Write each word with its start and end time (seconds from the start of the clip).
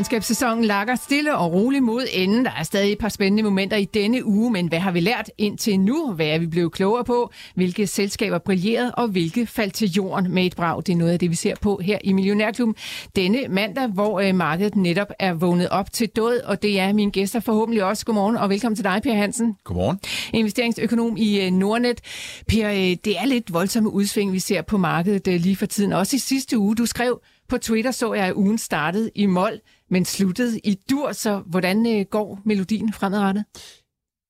Regnskabssæsonen 0.00 0.64
lakker 0.64 0.94
stille 0.94 1.36
og 1.36 1.52
roligt 1.52 1.84
mod 1.84 2.06
enden. 2.12 2.44
Der 2.44 2.50
er 2.58 2.62
stadig 2.62 2.92
et 2.92 2.98
par 2.98 3.08
spændende 3.08 3.42
momenter 3.42 3.76
i 3.76 3.84
denne 3.84 4.24
uge, 4.24 4.50
men 4.50 4.68
hvad 4.68 4.78
har 4.78 4.90
vi 4.90 5.00
lært 5.00 5.30
indtil 5.38 5.80
nu? 5.80 6.12
Hvad 6.12 6.26
er 6.26 6.38
vi 6.38 6.46
blevet 6.46 6.72
klogere 6.72 7.04
på? 7.04 7.30
Hvilke 7.54 7.86
selskaber 7.86 8.38
brillerede, 8.38 8.94
og 8.94 9.08
hvilke 9.08 9.46
faldt 9.46 9.74
til 9.74 9.90
jorden 9.90 10.34
med 10.34 10.46
et 10.46 10.56
brag? 10.56 10.82
Det 10.86 10.92
er 10.92 10.96
noget 10.96 11.12
af 11.12 11.18
det, 11.18 11.30
vi 11.30 11.34
ser 11.34 11.54
på 11.62 11.80
her 11.84 11.98
i 12.04 12.12
Millionærklubben 12.12 12.74
denne 13.16 13.48
mandag, 13.48 13.86
hvor 13.88 14.20
øh, 14.20 14.34
markedet 14.34 14.76
netop 14.76 15.08
er 15.18 15.32
vågnet 15.32 15.68
op 15.68 15.92
til 15.92 16.08
død, 16.08 16.40
og 16.40 16.62
det 16.62 16.80
er 16.80 16.92
mine 16.92 17.10
gæster 17.10 17.40
forhåbentlig 17.40 17.84
også. 17.84 18.06
Godmorgen, 18.06 18.36
og 18.36 18.50
velkommen 18.50 18.76
til 18.76 18.84
dig, 18.84 19.00
Per 19.02 19.14
Hansen. 19.14 19.56
Godmorgen. 19.64 19.98
Investeringsøkonom 20.32 21.16
i 21.16 21.40
øh, 21.40 21.52
Nordnet. 21.52 22.00
Per, 22.48 22.70
øh, 22.70 22.76
det 22.76 23.18
er 23.18 23.26
lidt 23.26 23.52
voldsomme 23.52 23.90
udsving, 23.90 24.32
vi 24.32 24.38
ser 24.38 24.62
på 24.62 24.78
markedet 24.78 25.40
lige 25.40 25.56
for 25.56 25.66
tiden. 25.66 25.92
Også 25.92 26.16
i 26.16 26.18
sidste 26.18 26.58
uge, 26.58 26.76
du 26.76 26.86
skrev 26.86 27.20
på 27.48 27.58
Twitter, 27.58 27.90
så 27.90 28.14
jeg, 28.14 28.26
at 28.26 28.32
ugen 28.32 28.58
startede 28.58 29.10
i 29.14 29.26
mål 29.26 29.60
men 29.90 30.04
sluttede 30.04 30.58
i 30.58 30.78
dur, 30.90 31.12
så 31.12 31.42
hvordan 31.46 31.86
øh, 31.86 32.06
går 32.10 32.40
melodien 32.44 32.92
fremadrettet? 32.92 33.44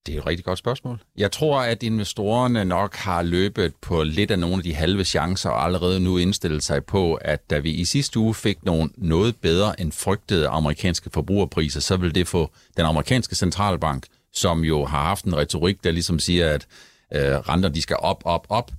Det 0.05 0.15
er 0.15 0.19
et 0.19 0.27
rigtig 0.27 0.45
godt 0.45 0.59
spørgsmål. 0.59 1.01
Jeg 1.17 1.31
tror, 1.31 1.59
at 1.61 1.83
investorerne 1.83 2.65
nok 2.65 2.95
har 2.95 3.21
løbet 3.21 3.73
på 3.81 4.03
lidt 4.03 4.31
af 4.31 4.39
nogle 4.39 4.55
af 4.55 4.63
de 4.63 4.73
halve 4.73 5.03
chancer 5.03 5.49
og 5.49 5.65
allerede 5.65 5.99
nu 5.99 6.17
indstillet 6.17 6.63
sig 6.63 6.85
på, 6.85 7.13
at 7.13 7.49
da 7.49 7.59
vi 7.59 7.71
i 7.71 7.85
sidste 7.85 8.19
uge 8.19 8.33
fik 8.33 8.65
nogle 8.65 8.89
noget 8.97 9.35
bedre 9.35 9.81
end 9.81 9.91
frygtede 9.91 10.47
amerikanske 10.47 11.09
forbrugerpriser, 11.09 11.79
så 11.79 11.97
vil 11.97 12.15
det 12.15 12.27
få 12.27 12.51
den 12.77 12.85
amerikanske 12.85 13.35
centralbank, 13.35 14.05
som 14.33 14.63
jo 14.63 14.85
har 14.85 15.03
haft 15.03 15.25
en 15.25 15.35
retorik, 15.35 15.83
der 15.83 15.91
ligesom 15.91 16.19
siger, 16.19 16.49
at 16.49 16.67
øh, 17.13 17.21
renter 17.21 17.69
de 17.69 17.81
skal 17.81 17.97
op, 17.99 18.21
op, 18.25 18.45
op, 18.49 18.71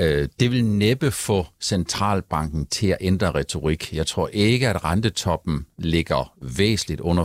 Øh, 0.00 0.28
det 0.40 0.50
vil 0.50 0.64
næppe 0.64 1.10
få 1.10 1.46
centralbanken 1.60 2.66
til 2.66 2.86
at 2.86 2.96
ændre 3.00 3.30
retorik. 3.30 3.94
Jeg 3.94 4.06
tror 4.06 4.28
ikke, 4.32 4.68
at 4.68 4.84
rentetoppen 4.84 5.66
ligger 5.78 6.32
væsentligt 6.42 7.00
under 7.00 7.24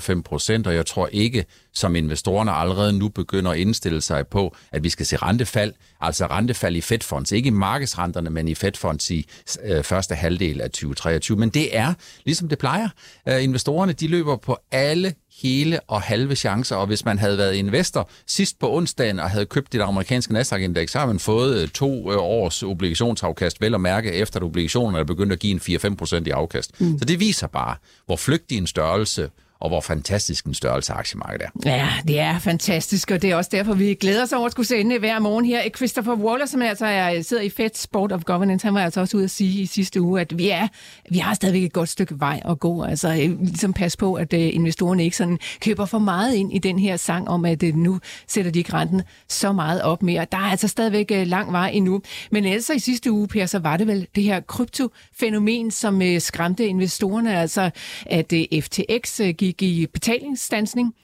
5%, 0.64 0.68
og 0.68 0.76
jeg 0.76 0.86
tror 0.86 1.08
ikke, 1.08 1.46
som 1.74 1.96
investorerne 1.96 2.52
allerede 2.52 2.94
nu 2.94 3.10
begynder 3.10 3.52
at 3.52 3.58
indstille 3.58 4.02
sig 4.02 4.28
på, 4.28 4.56
at 4.72 4.84
vi 4.84 4.90
skal 4.90 5.06
se 5.06 5.18
rentefald, 5.18 5.74
altså 6.02 6.26
rentefald 6.26 6.76
i 6.76 6.82
Fedfonds, 6.82 7.32
ikke 7.32 7.48
i 7.48 7.52
markedsrenterne, 7.52 8.30
men 8.30 8.48
i 8.48 8.56
Fedfonds 8.56 9.10
i 9.12 9.26
øh, 9.64 9.84
første 9.84 10.16
halvdel 10.16 10.62
af 10.62 10.70
2023. 10.70 11.38
Men 11.38 11.50
det 11.50 11.78
er, 11.78 11.94
ligesom 12.26 12.50
det 12.50 12.58
plejer, 12.58 12.90
øh, 13.30 13.44
investorerne 13.44 13.94
de 13.94 14.08
løber 14.08 14.36
på 14.36 14.58
alle 14.72 15.14
hele 15.42 15.80
og 15.88 16.02
halve 16.02 16.36
chancer, 16.36 16.76
og 16.76 16.88
hvis 16.88 17.06
man 17.06 17.20
havde 17.20 17.38
været 17.38 17.54
investor 17.54 18.10
sidst 18.28 18.60
på 18.60 18.76
onsdagen 18.76 19.20
og 19.20 19.30
havde 19.30 19.46
købt 19.46 19.74
det 19.74 19.82
amerikanske 19.82 20.34
Nasdaq-indeks, 20.34 20.92
så 20.92 21.00
har 21.00 21.06
man 21.06 21.20
fået 21.20 21.62
øh, 21.62 21.68
to 21.68 22.12
øh, 22.12 22.18
års 22.18 22.64
obligationsafkast, 22.64 23.62
vel 23.62 23.74
at 23.74 23.82
mærke, 23.82 24.12
efter 24.12 24.40
at 24.40 24.44
obligationerne 24.44 25.00
er 25.00 25.04
begyndt 25.04 25.34
at 25.34 25.40
give 25.40 25.54
en 25.54 25.80
4-5% 26.02 26.24
i 26.26 26.30
afkast. 26.30 26.82
Mm. 26.82 27.00
Så 27.00 27.06
det 27.06 27.20
viser 27.20 27.48
bare, 27.48 27.76
hvor 28.06 28.16
flygtig 28.16 28.58
en 28.58 28.68
størrelse 28.68 29.30
og 29.64 29.70
hvor 29.70 29.82
fantastisk 29.82 30.46
en 30.46 30.54
størrelse 30.54 30.94
aktiemarkedet 30.94 31.46
er. 31.66 31.76
Ja, 31.76 31.90
det 32.08 32.20
er 32.20 32.40
fantastisk, 32.40 33.12
og 33.12 33.22
det 33.22 33.32
er 33.32 33.36
også 33.36 33.50
derfor, 33.54 33.74
vi 33.74 33.94
glæder 33.94 34.24
os 34.24 34.34
over 34.34 34.46
at 34.46 34.52
skulle 34.52 34.68
sende 34.68 35.00
hver 35.00 35.20
morgen 35.20 35.46
her. 35.46 35.70
Christopher 35.70 36.14
Waller, 36.14 36.46
som 36.46 36.62
altså 36.62 36.86
er, 36.86 37.22
sidder 37.22 37.44
i 37.44 37.50
Fed 37.50 37.70
Sport 37.76 38.12
of 38.12 38.24
Governance, 38.24 38.68
han 38.68 38.74
var 38.74 38.84
altså 38.84 39.00
også 39.00 39.18
ude 39.18 39.24
at 39.24 39.32
sige 39.32 39.62
i 39.62 39.66
sidste 39.66 40.02
uge, 40.02 40.22
at 40.22 40.38
vi, 40.38 40.50
er, 40.50 40.68
vi 41.10 41.18
har 41.18 41.34
stadigvæk 41.34 41.64
et 41.64 41.74
godt 41.74 41.90
stykke 41.90 42.20
vej 42.20 42.42
at 42.46 42.60
gå. 42.60 42.84
Altså 42.84 43.10
øh, 43.10 43.42
ligesom 43.42 43.74
pas 43.74 43.98
på, 43.98 44.14
at 44.14 44.34
øh, 44.34 44.56
investorerne 44.56 45.04
ikke 45.04 45.18
sådan 45.18 45.40
køber 45.62 45.86
for 45.86 46.00
meget 46.00 46.34
ind 46.34 46.54
i 46.54 46.58
den 46.58 46.80
her 46.80 46.98
sang 46.98 47.28
om, 47.28 47.46
at 47.46 47.64
øh, 47.64 47.76
nu 47.76 48.00
sætter 48.28 48.52
de 48.52 48.60
ikke 48.60 48.74
renten 48.74 49.02
så 49.28 49.52
meget 49.52 49.82
op 49.82 50.04
mere. 50.04 50.26
Der 50.32 50.38
er 50.38 50.52
altså 50.52 50.68
stadigvæk 50.68 51.12
lang 51.26 51.52
vej 51.52 51.70
endnu. 51.74 52.02
Men 52.32 52.46
altså 52.46 52.74
i 52.74 52.80
sidste 52.80 53.12
uge, 53.12 53.28
Per, 53.28 53.46
så 53.46 53.60
var 53.60 53.78
det 53.78 53.88
vel 53.88 54.08
det 54.16 54.24
her 54.24 54.40
kryptofænomen, 54.40 55.72
som 55.72 56.02
skræmte 56.20 56.66
investorerne, 56.66 57.40
altså 57.40 57.70
at 58.06 58.34
FTX 58.62 59.22
gik 59.38 59.53
gik 59.58 59.78
i 59.78 59.88
betalingsstansning. 59.88 60.96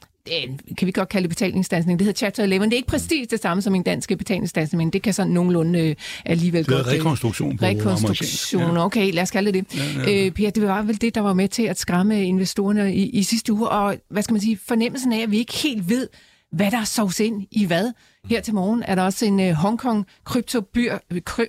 Kan 0.78 0.86
vi 0.86 0.92
godt 0.92 1.10
kalde 1.10 1.24
det 1.24 1.30
betalingsstansning. 1.30 2.00
Det 2.00 2.06
hedder 2.06 2.18
Chapter 2.18 2.44
11. 2.44 2.66
Det 2.66 2.74
er 2.74 2.78
ikke 2.78 2.88
præcis 2.88 3.28
det 3.28 3.40
samme 3.40 3.62
som 3.62 3.76
en 3.76 3.84
dansk 3.84 4.10
betalingsstansning, 4.18 4.78
men 4.78 4.90
det 4.90 5.02
kan 5.02 5.14
sådan 5.14 5.32
nogenlunde 5.32 5.80
øh, 5.80 5.96
alligevel 6.26 6.66
godt... 6.66 6.86
Det 6.86 6.92
er 6.92 6.94
øh, 6.94 7.00
rekonstruktion 7.00 7.58
på 7.58 7.66
Rekonstruktion, 7.66 8.76
ja. 8.76 8.86
okay, 8.86 9.14
lad 9.14 9.24
os 9.24 9.32
kalde 9.32 9.52
det 9.52 9.72
det. 9.72 9.98
Ja, 9.98 10.12
ja. 10.12 10.26
Øh, 10.26 10.32
Pia, 10.32 10.50
det 10.50 10.64
var 10.64 10.82
vel 10.82 11.02
det, 11.02 11.16
der 11.16 11.22
var 11.22 11.34
med 11.34 11.48
til 11.48 11.64
at 11.64 11.80
skræmme 11.80 12.26
investorerne 12.26 12.96
i, 12.96 13.10
i 13.10 13.24
sidste 13.24 13.54
uge, 13.54 13.70
og 13.70 13.98
hvad 14.10 14.24
skal 14.24 14.34
man 14.34 14.42
sige, 14.42 14.60
fornemmelsen 14.68 15.14
af, 15.14 15.20
at 15.20 15.32
vi 15.32 15.38
ikke 15.38 15.54
helt 15.54 15.90
ved, 15.90 16.08
hvad 16.52 16.72
der 16.72 16.84
sovs 16.84 17.20
ind 17.20 17.48
i 17.52 17.66
hvad. 17.66 17.92
Her 18.26 18.42
til 18.42 18.54
morgen 18.54 18.84
er 18.84 18.96
der 18.96 19.04
også 19.04 19.26
en 19.26 19.40
uh, 19.40 19.52
Hongkong 19.52 20.06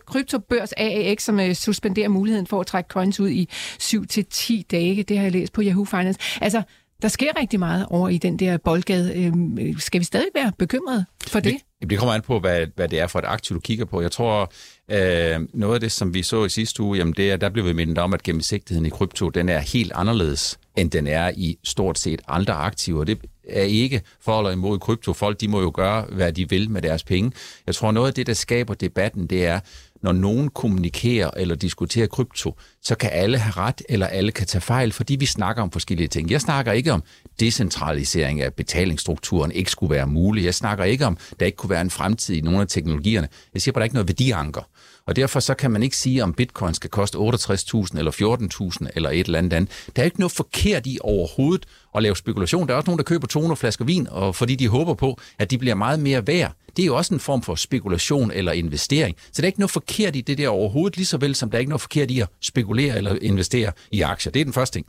kryptobørs 0.06 0.72
AAX, 0.72 1.22
som 1.22 1.38
uh, 1.38 1.52
suspenderer 1.52 2.08
muligheden 2.08 2.46
for 2.46 2.60
at 2.60 2.66
trække 2.66 2.88
coins 2.88 3.20
ud 3.20 3.28
i 3.28 3.48
7-10 3.52 4.62
dage. 4.70 5.02
Det 5.02 5.16
har 5.16 5.24
jeg 5.24 5.32
læst 5.32 5.52
på 5.52 5.62
Yahoo 5.62 5.84
Finance. 5.84 6.20
Altså, 6.40 6.62
der 7.02 7.08
sker 7.08 7.40
rigtig 7.40 7.58
meget 7.58 7.86
over 7.90 8.08
i 8.08 8.18
den 8.18 8.38
der 8.38 8.56
boldgade. 8.56 9.24
Øhm, 9.24 9.78
skal 9.78 10.00
vi 10.00 10.04
stadig 10.04 10.28
være 10.34 10.52
bekymrede 10.58 11.04
for 11.26 11.40
det? 11.40 11.56
Det, 11.80 11.90
det 11.90 11.98
kommer 11.98 12.14
an 12.14 12.22
på, 12.22 12.40
hvad, 12.40 12.66
hvad 12.76 12.88
det 12.88 13.00
er 13.00 13.06
for 13.06 13.18
et 13.18 13.24
aktiv, 13.24 13.54
du 13.54 13.60
kigger 13.60 13.84
på. 13.84 14.02
Jeg 14.02 14.12
tror, 14.12 14.52
øh, 14.90 15.40
noget 15.52 15.74
af 15.74 15.80
det, 15.80 15.92
som 15.92 16.14
vi 16.14 16.22
så 16.22 16.44
i 16.44 16.48
sidste 16.48 16.82
uge, 16.82 16.98
jamen 16.98 17.14
det 17.16 17.30
er, 17.30 17.36
der 17.36 17.48
blev 17.48 17.64
vi 17.64 17.72
mindet 17.72 17.98
om, 17.98 18.14
at 18.14 18.22
gennemsigtigheden 18.22 18.86
i 18.86 18.90
krypto, 18.90 19.28
den 19.28 19.48
er 19.48 19.58
helt 19.58 19.92
anderledes, 19.94 20.58
end 20.76 20.90
den 20.90 21.06
er 21.06 21.30
i 21.36 21.58
stort 21.64 21.98
set 21.98 22.20
andre 22.28 22.52
aktiver. 22.52 23.04
Det 23.04 23.18
er 23.48 23.62
ikke 23.62 24.02
for 24.20 24.38
eller 24.38 24.50
imod 24.50 24.78
krypto. 24.78 25.12
Folk, 25.12 25.40
de 25.40 25.48
må 25.48 25.60
jo 25.60 25.72
gøre, 25.74 26.04
hvad 26.12 26.32
de 26.32 26.48
vil 26.48 26.70
med 26.70 26.82
deres 26.82 27.04
penge. 27.04 27.32
Jeg 27.66 27.74
tror, 27.74 27.92
noget 27.92 28.08
af 28.08 28.14
det, 28.14 28.26
der 28.26 28.32
skaber 28.32 28.74
debatten, 28.74 29.26
det 29.26 29.46
er, 29.46 29.60
når 30.02 30.12
nogen 30.12 30.48
kommunikerer 30.48 31.30
eller 31.36 31.54
diskuterer 31.54 32.06
krypto, 32.06 32.54
så 32.82 32.94
kan 32.94 33.10
alle 33.12 33.38
have 33.38 33.52
ret, 33.52 33.82
eller 33.88 34.06
alle 34.06 34.32
kan 34.32 34.46
tage 34.46 34.62
fejl, 34.62 34.92
fordi 34.92 35.16
vi 35.16 35.26
snakker 35.26 35.62
om 35.62 35.70
forskellige 35.70 36.08
ting. 36.08 36.30
Jeg 36.30 36.40
snakker 36.40 36.72
ikke 36.72 36.92
om 36.92 37.02
decentralisering 37.40 38.40
af 38.40 38.54
betalingsstrukturen 38.54 39.52
ikke 39.52 39.70
skulle 39.70 39.94
være 39.94 40.06
mulig. 40.06 40.44
Jeg 40.44 40.54
snakker 40.54 40.84
ikke 40.84 41.06
om, 41.06 41.18
der 41.40 41.46
ikke 41.46 41.56
kunne 41.56 41.70
være 41.70 41.80
en 41.80 41.90
fremtid 41.90 42.36
i 42.36 42.40
nogle 42.40 42.60
af 42.60 42.68
teknologierne. 42.68 43.28
Jeg 43.54 43.62
siger 43.62 43.72
bare, 43.72 43.80
der 43.80 43.82
er 43.82 43.84
ikke 43.84 43.94
noget 43.94 44.08
værdianker. 44.08 44.62
Og 45.06 45.16
derfor 45.16 45.40
så 45.40 45.54
kan 45.54 45.70
man 45.70 45.82
ikke 45.82 45.96
sige, 45.96 46.22
om 46.22 46.34
bitcoin 46.34 46.74
skal 46.74 46.90
koste 46.90 47.18
68.000 47.18 47.98
eller 47.98 48.80
14.000 48.82 48.88
eller 48.94 49.10
et 49.10 49.26
eller 49.26 49.38
andet 49.38 49.52
andet. 49.52 49.70
Der 49.96 50.02
er 50.02 50.04
ikke 50.04 50.20
noget 50.20 50.32
forkert 50.32 50.86
i 50.86 50.98
overhovedet 51.00 51.66
at 51.96 52.02
lave 52.02 52.16
spekulation. 52.16 52.68
Der 52.68 52.74
er 52.74 52.76
også 52.76 52.86
nogen, 52.86 52.98
der 52.98 53.04
køber 53.04 53.26
200 53.26 53.56
flasker 53.56 53.84
vin, 53.84 54.08
og 54.10 54.36
fordi 54.36 54.54
de 54.54 54.68
håber 54.68 54.94
på, 54.94 55.20
at 55.38 55.50
de 55.50 55.58
bliver 55.58 55.74
meget 55.74 56.00
mere 56.00 56.26
værd. 56.26 56.52
Det 56.76 56.82
er 56.82 56.86
jo 56.86 56.96
også 56.96 57.14
en 57.14 57.20
form 57.20 57.42
for 57.42 57.54
spekulation 57.54 58.30
eller 58.30 58.52
investering. 58.52 59.16
Så 59.32 59.42
der 59.42 59.42
er 59.42 59.46
ikke 59.46 59.60
noget 59.60 59.70
forkert 59.70 60.16
i 60.16 60.20
det 60.20 60.38
der 60.38 60.48
overhovedet, 60.48 60.96
lige 60.96 61.06
så 61.06 61.16
vel 61.16 61.34
som 61.34 61.50
der 61.50 61.58
er 61.58 61.60
ikke 61.60 61.70
noget 61.70 61.80
forkert 61.80 62.10
i 62.10 62.20
at 62.20 62.28
spekulere 62.40 62.96
eller 62.96 63.16
investere 63.22 63.72
i 63.90 64.00
aktier. 64.00 64.32
Det 64.32 64.40
er 64.40 64.44
den 64.44 64.52
første 64.52 64.76
ting. 64.78 64.86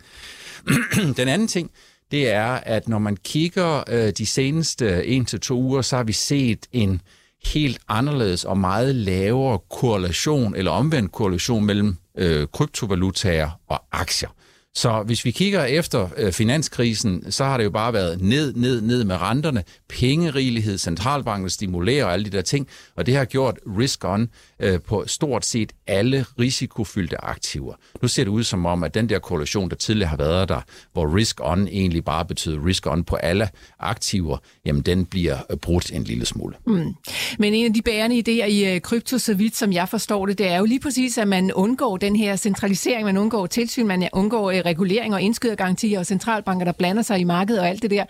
den 1.18 1.28
anden 1.28 1.48
ting, 1.48 1.72
det 2.12 2.30
er, 2.30 2.46
at 2.46 2.88
når 2.88 3.00
man 3.00 3.18
kigger 3.24 3.84
øh, 3.88 4.14
de 4.18 4.26
seneste 4.26 5.06
en 5.06 5.26
til 5.26 5.40
to 5.40 5.62
uger, 5.62 5.82
så 5.82 5.96
har 5.96 6.04
vi 6.04 6.14
set 6.14 6.68
en 6.72 7.02
helt 7.46 7.80
anderledes 7.88 8.46
og 8.46 8.58
meget 8.58 8.96
lavere 8.96 9.60
korrelation 9.70 10.56
eller 10.56 10.72
omvendt 10.72 11.12
korrelation 11.12 11.66
mellem 11.66 11.98
øh, 12.18 12.48
kryptovalutaer 12.54 13.50
og 13.68 13.84
aktier. 13.92 14.30
Så 14.76 15.04
hvis 15.04 15.26
vi 15.26 15.32
kigger 15.32 15.64
efter 15.64 16.10
øh, 16.18 16.32
finanskrisen, 16.32 17.32
så 17.32 17.44
har 17.44 17.58
det 17.58 17.64
jo 17.64 17.70
bare 17.70 17.94
været 17.94 18.22
ned, 18.22 18.54
ned, 18.54 18.82
ned 18.82 19.04
med 19.04 19.22
renterne, 19.22 19.64
pengerigelighed, 19.90 20.78
centralbanken 20.78 21.50
stimulerer 21.50 22.06
og 22.06 22.14
alle 22.14 22.26
de 22.26 22.30
der 22.30 22.42
ting, 22.42 22.68
og 22.96 23.06
det 23.06 23.16
har 23.16 23.26
gjort 23.26 23.60
risk-on 23.66 24.30
øh, 24.62 24.80
på 24.82 25.04
stort 25.08 25.46
set 25.46 25.72
alle 25.88 26.26
risikofyldte 26.40 27.24
aktiver. 27.24 27.74
Nu 28.02 28.08
ser 28.08 28.24
det 28.24 28.32
ud 28.32 28.44
som 28.44 28.66
om, 28.66 28.84
at 28.84 28.94
den 28.94 29.10
der 29.10 29.20
korrelation, 29.20 29.70
der 29.70 29.76
tidligere 29.76 30.10
har 30.10 30.18
været 30.18 30.50
der, 30.50 30.62
hvor 30.94 31.18
risk-on 31.18 31.68
egentlig 31.68 32.06
bare 32.06 32.26
betyder 32.26 32.66
risk-on 32.66 33.04
på 33.04 33.16
alle 33.16 33.50
aktiver, 33.80 34.38
jamen 34.66 34.82
den 34.82 35.06
bliver 35.06 35.38
øh, 35.50 35.58
brudt 35.58 35.92
en 35.92 36.04
lille 36.04 36.26
smule. 36.26 36.56
Mm. 36.68 36.94
Men 37.40 37.54
en 37.54 37.66
af 37.66 37.74
de 37.74 37.82
bærende 37.82 38.16
idéer 38.16 38.46
i 38.46 38.76
øh, 38.76 38.82
krypto, 38.82 39.18
så 39.18 39.34
vidt 39.34 39.56
som 39.56 39.74
jeg 39.74 39.90
forstår 39.90 40.26
det, 40.26 40.38
det 40.38 40.48
er 40.48 40.58
jo 40.58 40.66
lige 40.66 40.80
præcis, 40.80 41.18
at 41.18 41.28
man 41.28 41.54
undgår 41.54 41.98
den 41.98 42.16
her 42.16 42.36
centralisering, 42.36 43.06
man 43.06 43.18
undgår 43.18 43.46
tilsyn, 43.46 43.88
man 43.88 44.10
undgår 44.14 44.52
øh, 44.52 44.58
regulering 44.58 45.14
og 45.14 45.22
indskydergarantier 45.22 46.00
og 46.00 46.06
centralbanker, 46.06 46.66
der 46.66 46.72
blander 46.72 47.02
sig 47.02 47.20
i 47.20 47.24
markedet 47.24 47.62
og 47.62 47.70
alt 47.70 47.82
det 47.82 47.92
der. 47.92 48.06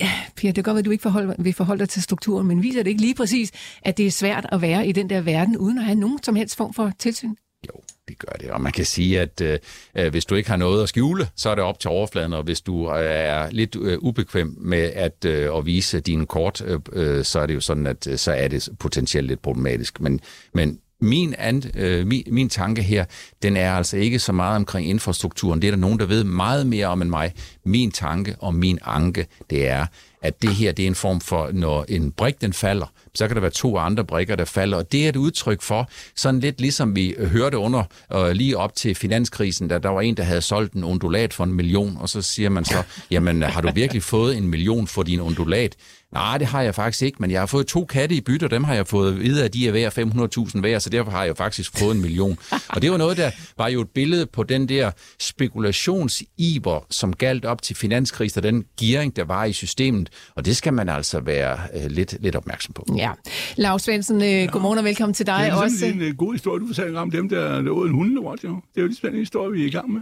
Ja, 0.00 0.10
Pia, 0.36 0.48
det 0.48 0.54
kan 0.54 0.64
godt 0.64 0.74
være, 0.74 0.78
at 0.78 0.84
du 0.84 0.90
ikke 0.90 1.02
forhold, 1.02 1.34
vil 1.38 1.52
forholde 1.52 1.80
dig 1.80 1.88
til 1.88 2.02
strukturen, 2.02 2.46
men 2.46 2.62
viser 2.62 2.82
det 2.82 2.90
ikke 2.90 3.00
lige 3.00 3.14
præcis, 3.14 3.50
at 3.82 3.96
det 3.96 4.06
er 4.06 4.10
svært 4.10 4.46
at 4.52 4.62
være 4.62 4.86
i 4.86 4.92
den 4.92 5.10
der 5.10 5.20
verden, 5.20 5.56
uden 5.56 5.78
at 5.78 5.84
have 5.84 5.94
nogen 5.94 6.22
som 6.22 6.36
helst 6.36 6.56
form 6.56 6.74
for 6.74 6.92
tilsyn? 6.98 7.34
Jo, 7.66 7.80
det 8.08 8.18
gør 8.18 8.32
det. 8.40 8.50
Og 8.50 8.60
man 8.60 8.72
kan 8.72 8.84
sige, 8.84 9.20
at 9.20 9.40
øh, 9.40 9.58
øh 9.94 10.10
hvis 10.10 10.24
du 10.24 10.34
ikke 10.34 10.50
har 10.50 10.56
noget 10.56 10.82
at 10.82 10.88
skjule, 10.88 11.28
så 11.36 11.50
er 11.50 11.54
det 11.54 11.64
op 11.64 11.78
til 11.78 11.90
overfladen, 11.90 12.32
og 12.32 12.42
hvis 12.42 12.60
du 12.60 12.90
øh, 12.90 13.04
er 13.04 13.50
lidt 13.50 13.76
øh, 13.76 13.98
ubekvem 13.98 14.56
med 14.60 14.82
at, 14.94 15.24
øh, 15.24 15.56
at 15.56 15.66
vise 15.66 16.00
dine 16.00 16.26
kort, 16.26 16.62
øh, 16.66 16.80
øh 16.92 17.24
så 17.24 17.38
er 17.40 17.46
det 17.46 17.54
jo 17.54 17.60
sådan, 17.60 17.86
at 17.86 18.08
så 18.16 18.32
er 18.32 18.48
det 18.48 18.68
potentielt 18.78 19.26
lidt 19.26 19.42
problematisk. 19.42 20.00
Men, 20.00 20.20
men 20.52 20.80
min, 21.04 21.34
and, 21.38 21.76
øh, 21.76 22.06
min, 22.06 22.22
min 22.26 22.48
tanke 22.48 22.82
her, 22.82 23.04
den 23.42 23.56
er 23.56 23.72
altså 23.72 23.96
ikke 23.96 24.18
så 24.18 24.32
meget 24.32 24.56
omkring 24.56 24.88
infrastrukturen. 24.88 25.62
Det 25.62 25.68
er 25.68 25.72
der 25.72 25.78
nogen, 25.78 25.98
der 25.98 26.06
ved 26.06 26.24
meget 26.24 26.66
mere 26.66 26.86
om 26.86 27.02
end 27.02 27.10
mig. 27.10 27.32
Min 27.64 27.90
tanke 27.90 28.36
og 28.38 28.54
min 28.54 28.78
anke, 28.84 29.26
det 29.50 29.68
er, 29.68 29.86
at 30.22 30.42
det 30.42 30.54
her 30.54 30.72
det 30.72 30.82
er 30.82 30.86
en 30.86 30.94
form 30.94 31.20
for, 31.20 31.50
når 31.52 31.84
en 31.88 32.12
brik 32.12 32.40
den 32.40 32.52
falder, 32.52 32.86
så 33.14 33.26
kan 33.26 33.36
der 33.36 33.40
være 33.40 33.50
to 33.50 33.78
andre 33.78 34.04
brikker, 34.04 34.36
der 34.36 34.44
falder. 34.44 34.76
Og 34.76 34.92
det 34.92 35.04
er 35.04 35.08
et 35.08 35.16
udtryk 35.16 35.62
for, 35.62 35.88
sådan 36.16 36.40
lidt 36.40 36.60
ligesom 36.60 36.96
vi 36.96 37.14
hørte 37.18 37.58
under 37.58 37.82
øh, 38.14 38.30
lige 38.30 38.58
op 38.58 38.74
til 38.74 38.94
finanskrisen, 38.94 39.68
da 39.68 39.78
der 39.78 39.88
var 39.88 40.00
en, 40.00 40.16
der 40.16 40.22
havde 40.22 40.40
solgt 40.40 40.72
en 40.72 40.84
ondulat 40.84 41.34
for 41.34 41.44
en 41.44 41.54
million, 41.54 41.96
og 42.00 42.08
så 42.08 42.22
siger 42.22 42.48
man 42.48 42.64
så, 42.64 42.82
jamen 43.10 43.42
har 43.42 43.60
du 43.60 43.70
virkelig 43.74 44.02
fået 44.02 44.36
en 44.36 44.48
million 44.48 44.86
for 44.86 45.02
din 45.02 45.20
ondulat? 45.20 45.76
Nej, 46.14 46.38
det 46.38 46.46
har 46.46 46.62
jeg 46.62 46.74
faktisk 46.74 47.02
ikke, 47.02 47.16
men 47.20 47.30
jeg 47.30 47.40
har 47.40 47.46
fået 47.46 47.66
to 47.66 47.84
katte 47.84 48.14
i 48.14 48.20
bytte, 48.20 48.44
og 48.44 48.50
dem 48.50 48.64
har 48.64 48.74
jeg 48.74 48.86
fået 48.86 49.20
videre, 49.20 49.44
at 49.44 49.54
de 49.54 49.68
er 49.68 49.72
værd 49.72 49.98
500.000 49.98 50.60
værd, 50.60 50.80
så 50.80 50.90
derfor 50.90 51.10
har 51.10 51.24
jeg 51.24 51.36
faktisk 51.36 51.78
fået 51.78 51.94
en 51.94 52.02
million. 52.02 52.38
Og 52.68 52.82
det 52.82 52.90
var 52.90 52.96
noget, 52.96 53.16
der 53.16 53.30
var 53.58 53.68
jo 53.68 53.80
et 53.80 53.88
billede 53.94 54.26
på 54.26 54.42
den 54.42 54.68
der 54.68 54.90
spekulationsiver, 55.20 56.86
som 56.90 57.12
galt 57.12 57.44
op 57.44 57.62
til 57.62 57.76
finanskrisen, 57.76 58.38
og 58.38 58.42
den 58.42 58.64
gearing, 58.80 59.16
der 59.16 59.24
var 59.24 59.44
i 59.44 59.52
systemet, 59.52 60.10
og 60.36 60.44
det 60.44 60.56
skal 60.56 60.74
man 60.74 60.88
altså 60.88 61.20
være 61.20 61.58
øh, 61.74 61.90
lidt, 61.90 62.16
lidt 62.20 62.36
opmærksom 62.36 62.74
på. 62.74 62.86
Ja. 62.96 63.10
Lars 63.56 63.82
Svendsen, 63.82 64.22
øh, 64.22 64.48
godmorgen 64.52 64.78
og 64.78 64.84
velkommen 64.84 65.14
til 65.14 65.26
dig 65.26 65.40
det 65.44 65.48
er 65.48 65.54
også. 65.54 65.76
Det 65.80 65.88
er 65.88 65.92
en 65.92 66.00
øh, 66.02 66.16
god 66.16 66.32
historie, 66.32 66.60
du 66.60 66.66
fortalte 66.66 66.96
om 66.96 67.10
dem, 67.10 67.28
der 67.28 67.60
lavede 67.60 67.88
en 67.88 67.94
hundelort, 67.94 68.44
jo. 68.44 68.48
Det 68.48 68.76
er 68.76 68.80
jo 68.80 68.86
lige 68.86 68.96
spændende 68.96 69.20
historie, 69.20 69.52
vi 69.52 69.62
er 69.62 69.66
i 69.66 69.70
gang 69.70 69.92
med. 69.92 70.00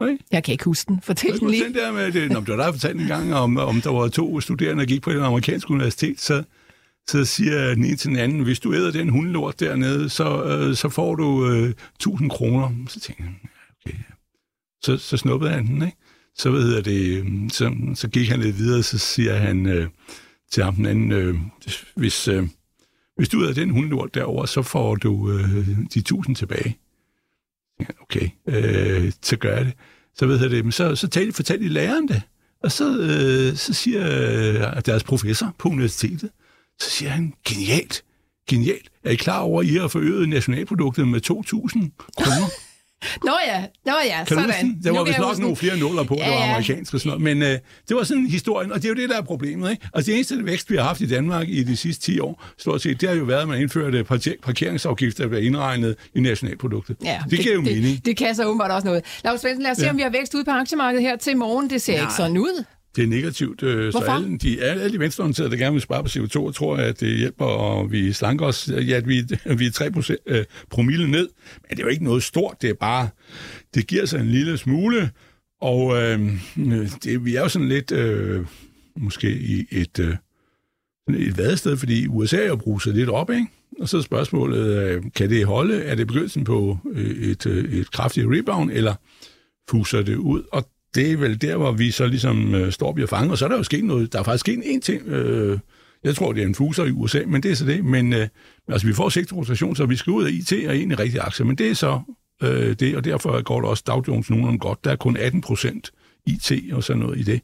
Okay? 0.00 0.16
Jeg 0.32 0.44
kan 0.44 0.52
ikke 0.52 0.64
huske 0.64 0.88
den. 0.88 1.00
Fortæl 1.02 1.40
den 1.40 1.50
lige. 1.50 1.64
Den 1.64 1.74
der 1.74 1.92
med, 1.92 2.12
det, 2.12 2.30
når 2.30 2.40
du 2.40 2.56
har 2.56 2.72
fortalt 2.72 3.00
en 3.00 3.06
gang, 3.06 3.34
om, 3.34 3.56
om 3.56 3.80
der 3.80 3.90
var 3.90 4.08
to 4.08 4.40
studerende, 4.40 4.80
der 4.80 4.86
gik 4.86 5.02
på 5.02 5.10
et 5.10 5.20
amerikansk 5.20 5.70
universitet, 5.70 6.20
så, 6.20 6.42
så 7.08 7.24
siger 7.24 7.74
den 7.74 7.84
ene 7.84 7.96
til 7.96 8.10
den 8.10 8.16
anden, 8.18 8.40
hvis 8.40 8.60
du 8.60 8.74
æder 8.74 8.90
den 8.90 9.08
hundelort 9.08 9.60
dernede, 9.60 10.08
så, 10.08 10.44
øh, 10.44 10.76
så 10.76 10.88
får 10.88 11.14
du 11.14 11.50
øh, 11.52 11.74
1000 11.94 12.30
kroner. 12.30 12.70
Så 12.88 13.00
tænkte 13.00 13.24
jeg, 13.24 13.32
okay. 13.86 13.98
Så, 14.84 14.96
så 14.96 15.16
snuppede 15.16 15.50
han 15.52 15.66
den, 15.66 15.82
ikke? 15.82 15.96
Så, 16.36 16.50
hvad 16.50 16.62
hedder 16.62 16.82
det, 16.82 17.24
så, 17.52 17.74
så 17.94 18.08
gik 18.08 18.28
han 18.28 18.40
lidt 18.40 18.58
videre, 18.58 18.82
så 18.82 18.98
siger 18.98 19.36
han 19.36 19.66
øh, 19.66 19.88
til 20.50 20.64
ham 20.64 20.74
den 20.74 20.86
anden, 20.86 21.12
øh, 21.12 21.34
hvis, 21.96 22.28
øh, 22.28 22.48
hvis 23.16 23.28
du 23.28 23.42
æder 23.42 23.54
den 23.54 23.70
hundelort 23.70 24.14
derover, 24.14 24.46
så 24.46 24.62
får 24.62 24.94
du 24.94 25.30
øh, 25.30 25.66
de 25.94 25.98
1000 25.98 26.36
tilbage. 26.36 26.76
Okay, 28.02 28.28
øh, 28.46 29.12
så 29.22 29.36
gør 29.36 29.56
jeg 29.56 29.64
det. 29.64 29.74
Så 30.14 30.26
ved 30.26 30.40
jeg 30.40 30.50
det, 30.50 30.64
men 30.64 30.72
så, 30.72 30.96
så 30.96 31.08
talte, 31.08 31.32
fortalte 31.32 31.64
de 31.64 31.68
læreren 31.68 32.08
det. 32.08 32.22
Og 32.62 32.72
så, 32.72 32.98
øh, 32.98 33.56
så 33.56 33.72
siger 33.74 34.02
øh, 34.76 34.82
deres 34.86 35.04
professor 35.04 35.54
på 35.58 35.68
universitetet, 35.68 36.30
så 36.80 36.90
siger 36.90 37.10
han, 37.10 37.34
genialt, 37.48 38.04
genialt. 38.48 38.90
Er 39.04 39.10
I 39.10 39.14
klar 39.14 39.38
over, 39.38 39.60
at 39.60 39.66
I 39.66 39.76
har 39.76 39.88
forøget 39.88 40.28
nationalproduktet 40.28 41.08
med 41.08 41.20
2.000 41.30 41.32
kroner? 42.16 42.67
Nå 43.24 43.32
ja, 43.46 43.64
Nå 43.86 43.92
ja, 44.04 44.24
kan 44.24 44.36
sådan. 44.38 44.80
Du 44.84 44.88
der 44.88 44.92
var 44.98 45.04
vist 45.04 45.18
nok 45.18 45.38
nogle 45.38 45.56
flere 45.56 45.78
nuller 45.78 46.02
på, 46.04 46.16
ja, 46.18 46.24
det 46.24 46.32
var 46.32 46.42
amerikansk 46.44 46.94
og 46.94 47.00
sådan 47.00 47.20
noget. 47.20 47.36
Men 47.36 47.42
øh, 47.42 47.58
det 47.88 47.96
var 47.96 48.02
sådan 48.02 48.26
historien, 48.26 48.72
og 48.72 48.78
det 48.78 48.84
er 48.84 48.88
jo 48.88 48.94
det, 48.94 49.08
der 49.08 49.16
er 49.18 49.22
problemet. 49.22 49.70
Ikke? 49.70 49.88
Altså 49.94 50.10
det 50.10 50.14
eneste 50.14 50.44
vækst, 50.46 50.70
vi 50.70 50.76
har 50.76 50.82
haft 50.84 51.00
i 51.00 51.06
Danmark 51.06 51.48
i 51.48 51.62
de 51.62 51.76
sidste 51.76 52.04
10 52.12 52.20
år, 52.20 52.44
stort 52.58 52.82
set, 52.82 53.00
det 53.00 53.08
har 53.08 53.16
jo 53.16 53.24
været, 53.24 53.42
at 53.42 53.48
man 53.48 53.60
indførte 53.60 54.04
parkeringsafgifter, 54.42 55.24
der 55.24 55.28
bliver 55.28 55.42
indregnet 55.42 55.96
i 56.14 56.20
nationalproduktet. 56.20 56.96
Ja, 57.04 57.20
det, 57.24 57.30
det 57.30 57.38
giver 57.40 57.54
jo 57.54 57.60
det, 57.62 57.74
mening. 57.76 57.96
Det, 57.96 58.06
det 58.06 58.16
kan 58.16 58.34
så 58.34 58.44
åbenbart 58.44 58.70
også 58.70 58.86
noget. 58.86 59.04
Lars 59.24 59.40
Svendsen, 59.40 59.62
lad 59.62 59.70
os 59.70 59.76
se, 59.76 59.84
Ja. 59.84 59.90
om 59.90 59.96
vi 59.96 60.02
har 60.02 60.10
vækst 60.10 60.34
ude 60.34 60.44
på 60.44 60.50
aktiemarkedet 60.50 61.02
her 61.02 61.16
til 61.16 61.36
morgen. 61.36 61.70
Det 61.70 61.82
ser 61.82 61.92
Nej. 61.92 62.02
ikke 62.02 62.14
sådan 62.14 62.36
ud. 62.38 62.64
Det 62.96 63.04
er 63.04 63.08
negativt. 63.08 63.62
Øh, 63.62 63.92
så 63.92 63.98
alle 63.98 64.38
de, 64.38 64.62
alle 64.62 64.92
de 64.92 64.98
venstreorienterede, 64.98 65.50
der 65.50 65.56
gerne 65.56 65.72
vil 65.72 65.82
spare 65.82 66.02
på 66.02 66.08
CO2, 66.08 66.52
tror 66.52 66.76
jeg, 66.76 66.86
at 66.86 67.00
det 67.00 67.18
hjælper, 67.18 67.44
og 67.44 67.92
vi 67.92 68.12
slanker 68.12 68.46
os, 68.46 68.68
ja, 68.68 68.96
at 68.96 69.08
vi, 69.08 69.24
vi 69.58 69.66
er 69.66 69.70
3 69.70 69.90
procent, 69.90 70.18
øh, 70.26 70.44
promille 70.70 71.10
ned. 71.10 71.28
Men 71.62 71.70
det 71.70 71.78
er 71.78 71.82
jo 71.82 71.88
ikke 71.88 72.04
noget 72.04 72.22
stort, 72.22 72.62
det 72.62 72.70
er 72.70 72.74
bare, 72.74 73.08
det 73.74 73.86
giver 73.86 74.06
sig 74.06 74.20
en 74.20 74.28
lille 74.28 74.58
smule, 74.58 75.10
og 75.60 76.02
øh, 76.02 76.20
det, 77.04 77.24
vi 77.24 77.36
er 77.36 77.40
jo 77.40 77.48
sådan 77.48 77.68
lidt, 77.68 77.92
øh, 77.92 78.44
måske 78.96 79.30
i 79.30 79.66
et, 79.70 79.98
øh, 79.98 80.16
et 81.16 81.38
vadested, 81.38 81.76
fordi 81.76 82.06
USA 82.06 82.36
er 82.36 82.48
jo 82.48 82.56
bruset 82.56 82.94
lidt 82.94 83.08
op, 83.08 83.30
ikke? 83.30 83.46
Og 83.80 83.88
så 83.88 83.96
er 83.96 84.02
spørgsmålet, 84.02 84.66
øh, 84.66 85.02
kan 85.14 85.30
det 85.30 85.46
holde? 85.46 85.82
Er 85.82 85.94
det 85.94 86.06
begyndelsen 86.06 86.44
på 86.44 86.78
øh, 86.92 87.30
et, 87.30 87.46
øh, 87.46 87.72
et 87.72 87.90
kraftigt 87.90 88.26
rebound, 88.30 88.70
eller 88.70 88.94
fuser 89.70 90.02
det 90.02 90.16
ud? 90.16 90.42
Og 90.52 90.68
det 90.94 91.12
er 91.12 91.16
vel 91.16 91.40
der, 91.40 91.56
hvor 91.56 91.72
vi 91.72 91.90
så 91.90 92.06
ligesom 92.06 92.54
øh, 92.54 92.72
står 92.72 92.86
og 92.86 92.94
bliver 92.94 93.08
fanget. 93.08 93.30
Og 93.30 93.38
så 93.38 93.44
er 93.44 93.48
der 93.48 93.56
jo 93.56 93.62
sket 93.62 93.84
noget. 93.84 94.12
Der 94.12 94.18
er 94.18 94.22
faktisk 94.22 94.40
sket 94.40 94.62
en 94.64 94.80
ting. 94.80 95.08
Øh, 95.08 95.58
jeg 96.04 96.14
tror, 96.14 96.32
det 96.32 96.42
er 96.42 96.46
en 96.46 96.54
fuser 96.54 96.84
i 96.84 96.90
USA, 96.90 97.22
men 97.26 97.42
det 97.42 97.50
er 97.50 97.54
så 97.54 97.66
det. 97.66 97.84
Men 97.84 98.12
øh, 98.12 98.28
altså, 98.68 98.86
vi 98.86 98.92
får 98.92 99.08
sektorrotation, 99.08 99.76
så 99.76 99.86
vi 99.86 99.96
skal 99.96 100.10
ud 100.10 100.24
af 100.24 100.30
IT 100.30 100.52
og 100.52 100.76
egentlig 100.76 101.14
i 101.14 101.16
aktier. 101.16 101.46
Men 101.46 101.58
det 101.58 101.70
er 101.70 101.74
så 101.74 102.00
øh, 102.42 102.76
det, 102.80 102.96
og 102.96 103.04
derfor 103.04 103.42
går 103.42 103.60
det 103.60 103.70
også 103.70 103.84
Dow 103.86 104.02
Jones 104.08 104.30
nogenlunde 104.30 104.58
godt. 104.58 104.84
Der 104.84 104.90
er 104.90 104.96
kun 104.96 105.16
18 105.16 105.40
procent 105.40 105.90
IT 106.26 106.52
og 106.72 106.84
sådan 106.84 107.02
noget 107.02 107.18
i 107.18 107.22
det 107.22 107.40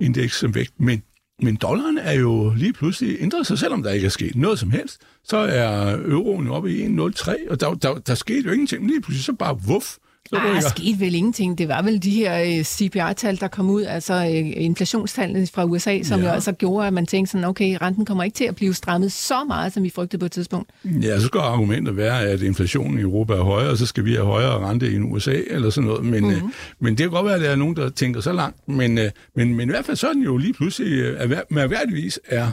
indeks 0.00 0.38
som 0.38 0.54
vægt. 0.54 0.80
Men, 0.80 1.02
men 1.42 1.56
dollaren 1.56 1.98
er 1.98 2.12
jo 2.12 2.52
lige 2.56 2.72
pludselig 2.72 3.16
ændret 3.20 3.46
sig, 3.46 3.58
selvom 3.58 3.82
der 3.82 3.90
ikke 3.90 4.06
er 4.06 4.10
sket 4.10 4.36
noget 4.36 4.58
som 4.58 4.70
helst. 4.70 5.00
Så 5.24 5.36
er 5.36 5.92
euroen 5.92 6.46
jo 6.46 6.54
oppe 6.54 6.72
i 6.72 6.86
1,03, 6.86 7.50
og 7.50 7.60
der, 7.60 7.74
der, 7.74 7.98
der 7.98 8.14
skete 8.14 8.42
jo 8.46 8.52
ingenting. 8.52 8.82
Men 8.82 8.90
lige 8.90 9.00
pludselig 9.00 9.24
så 9.24 9.32
bare 9.32 9.60
vuff. 9.66 9.96
Ah, 10.32 10.54
der 10.62 10.68
skete 10.68 11.00
vel 11.00 11.14
ingenting. 11.14 11.58
Det 11.58 11.68
var 11.68 11.82
vel 11.82 12.02
de 12.02 12.10
her 12.10 12.40
øh, 12.58 12.64
CPI-tal, 12.64 13.40
der 13.40 13.48
kom 13.48 13.70
ud, 13.70 13.82
altså 13.82 14.14
øh, 14.14 14.52
inflationstallene 14.64 15.46
fra 15.46 15.64
USA, 15.64 16.02
som 16.02 16.20
Ja. 16.20 16.26
jo 16.26 16.32
altså 16.32 16.52
gjorde, 16.52 16.86
at 16.86 16.92
man 16.92 17.06
tænkte 17.06 17.30
sådan, 17.32 17.44
okay, 17.44 17.76
renten 17.82 18.04
kommer 18.04 18.24
ikke 18.24 18.34
til 18.34 18.44
at 18.44 18.56
blive 18.56 18.74
strammet 18.74 19.12
så 19.12 19.44
meget, 19.44 19.72
som 19.72 19.82
vi 19.82 19.90
frygtede 19.90 20.20
på 20.20 20.26
et 20.26 20.32
tidspunkt. 20.32 20.70
Ja, 20.84 21.20
så 21.20 21.26
skal 21.26 21.38
argumentet 21.38 21.96
være, 21.96 22.22
at 22.22 22.42
inflationen 22.42 22.98
i 22.98 23.02
Europa 23.02 23.32
er 23.32 23.42
højere, 23.42 23.70
og 23.70 23.76
så 23.78 23.86
skal 23.86 24.04
vi 24.04 24.12
have 24.14 24.24
højere 24.26 24.68
rente 24.68 24.92
i 24.92 24.98
USA, 24.98 25.40
eller 25.50 25.70
sådan 25.70 25.88
noget. 25.88 26.04
Men, 26.04 26.24
mm-hmm. 26.24 26.46
øh, 26.46 26.52
men 26.80 26.90
det 26.92 26.98
kan 27.04 27.10
godt 27.10 27.26
være, 27.26 27.34
at 27.34 27.40
der 27.40 27.50
er 27.50 27.56
nogen, 27.56 27.76
der 27.76 27.88
tænker 27.90 28.20
så 28.20 28.32
langt. 28.32 28.68
Men, 28.68 28.98
øh, 28.98 29.10
men, 29.36 29.54
men 29.56 29.68
i 29.68 29.72
hvert 29.72 29.84
fald 29.84 29.96
så 29.96 30.08
den 30.14 30.22
jo 30.22 30.36
lige 30.36 30.52
pludselig, 30.52 30.92
øh, 30.92 31.20
erhver- 31.20 31.42
mærkværdigvis 31.50 32.20
er, 32.28 32.50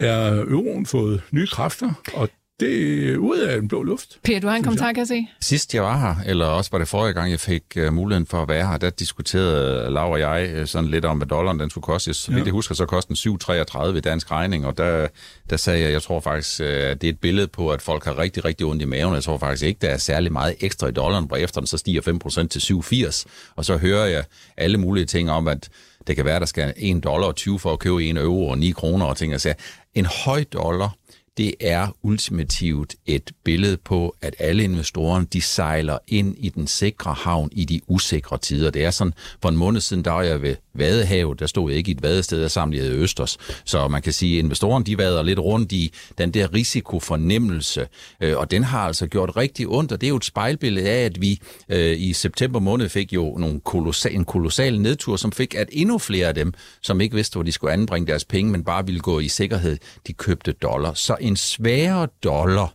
er 0.00 0.32
euroen 0.48 0.86
fået 0.86 1.22
nye 1.32 1.46
kræfter, 1.46 1.90
og 2.14 2.28
det 2.60 3.08
er 3.12 3.16
ud 3.16 3.38
af 3.38 3.60
den 3.60 3.68
blå 3.68 3.82
luft. 3.82 4.18
Per, 4.24 4.40
du 4.40 4.46
har 4.48 4.56
en 4.56 4.62
kommentar, 4.62 4.86
kan 4.92 4.98
jeg 4.98 5.06
se? 5.08 5.26
Sidst 5.40 5.74
jeg 5.74 5.82
var 5.82 5.98
her, 5.98 6.14
eller 6.30 6.46
også 6.46 6.70
var 6.72 6.78
det 6.78 6.88
forrige 6.88 7.14
gang, 7.14 7.30
jeg 7.30 7.40
fik 7.40 7.62
uh, 7.86 7.92
muligheden 7.94 8.26
for 8.26 8.42
at 8.42 8.48
være 8.48 8.66
her, 8.68 8.76
der 8.76 8.90
diskuterede 8.90 9.90
Laura 9.90 10.10
og 10.12 10.20
jeg 10.20 10.50
øh, 10.54 10.66
sådan 10.66 10.90
lidt 10.90 11.04
om, 11.04 11.16
hvad 11.16 11.26
dollaren 11.26 11.60
den 11.60 11.70
skulle 11.70 11.82
koste. 11.82 12.14
Så 12.14 12.30
vidt 12.30 12.38
Ja. 12.40 12.44
jeg 12.44 12.52
husker, 12.52 12.74
så 12.74 12.86
kostede 12.86 13.08
den 13.28 13.38
7,33 13.40 13.96
i 13.96 14.00
dansk 14.00 14.30
regning, 14.30 14.66
og 14.66 14.78
der, 14.78 15.08
der 15.50 15.56
sagde 15.56 15.80
jeg, 15.80 15.92
jeg 15.92 16.02
tror 16.02 16.20
faktisk, 16.20 16.60
øh, 16.60 16.66
at 16.90 17.00
det 17.00 17.08
er 17.08 17.12
et 17.12 17.18
billede 17.20 17.46
på, 17.46 17.68
at 17.70 17.82
folk 17.82 18.04
har 18.04 18.18
rigtig, 18.18 18.44
rigtig 18.44 18.66
ondt 18.66 18.82
i 18.82 18.84
maven. 18.84 19.14
Jeg 19.14 19.22
tror 19.22 19.38
faktisk 19.38 19.62
ikke, 19.64 19.78
der 19.82 19.88
er 19.88 19.96
særlig 19.98 20.32
meget 20.32 20.54
ekstra 20.60 20.88
i 20.88 20.92
dollaren, 20.92 21.24
hvor 21.26 21.36
efter 21.36 21.60
den 21.60 21.66
så 21.66 21.78
stiger 21.78 22.40
5% 22.44 22.48
til 22.48 22.58
7,80. 22.60 23.24
Og 23.56 23.64
så 23.64 23.76
hører 23.76 24.06
jeg 24.06 24.24
alle 24.56 24.78
mulige 24.78 25.06
ting 25.06 25.30
om, 25.30 25.48
at 25.48 25.68
det 26.06 26.16
kan 26.16 26.24
være, 26.24 26.40
der 26.40 26.46
skal 26.46 26.72
1 26.76 27.04
dollar 27.04 27.26
og 27.26 27.36
20 27.36 27.58
for 27.58 27.72
at 27.72 27.78
købe 27.78 28.04
1 28.04 28.16
euro 28.18 28.48
og 28.48 28.58
9 28.58 28.70
kroner 28.70 29.06
og 29.06 29.16
ting. 29.16 29.32
Altså, 29.32 29.54
en 29.94 30.06
høj 30.06 30.44
dollar, 30.52 30.94
det 31.36 31.54
er 31.60 31.96
ultimativt 32.02 32.94
et 33.06 33.32
billede 33.44 33.76
på, 33.76 34.16
at 34.22 34.36
alle 34.38 34.64
investorerne, 34.64 35.26
de 35.32 35.40
sejler 35.40 35.98
ind 36.08 36.34
i 36.38 36.48
den 36.48 36.66
sikre 36.66 37.12
havn 37.12 37.48
i 37.52 37.64
de 37.64 37.80
usikre 37.86 38.38
tider. 38.38 38.70
Det 38.70 38.84
er 38.84 38.90
sådan, 38.90 39.14
for 39.42 39.48
en 39.48 39.56
måned 39.56 39.80
siden, 39.80 40.04
der 40.04 40.10
var 40.10 40.22
jeg 40.22 40.42
ved 40.42 40.56
Vadehavet, 40.74 41.40
der 41.40 41.46
stod 41.46 41.70
jeg 41.70 41.78
ikke 41.78 41.88
i 41.88 41.94
et 41.94 42.02
vadested, 42.02 42.40
jeg 42.40 42.50
samlede 42.50 42.86
i 42.86 42.90
Østers. 42.90 43.38
Så 43.64 43.88
man 43.88 44.02
kan 44.02 44.12
sige, 44.12 44.38
at 44.38 44.44
investorerne, 44.44 44.84
de 44.84 44.98
vader 44.98 45.22
lidt 45.22 45.38
rundt 45.38 45.72
i 45.72 45.92
den 46.18 46.30
der 46.30 46.54
risikofornemmelse, 46.54 47.88
øh, 48.20 48.38
og 48.38 48.50
den 48.50 48.64
har 48.64 48.86
altså 48.86 49.06
gjort 49.06 49.36
rigtig 49.36 49.68
ondt, 49.68 49.92
og 49.92 50.00
det 50.00 50.06
er 50.06 50.08
jo 50.08 50.16
et 50.16 50.24
spejlbillede 50.24 50.88
af, 50.88 51.04
at 51.04 51.20
vi 51.20 51.40
øh, 51.68 52.00
i 52.00 52.12
september 52.12 52.60
måned 52.60 52.88
fik 52.88 53.12
jo 53.12 53.36
nogle 53.38 53.60
kolossal, 53.60 54.14
en 54.14 54.24
kolossal 54.24 54.80
nedtur, 54.80 55.16
som 55.16 55.32
fik, 55.32 55.54
at 55.54 55.68
endnu 55.72 55.98
flere 55.98 56.26
af 56.26 56.34
dem, 56.34 56.52
som 56.82 57.00
ikke 57.00 57.14
vidste, 57.14 57.34
hvor 57.34 57.42
de 57.42 57.52
skulle 57.52 57.72
anbringe 57.72 58.06
deres 58.06 58.24
penge, 58.24 58.52
men 58.52 58.64
bare 58.64 58.86
ville 58.86 59.00
gå 59.00 59.20
i 59.20 59.28
sikkerhed, 59.28 59.78
de 60.06 60.12
købte 60.12 60.52
dollar. 60.52 60.94
Så 60.94 61.16
en 61.20 61.36
sværere 61.36 62.08
dollar, 62.24 62.74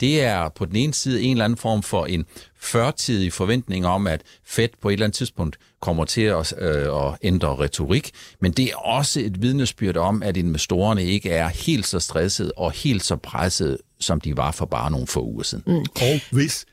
det 0.00 0.22
er 0.22 0.48
på 0.48 0.64
den 0.64 0.76
ene 0.76 0.94
side 0.94 1.22
en 1.22 1.30
eller 1.30 1.44
anden 1.44 1.56
form 1.56 1.82
for 1.82 2.06
en 2.06 2.24
førtidig 2.60 3.32
forventning 3.32 3.86
om, 3.86 4.06
at 4.06 4.22
Fed 4.44 4.68
på 4.82 4.88
et 4.88 4.92
eller 4.92 5.06
andet 5.06 5.16
tidspunkt 5.16 5.58
kommer 5.80 6.04
til 6.04 6.20
at, 6.20 6.54
øh, 6.58 7.06
at 7.06 7.18
ændre 7.22 7.56
retorik, 7.56 8.10
men 8.40 8.52
det 8.52 8.64
er 8.64 8.76
også 8.76 9.20
et 9.20 9.42
vidnesbyrd 9.42 9.96
om, 9.96 10.22
at 10.22 10.36
investorerne 10.36 11.04
ikke 11.04 11.30
er 11.30 11.48
helt 11.48 11.86
så 11.86 12.00
stressede 12.00 12.52
og 12.56 12.72
helt 12.72 13.04
så 13.04 13.16
presset, 13.16 13.78
som 14.00 14.20
de 14.20 14.36
var 14.36 14.50
for 14.50 14.66
bare 14.66 14.90
nogle 14.90 15.06
få 15.06 15.24
uger 15.24 15.42
siden. 15.42 15.64
Mm. 15.66 15.74
Og 15.76 16.20
hvis 16.30 16.66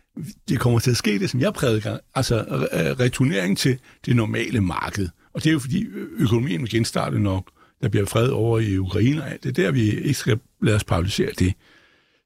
det 0.49 0.59
kommer 0.59 0.79
til 0.79 0.91
at 0.91 0.97
ske, 0.97 1.19
det 1.19 1.29
som 1.29 1.39
jeg 1.39 1.53
prædiker, 1.53 1.97
altså 2.15 2.41
re- 2.41 3.03
returnering 3.03 3.57
til 3.57 3.77
det 4.05 4.15
normale 4.15 4.61
marked. 4.61 5.09
Og 5.33 5.43
det 5.43 5.49
er 5.49 5.53
jo 5.53 5.59
fordi 5.59 5.85
økonomien 6.17 6.61
vil 6.61 6.69
genstarte, 6.69 7.19
når 7.19 7.47
der 7.81 7.89
bliver 7.89 8.05
fred 8.05 8.29
over 8.29 8.59
i 8.59 8.77
Ukraine 8.77 9.23
og 9.23 9.31
alt 9.31 9.43
det 9.43 9.55
der, 9.55 9.71
vi 9.71 9.91
ikke 9.91 10.13
skal 10.13 10.39
lade 10.61 10.75
os 10.75 10.83
paralysere 10.83 11.29
det 11.39 11.53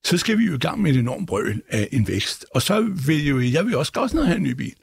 så 0.07 0.17
skal 0.17 0.37
vi 0.37 0.45
jo 0.45 0.55
i 0.55 0.57
gang 0.57 0.81
med 0.81 0.91
et 0.91 0.99
enormt 0.99 1.27
brøl 1.27 1.61
af 1.69 1.89
en 1.91 2.07
vækst. 2.07 2.45
Og 2.51 2.61
så 2.61 2.81
vil 3.07 3.27
jo, 3.27 3.39
jeg 3.39 3.65
vil 3.65 3.75
også 3.75 3.91
godt 3.91 4.13
noget 4.13 4.27
have 4.27 4.37
en 4.37 4.43
ny 4.43 4.51
bil. 4.51 4.73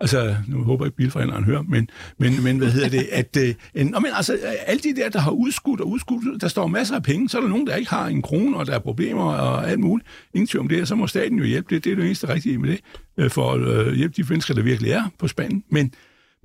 Altså, 0.00 0.36
nu 0.48 0.62
håber 0.62 0.84
jeg 0.84 0.88
ikke 0.88 0.96
bilforhandleren 0.96 1.44
hører, 1.44 1.62
men, 1.62 1.88
men, 2.18 2.42
men 2.42 2.58
hvad 2.58 2.70
hedder 2.70 2.88
det? 2.88 3.08
At, 3.12 3.36
øh, 3.36 3.54
en, 3.74 3.90
men 3.90 4.06
altså, 4.14 4.38
alle 4.66 4.82
de 4.82 4.96
der, 4.96 5.08
der 5.08 5.18
har 5.18 5.30
udskudt 5.30 5.80
og 5.80 5.88
udskudt, 5.88 6.40
der 6.40 6.48
står 6.48 6.66
masser 6.66 6.94
af 6.94 7.02
penge, 7.02 7.28
så 7.28 7.38
er 7.38 7.42
der 7.42 7.48
nogen, 7.48 7.66
der 7.66 7.76
ikke 7.76 7.90
har 7.90 8.06
en 8.06 8.22
krone, 8.22 8.56
og 8.56 8.66
der 8.66 8.74
er 8.74 8.78
problemer 8.78 9.24
og 9.24 9.70
alt 9.70 9.80
muligt. 9.80 10.08
Ingen 10.34 10.46
tvivl 10.46 10.60
om 10.60 10.68
det, 10.68 10.88
så 10.88 10.94
må 10.94 11.06
staten 11.06 11.38
jo 11.38 11.44
hjælpe 11.44 11.74
det. 11.74 11.84
Det 11.84 11.92
er 11.92 11.96
det 11.96 12.04
eneste 12.04 12.28
rigtige 12.28 12.58
med 12.58 12.68
det, 12.68 12.80
øh, 13.18 13.30
for 13.30 13.52
at 13.52 13.86
øh, 13.86 13.94
hjælpe 13.94 14.22
de 14.22 14.28
mennesker, 14.28 14.54
der 14.54 14.62
virkelig 14.62 14.92
er 14.92 15.04
på 15.18 15.28
spanden. 15.28 15.64
Men, 15.70 15.94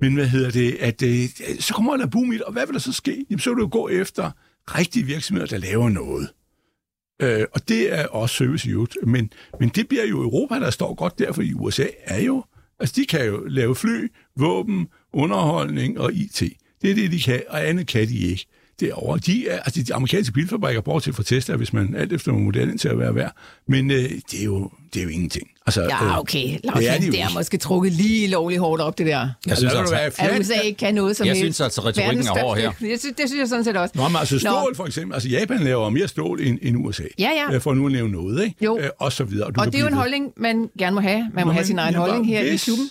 men 0.00 0.14
hvad 0.14 0.26
hedder 0.26 0.50
det? 0.50 0.76
At, 0.80 1.02
øh, 1.02 1.28
så 1.58 1.74
kommer 1.74 1.96
der 1.96 2.06
boom 2.06 2.32
i 2.32 2.34
det, 2.34 2.42
og 2.42 2.52
hvad 2.52 2.66
vil 2.66 2.74
der 2.74 2.80
så 2.80 2.92
ske? 2.92 3.24
Jamen, 3.30 3.40
så 3.40 3.50
vil 3.50 3.62
du 3.62 3.68
gå 3.68 3.88
efter 3.88 4.30
rigtige 4.66 5.06
virksomheder, 5.06 5.46
der 5.46 5.58
laver 5.58 5.88
noget. 5.88 6.28
Øh, 7.22 7.44
og 7.52 7.68
det 7.68 7.92
er 7.92 8.06
også 8.06 8.36
service 8.36 8.68
youth. 8.68 8.96
Men, 9.02 9.32
men 9.60 9.68
det 9.68 9.88
bliver 9.88 10.04
jo 10.04 10.22
Europa, 10.22 10.54
der 10.54 10.70
står 10.70 10.94
godt 10.94 11.18
der, 11.18 11.32
for 11.32 11.42
i 11.42 11.52
USA 11.54 11.86
er 12.04 12.20
jo 12.20 12.44
Altså, 12.80 12.94
de 12.96 13.06
kan 13.06 13.26
jo 13.26 13.44
lave 13.46 13.74
fly, 13.74 14.12
våben, 14.36 14.88
underholdning 15.12 16.00
og 16.00 16.12
IT. 16.12 16.42
Det 16.82 16.90
er 16.90 16.94
det, 16.94 17.12
de 17.12 17.20
kan, 17.20 17.42
og 17.48 17.68
andet 17.68 17.86
kan 17.86 18.08
de 18.08 18.18
ikke. 18.18 18.46
Derovre. 18.80 19.18
De, 19.18 19.48
er, 19.48 19.60
altså, 19.60 19.82
de 19.82 19.94
amerikanske 19.94 20.32
bilfabrikker, 20.32 20.80
bortset 20.80 21.14
fra 21.14 21.22
Tesla, 21.22 21.56
hvis 21.56 21.72
man 21.72 21.94
alt 21.96 22.12
efter 22.12 22.32
modellen 22.32 22.78
til 22.78 22.88
at 22.88 22.98
være 22.98 23.14
værd. 23.14 23.32
Men 23.68 23.90
øh, 23.90 23.96
det, 23.96 24.40
er 24.40 24.44
jo, 24.44 24.70
det 24.94 25.00
er 25.00 25.04
jo 25.04 25.08
ingenting. 25.10 25.48
Altså, 25.66 25.82
ja, 25.82 26.18
okay. 26.18 26.58
Lars, 26.64 26.78
det 26.78 26.90
er, 26.90 26.98
de 26.98 27.06
det 27.06 27.20
er 27.20 27.28
måske 27.34 27.56
trukket 27.56 27.92
lige 27.92 28.28
lovligt 28.28 28.60
hårdt 28.60 28.82
op, 28.82 28.98
det 28.98 29.06
der. 29.06 29.28
Jeg 29.46 29.56
synes 29.56 29.74
altså, 29.74 29.94
at 30.18 30.40
USA 30.40 30.54
ikke 30.54 30.78
kan 30.78 30.94
noget 30.94 31.16
som 31.16 31.26
Jeg 31.26 31.36
synes 31.36 31.60
altså, 31.60 31.80
retorikken 31.80 32.26
er 32.26 32.40
hård 32.40 32.58
her. 32.58 32.72
Jeg 32.90 32.98
synes, 32.98 33.16
det 33.16 33.28
synes 33.28 33.40
jeg 33.40 33.48
sådan 33.48 33.64
set 33.64 33.76
også. 33.76 33.92
Nå, 33.94 34.08
men 34.08 34.16
altså 34.16 34.38
stål 34.38 34.76
for 34.76 34.86
eksempel. 34.86 35.14
Altså 35.14 35.28
Japan 35.28 35.60
laver 35.60 35.88
mere 35.90 36.08
stål 36.08 36.40
end, 36.40 36.58
end 36.62 36.86
USA. 36.86 37.02
Ja, 37.18 37.30
ja. 37.30 37.54
Øh, 37.54 37.60
for 37.60 37.74
nu 37.74 37.86
at 37.86 37.92
nævne 37.92 38.12
noget, 38.12 38.44
ikke? 38.44 38.64
Jo. 38.64 38.78
Øh, 38.78 38.90
og 38.98 39.12
så 39.12 39.24
videre. 39.24 39.46
Og, 39.46 39.54
du 39.54 39.60
og 39.60 39.66
det 39.66 39.74
er 39.74 39.80
jo 39.80 39.86
en 39.86 39.94
holdning, 39.94 40.32
man 40.36 40.70
gerne 40.78 40.94
må 40.94 41.00
have. 41.00 41.30
Man 41.34 41.46
må 41.46 41.50
Nå, 41.50 41.52
have 41.52 41.64
sin 41.64 41.78
egen 41.78 41.94
holdning 41.94 42.26
her 42.26 42.42
hvis, 42.42 42.62
i 42.62 42.64
klubben. 42.64 42.90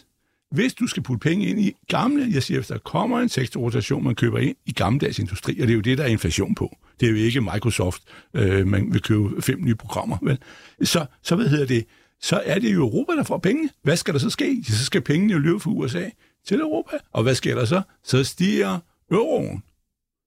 Hvis 0.51 0.73
du 0.73 0.87
skal 0.87 1.03
putte 1.03 1.19
penge 1.19 1.45
ind 1.45 1.59
i 1.59 1.73
gamle, 1.87 2.27
jeg 2.33 2.43
siger, 2.43 2.59
hvis 2.59 2.67
der 2.67 2.77
kommer 2.77 3.19
en 3.19 3.29
sektorrotation, 3.29 4.03
man 4.03 4.15
køber 4.15 4.37
ind 4.37 4.55
i 4.65 4.71
gammeldags 4.71 5.19
industri, 5.19 5.59
og 5.59 5.67
det 5.67 5.69
er 5.69 5.75
jo 5.75 5.81
det, 5.81 5.97
der 5.97 6.03
er 6.03 6.07
inflation 6.07 6.55
på. 6.55 6.77
Det 6.99 7.05
er 7.05 7.11
jo 7.11 7.17
ikke 7.17 7.41
Microsoft, 7.41 8.01
øh, 8.33 8.67
man 8.67 8.93
vil 8.93 9.01
købe 9.01 9.41
fem 9.41 9.59
nye 9.61 9.75
programmer, 9.75 10.17
vel? 10.21 10.37
Så, 10.83 11.05
så 11.23 11.35
hvad 11.35 11.47
hedder 11.47 11.65
det? 11.65 11.85
Så 12.21 12.41
er 12.45 12.59
det 12.59 12.73
jo 12.73 12.79
Europa, 12.79 13.11
der 13.11 13.23
får 13.23 13.37
penge. 13.37 13.69
Hvad 13.83 13.97
skal 13.97 14.13
der 14.13 14.19
så 14.19 14.29
ske? 14.29 14.63
Så 14.67 14.85
skal 14.85 15.01
pengene 15.01 15.33
jo 15.33 15.39
løbe 15.39 15.59
fra 15.59 15.71
USA 15.71 16.09
til 16.47 16.59
Europa. 16.59 16.97
Og 17.13 17.23
hvad 17.23 17.35
sker 17.35 17.55
der 17.55 17.65
så? 17.65 17.81
Så 18.03 18.23
stiger 18.23 18.79
euroen. 19.11 19.63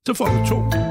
Så 0.07 0.15
får 0.15 0.27
du 0.27 0.47
to. 0.49 0.90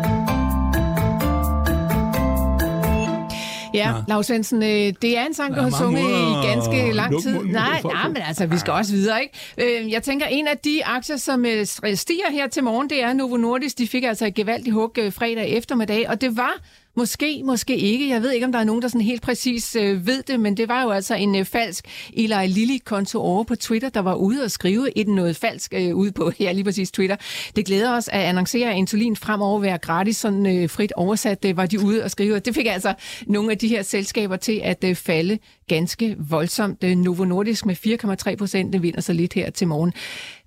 Ja, 3.73 3.93
Lars 4.07 4.25
Svendsen, 4.25 4.63
øh, 4.63 4.93
det 5.01 5.17
er 5.17 5.25
en 5.25 5.33
sang, 5.33 5.55
du 5.55 5.61
har 5.61 5.69
sunget 5.69 6.01
i 6.01 6.47
ganske 6.47 6.91
lang 6.91 7.21
tid. 7.21 7.43
Nej, 7.43 7.81
nej, 7.83 8.07
men 8.07 8.17
altså, 8.27 8.45
vi 8.45 8.57
skal 8.57 8.73
også 8.73 8.93
videre, 8.93 9.21
ikke? 9.21 9.81
Øh, 9.81 9.91
jeg 9.91 10.03
tænker, 10.03 10.25
en 10.25 10.47
af 10.47 10.57
de 10.57 10.85
aktier, 10.85 11.17
som 11.17 11.45
øh, 11.45 11.65
stiger 11.95 12.31
her 12.31 12.47
til 12.47 12.63
morgen, 12.63 12.89
det 12.89 13.03
er 13.03 13.13
Novo 13.13 13.38
Nordisk. 13.38 13.77
De 13.77 13.88
fik 13.88 14.03
altså 14.03 14.25
et 14.25 14.33
gevaldigt 14.33 14.73
hug 14.73 14.95
fredag 15.11 15.49
eftermiddag, 15.49 16.09
og 16.09 16.21
det 16.21 16.38
var 16.38 16.53
Måske, 16.99 17.41
måske 17.45 17.77
ikke. 17.77 18.09
Jeg 18.09 18.21
ved 18.21 18.31
ikke, 18.31 18.45
om 18.45 18.51
der 18.51 18.59
er 18.59 18.63
nogen, 18.63 18.81
der 18.81 18.87
sådan 18.87 19.01
helt 19.01 19.21
præcis 19.21 19.75
øh, 19.75 20.07
ved 20.07 20.23
det, 20.23 20.39
men 20.39 20.57
det 20.57 20.67
var 20.67 20.83
jo 20.83 20.89
altså 20.89 21.15
en 21.15 21.35
øh, 21.35 21.45
falsk 21.45 21.85
Eli 22.13 22.47
Lilly-konto 22.47 23.19
over 23.19 23.43
på 23.43 23.55
Twitter, 23.55 23.89
der 23.89 23.99
var 23.99 24.15
ude 24.15 24.43
og 24.43 24.51
skrive 24.51 24.97
et 24.97 25.07
noget 25.07 25.35
falsk 25.35 25.73
øh, 25.73 25.95
ude 25.95 26.11
på, 26.11 26.31
ja, 26.39 26.51
lige 26.51 26.63
præcis 26.63 26.91
Twitter. 26.91 27.15
Det 27.55 27.65
glæder 27.65 27.95
os 27.95 28.07
at 28.07 28.21
annoncere, 28.21 28.69
at 28.71 28.77
insulin 28.77 29.15
fremover 29.15 29.59
være 29.59 29.77
gratis, 29.77 30.17
sådan 30.17 30.45
øh, 30.45 30.69
frit 30.69 30.91
oversat, 30.91 31.43
det 31.43 31.57
var 31.57 31.65
de 31.65 31.79
ude 31.79 32.03
og 32.03 32.11
skrive. 32.11 32.39
Det 32.39 32.55
fik 32.55 32.65
altså 32.65 32.93
nogle 33.27 33.51
af 33.51 33.57
de 33.57 33.67
her 33.67 33.81
selskaber 33.81 34.35
til 34.35 34.61
at 34.63 34.83
øh, 34.83 34.95
falde 34.95 35.39
ganske 35.67 36.15
voldsomt. 36.19 36.83
Øh, 36.83 36.97
Novo 36.97 37.25
Nordisk 37.25 37.65
med 37.65 37.75
4,3 38.29 38.35
procent 38.35 38.81
vinder 38.81 39.01
så 39.01 39.13
lidt 39.13 39.33
her 39.33 39.49
til 39.49 39.67
morgen. 39.67 39.93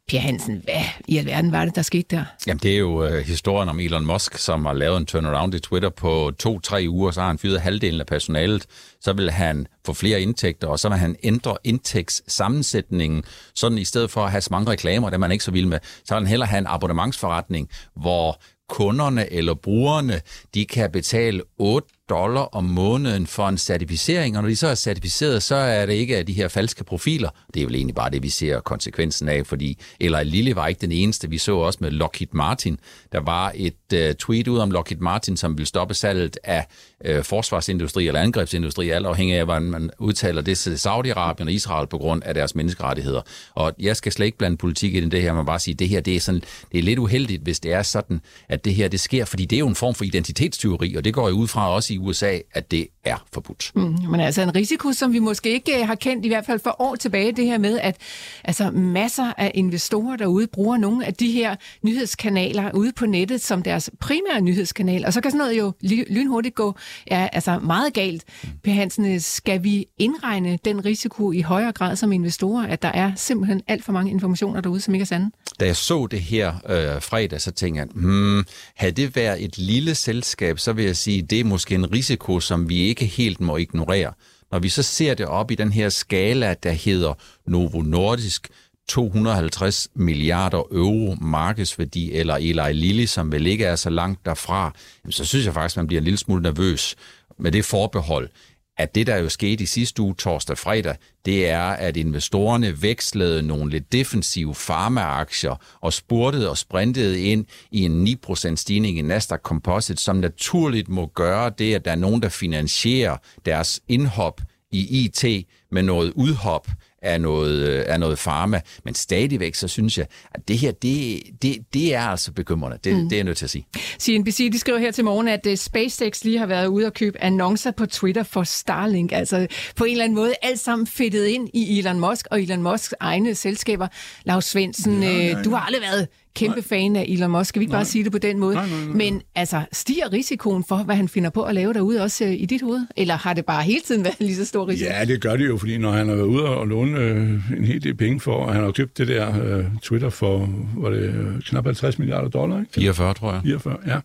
Pia 0.08 0.20
Hansen, 0.20 0.60
hvad 0.64 0.80
i 1.08 1.18
alverden 1.18 1.52
var 1.52 1.64
det, 1.64 1.76
der 1.76 1.82
skete 1.82 2.16
der? 2.16 2.24
Jamen, 2.46 2.60
det 2.62 2.74
er 2.74 2.78
jo 2.78 3.04
øh, 3.04 3.24
historien 3.26 3.68
om 3.68 3.80
Elon 3.80 4.06
Musk, 4.06 4.38
som 4.38 4.64
har 4.64 4.72
lavet 4.72 4.96
en 4.96 5.06
turnaround 5.06 5.54
i 5.54 5.58
Twitter 5.58 5.88
på 5.88 6.32
to-tre 6.38 6.86
uger, 6.88 7.10
så 7.10 7.20
har 7.20 7.26
han 7.26 7.38
fyret 7.38 7.60
halvdelen 7.60 8.00
af 8.00 8.06
personalet, 8.06 8.66
så 9.00 9.12
vil 9.12 9.30
han 9.30 9.66
få 9.86 9.92
flere 9.92 10.20
indtægter, 10.20 10.68
og 10.68 10.78
så 10.78 10.88
vil 10.88 10.98
han 10.98 11.16
ændre 11.22 11.56
indtægtssammensætningen, 11.64 13.24
sådan 13.54 13.78
i 13.78 13.84
stedet 13.84 14.10
for 14.10 14.24
at 14.24 14.30
have 14.30 14.40
så 14.40 14.48
mange 14.50 14.70
reklamer, 14.70 15.10
der 15.10 15.18
man 15.18 15.32
ikke 15.32 15.44
så 15.44 15.50
vild 15.50 15.66
med, 15.66 15.78
så 16.04 16.14
vil 16.14 16.20
han 16.20 16.26
hellere 16.26 16.48
have 16.48 16.58
en 16.58 16.66
abonnementsforretning, 16.66 17.68
hvor 17.96 18.40
kunderne 18.68 19.32
eller 19.32 19.54
brugerne, 19.54 20.20
de 20.54 20.64
kan 20.64 20.90
betale 20.90 21.42
8 21.58 21.88
dollar 22.12 22.40
om 22.40 22.64
måneden 22.64 23.26
for 23.26 23.48
en 23.48 23.58
certificering, 23.58 24.36
og 24.36 24.42
når 24.42 24.48
de 24.48 24.56
så 24.56 24.66
er 24.66 24.74
certificeret, 24.74 25.42
så 25.42 25.54
er 25.54 25.86
det 25.86 25.92
ikke 25.92 26.16
af 26.16 26.26
de 26.26 26.32
her 26.32 26.48
falske 26.48 26.84
profiler. 26.84 27.28
Det 27.54 27.62
er 27.62 27.66
vel 27.66 27.74
egentlig 27.74 27.94
bare 27.94 28.10
det, 28.10 28.22
vi 28.22 28.28
ser 28.28 28.60
konsekvensen 28.60 29.28
af, 29.28 29.46
fordi 29.46 29.78
eller 30.00 30.22
Lille 30.22 30.56
var 30.56 30.66
ikke 30.66 30.80
den 30.80 30.92
eneste. 30.92 31.30
Vi 31.30 31.38
så 31.38 31.56
også 31.56 31.78
med 31.82 31.90
Lockheed 31.90 32.28
Martin. 32.32 32.78
Der 33.12 33.20
var 33.20 33.52
et 33.54 33.74
uh, 33.94 33.98
tweet 34.18 34.48
ud 34.48 34.58
om 34.58 34.70
Lockheed 34.70 35.00
Martin, 35.00 35.36
som 35.36 35.58
vil 35.58 35.66
stoppe 35.66 35.94
salget 35.94 36.38
af 36.44 36.66
uh, 37.08 37.22
forsvarsindustri 37.22 38.06
eller 38.08 38.20
angrebsindustri, 38.20 38.90
alt 38.90 39.06
afhængig 39.06 39.36
af, 39.36 39.44
hvordan 39.44 39.70
man 39.70 39.90
udtaler 39.98 40.42
det 40.42 40.58
til 40.58 40.74
Saudi-Arabien 40.74 41.44
og 41.44 41.52
Israel 41.52 41.86
på 41.86 41.98
grund 41.98 42.22
af 42.22 42.34
deres 42.34 42.54
menneskerettigheder. 42.54 43.20
Og 43.54 43.72
jeg 43.78 43.96
skal 43.96 44.12
slet 44.12 44.26
ikke 44.26 44.38
blande 44.38 44.56
politik 44.56 44.94
i 44.94 45.00
det 45.00 45.22
her, 45.22 45.32
man 45.32 45.46
bare 45.46 45.58
sige, 45.58 45.74
det 45.74 45.88
her 45.88 46.00
det 46.00 46.16
er, 46.16 46.20
sådan, 46.20 46.42
det 46.72 46.78
er 46.78 46.82
lidt 46.82 46.98
uheldigt, 46.98 47.42
hvis 47.42 47.60
det 47.60 47.72
er 47.72 47.82
sådan, 47.82 48.20
at 48.48 48.64
det 48.64 48.74
her 48.74 48.88
det 48.88 49.00
sker, 49.00 49.24
fordi 49.24 49.44
det 49.44 49.56
er 49.56 49.60
jo 49.60 49.68
en 49.68 49.74
form 49.74 49.94
for 49.94 50.04
identitetstyveri, 50.04 50.94
og 50.94 51.04
det 51.04 51.14
går 51.14 51.28
jo 51.28 51.34
ud 51.34 51.48
fra 51.48 51.70
også 51.74 51.94
i 51.94 51.98
USA, 52.02 52.38
at 52.52 52.70
det 52.70 52.88
er 53.04 53.26
forbudt. 53.32 53.72
Mm, 53.74 53.96
men 54.10 54.20
altså 54.20 54.42
en 54.42 54.54
risiko, 54.54 54.92
som 54.92 55.12
vi 55.12 55.18
måske 55.18 55.50
ikke 55.50 55.80
øh, 55.80 55.86
har 55.86 55.94
kendt 55.94 56.24
i 56.24 56.28
hvert 56.28 56.46
fald 56.46 56.60
for 56.60 56.76
år 56.78 56.94
tilbage, 56.94 57.32
det 57.32 57.46
her 57.46 57.58
med, 57.58 57.78
at 57.78 57.96
altså, 58.44 58.70
masser 58.70 59.32
af 59.38 59.52
investorer 59.54 60.16
derude 60.16 60.46
bruger 60.46 60.76
nogle 60.76 61.06
af 61.06 61.14
de 61.14 61.30
her 61.30 61.56
nyhedskanaler 61.82 62.70
ude 62.74 62.92
på 62.92 63.06
nettet 63.06 63.40
som 63.40 63.62
deres 63.62 63.90
primære 64.00 64.40
nyhedskanal, 64.40 65.06
og 65.06 65.12
så 65.12 65.20
kan 65.20 65.30
sådan 65.30 65.38
noget 65.38 65.58
jo 65.58 65.72
lynhurtigt 66.10 66.54
gå 66.54 66.74
ja, 67.10 67.28
altså 67.32 67.58
meget 67.58 67.94
galt. 67.94 68.24
Mm. 68.42 68.48
Per 68.64 68.72
Hansen, 68.72 69.20
skal 69.20 69.64
vi 69.64 69.86
indregne 69.98 70.58
den 70.64 70.84
risiko 70.84 71.32
i 71.32 71.40
højere 71.40 71.72
grad 71.72 71.96
som 71.96 72.12
investorer, 72.12 72.66
at 72.66 72.82
der 72.82 72.88
er 72.88 73.12
simpelthen 73.16 73.62
alt 73.68 73.84
for 73.84 73.92
mange 73.92 74.10
informationer 74.10 74.60
derude, 74.60 74.80
som 74.80 74.94
ikke 74.94 75.02
er 75.02 75.06
sande? 75.06 75.30
Da 75.60 75.66
jeg 75.66 75.76
så 75.76 76.06
det 76.06 76.20
her 76.20 76.54
øh, 76.68 77.02
fredag, 77.02 77.40
så 77.40 77.50
tænkte 77.50 77.80
jeg, 77.80 77.88
hmm, 77.94 78.44
havde 78.76 78.92
det 78.92 79.16
været 79.16 79.44
et 79.44 79.58
lille 79.58 79.94
selskab, 79.94 80.58
så 80.58 80.72
vil 80.72 80.84
jeg 80.84 80.96
sige, 80.96 81.22
det 81.22 81.40
er 81.40 81.44
måske 81.44 81.78
en 81.84 81.92
risiko, 81.92 82.40
som 82.40 82.68
vi 82.68 82.76
ikke 82.76 83.06
helt 83.06 83.40
må 83.40 83.56
ignorere. 83.56 84.12
Når 84.52 84.58
vi 84.58 84.68
så 84.68 84.82
ser 84.82 85.14
det 85.14 85.26
op 85.26 85.50
i 85.50 85.54
den 85.54 85.72
her 85.72 85.88
skala, 85.88 86.54
der 86.62 86.70
hedder 86.70 87.14
Novo 87.46 87.80
Nordisk, 87.80 88.48
250 88.88 89.88
milliarder 89.94 90.58
euro 90.58 91.16
markedsværdi, 91.20 92.12
eller 92.12 92.34
Eli 92.34 92.72
Lilly, 92.72 93.04
som 93.04 93.32
vel 93.32 93.46
ikke 93.46 93.64
er 93.64 93.76
så 93.76 93.90
langt 93.90 94.26
derfra, 94.26 94.72
så 95.10 95.24
synes 95.24 95.46
jeg 95.46 95.54
faktisk, 95.54 95.76
man 95.76 95.86
bliver 95.86 96.00
en 96.00 96.04
lille 96.04 96.18
smule 96.18 96.42
nervøs 96.42 96.96
med 97.38 97.52
det 97.52 97.64
forbehold, 97.64 98.28
at 98.76 98.94
det, 98.94 99.06
der 99.06 99.16
jo 99.16 99.28
skete 99.28 99.62
i 99.62 99.66
sidste 99.66 100.02
uge, 100.02 100.14
torsdag 100.14 100.58
fredag, 100.58 100.96
det 101.24 101.48
er, 101.48 101.62
at 101.62 101.96
investorerne 101.96 102.82
vekslede 102.82 103.42
nogle 103.42 103.70
lidt 103.70 103.92
defensive 103.92 104.54
farmaaktier 104.54 105.56
og 105.80 105.92
spurtede 105.92 106.50
og 106.50 106.58
sprintede 106.58 107.20
ind 107.20 107.46
i 107.70 107.84
en 107.84 108.18
9% 108.26 108.56
stigning 108.56 108.98
i 108.98 109.02
Nasdaq 109.02 109.40
Composite, 109.40 110.02
som 110.02 110.16
naturligt 110.16 110.88
må 110.88 111.06
gøre 111.06 111.52
det, 111.58 111.74
at 111.74 111.84
der 111.84 111.90
er 111.90 111.96
nogen, 111.96 112.22
der 112.22 112.28
finansierer 112.28 113.16
deres 113.46 113.80
indhop 113.88 114.40
i 114.70 115.04
IT 115.04 115.46
med 115.70 115.82
noget 115.82 116.12
udhop 116.16 116.68
af 117.02 117.20
noget, 117.20 117.66
af 117.68 118.00
noget 118.00 118.18
farma. 118.18 118.60
Men 118.84 118.94
stadigvæk, 118.94 119.54
så 119.54 119.68
synes 119.68 119.98
jeg, 119.98 120.06
at 120.34 120.48
det 120.48 120.58
her, 120.58 120.72
det, 120.72 121.22
det, 121.42 121.56
det 121.74 121.94
er 121.94 122.00
altså 122.00 122.32
bekymrende. 122.32 122.78
Det, 122.84 122.96
mm. 122.96 123.02
det 123.02 123.12
er 123.12 123.16
jeg 123.16 123.24
nødt 123.24 123.38
til 123.38 123.46
at 123.46 123.50
sige. 123.50 123.66
CNBC, 124.00 124.52
de 124.52 124.58
skriver 124.58 124.78
her 124.78 124.90
til 124.90 125.04
morgen, 125.04 125.28
at 125.28 125.46
uh, 125.46 125.54
SpaceX 125.54 126.24
lige 126.24 126.38
har 126.38 126.46
været 126.46 126.66
ude 126.66 126.86
og 126.86 126.94
købe 126.94 127.22
annoncer 127.22 127.70
på 127.70 127.86
Twitter 127.86 128.22
for 128.22 128.42
Starlink. 128.42 129.12
Altså 129.12 129.46
på 129.76 129.84
en 129.84 129.90
eller 129.90 130.04
anden 130.04 130.16
måde 130.16 130.32
alt 130.42 130.60
sammen 130.60 130.86
fedtet 130.86 131.26
ind 131.26 131.48
i 131.54 131.78
Elon 131.78 132.00
Musk 132.00 132.26
og 132.30 132.42
Elon 132.42 132.62
Musks 132.62 132.94
egne 133.00 133.34
selskaber. 133.34 133.88
Lars 134.24 134.44
Svendsen, 134.44 135.02
ja, 135.02 135.10
ja, 135.10 135.26
ja. 135.26 135.42
du 135.42 135.50
har 135.50 135.60
aldrig 135.60 135.82
været 135.82 136.08
kæmpe 136.34 136.56
nej. 136.56 136.64
fan 136.64 136.96
af 136.96 137.04
Elon 137.08 137.30
Musk. 137.30 137.48
Skal 137.48 137.60
vi 137.60 137.62
ikke 137.62 137.70
nej. 137.72 137.78
bare 137.78 137.84
sige 137.84 138.04
det 138.04 138.12
på 138.12 138.18
den 138.18 138.38
måde? 138.38 138.54
Nej, 138.54 138.68
nej, 138.68 138.84
nej. 138.84 138.94
Men 138.94 139.22
altså, 139.34 139.64
stiger 139.72 140.12
risikoen 140.12 140.64
for, 140.64 140.76
hvad 140.76 140.96
han 140.96 141.08
finder 141.08 141.30
på 141.30 141.42
at 141.42 141.54
lave 141.54 141.72
derude 141.72 142.02
også 142.02 142.24
øh, 142.24 142.32
i 142.32 142.46
dit 142.46 142.62
hoved? 142.62 142.86
Eller 142.96 143.16
har 143.16 143.34
det 143.34 143.44
bare 143.44 143.62
hele 143.62 143.80
tiden 143.80 144.04
været 144.04 144.16
lige 144.20 144.36
så 144.36 144.44
stor 144.44 144.68
risiko? 144.68 144.90
Ja, 144.90 145.04
det 145.04 145.20
gør 145.20 145.36
det 145.36 145.46
jo, 145.46 145.56
fordi 145.56 145.78
når 145.78 145.90
han 145.90 146.08
har 146.08 146.14
været 146.14 146.26
ude 146.26 146.44
og 146.44 146.66
låne 146.66 146.98
øh, 146.98 147.30
en 147.58 147.64
hel 147.64 147.82
del 147.82 147.94
penge 147.94 148.20
for, 148.20 148.34
og 148.34 148.54
han 148.54 148.62
har 148.62 148.70
købt 148.70 148.98
det 148.98 149.08
der 149.08 149.56
øh, 149.56 149.64
Twitter 149.82 150.10
for, 150.10 150.50
var 150.76 150.90
det 150.90 151.02
øh, 151.02 151.40
knap 151.40 151.64
50 151.64 151.98
milliarder 151.98 152.28
dollar, 152.28 152.60
ikke? 152.60 152.72
44, 152.72 153.14
tror 153.14 153.32
jeg. 153.32 153.42
44, 153.44 153.76
ja. 153.86 154.00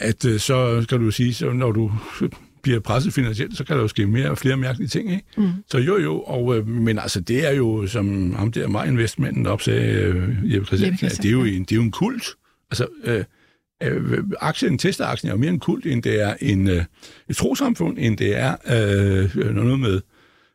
At 0.00 0.24
øh, 0.24 0.40
så 0.40 0.86
kan 0.88 1.00
du 1.00 1.10
sige, 1.10 1.34
så 1.34 1.52
når 1.52 1.72
du 1.72 1.92
bliver 2.62 2.80
presset 2.80 3.12
finansielt, 3.12 3.56
så 3.56 3.64
kan 3.64 3.76
der 3.76 3.82
jo 3.82 3.88
ske 3.88 4.06
mere 4.06 4.30
og 4.30 4.38
flere 4.38 4.56
mærkelige 4.56 4.88
ting, 4.88 5.10
ikke? 5.10 5.24
Mm. 5.36 5.50
Så 5.70 5.78
jo, 5.78 5.98
jo, 5.98 6.20
og, 6.20 6.56
øh, 6.56 6.68
men 6.68 6.98
altså, 6.98 7.20
det 7.20 7.48
er 7.48 7.52
jo, 7.52 7.86
som 7.86 8.34
ham 8.34 8.52
der 8.52 8.68
mig 8.68 8.86
investmenten 8.86 9.46
op 9.46 9.62
sagde, 9.62 9.92
øh, 9.92 10.54
Jeppe 10.54 10.66
Christiansen, 10.66 11.08
det 11.08 11.24
er 11.24 11.30
jo 11.30 11.44
en, 11.44 11.60
det 11.60 11.72
er 11.72 11.76
jo 11.76 11.82
en 11.82 11.90
kult. 11.90 12.24
Altså, 12.70 12.86
øh, 13.04 13.24
øh, 13.82 14.18
aktien, 14.40 14.78
Tesla-aktien 14.78 15.28
er 15.28 15.34
jo 15.34 15.38
mere 15.38 15.50
en 15.50 15.60
kult, 15.60 15.86
end 15.86 16.02
det 16.02 16.22
er 16.22 16.34
en, 16.40 16.68
øh, 16.68 16.84
et 17.28 17.36
trosamfund, 17.36 17.98
end 18.00 18.16
det 18.16 18.36
er 18.36 18.56
øh, 19.36 19.54
noget 19.54 19.80
med, 19.80 20.00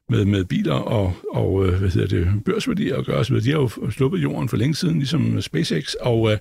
med, 0.10 0.26
med 0.26 0.46
biler 0.46 0.74
og, 0.74 1.14
og 1.34 1.66
øh, 1.66 1.80
hvad 1.80 1.90
hedder 1.90 2.08
det, 2.08 2.44
børsværdier 2.46 2.98
at 2.98 3.06
gøre 3.06 3.18
osv. 3.18 3.36
De 3.36 3.52
har 3.52 3.58
jo 3.58 3.92
sluppet 3.92 4.24
jorden 4.24 4.50
for 4.50 4.58
længe 4.58 4.76
siden, 4.76 4.98
ligesom 4.98 5.42
SpaceX, 5.42 5.94
og 5.94 6.32
øh, 6.32 6.38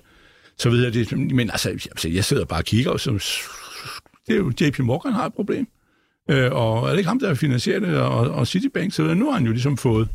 så 0.57 0.69
videre. 0.69 0.91
Det, 0.91 1.31
men 1.31 1.49
altså, 1.49 1.69
altså, 1.69 2.09
jeg 2.09 2.23
sidder 2.23 2.45
bare 2.45 2.59
og 2.59 2.65
kigger, 2.65 2.91
og 2.91 2.99
som, 2.99 3.19
det 4.27 4.33
er 4.33 4.37
jo, 4.37 4.51
JP 4.61 4.79
Morgan 4.79 5.13
har 5.13 5.25
et 5.25 5.33
problem. 5.33 5.67
Øh, 6.29 6.51
og 6.51 6.85
er 6.85 6.89
det 6.89 6.97
ikke 6.97 7.07
ham, 7.07 7.19
der 7.19 7.33
finansierer 7.33 7.79
det, 7.79 7.99
og, 7.99 8.29
og 8.31 8.47
Citibank, 8.47 8.93
så 8.93 9.13
nu 9.13 9.25
har 9.25 9.37
han 9.37 9.45
jo 9.45 9.51
ligesom 9.51 9.77
fået, 9.77 10.07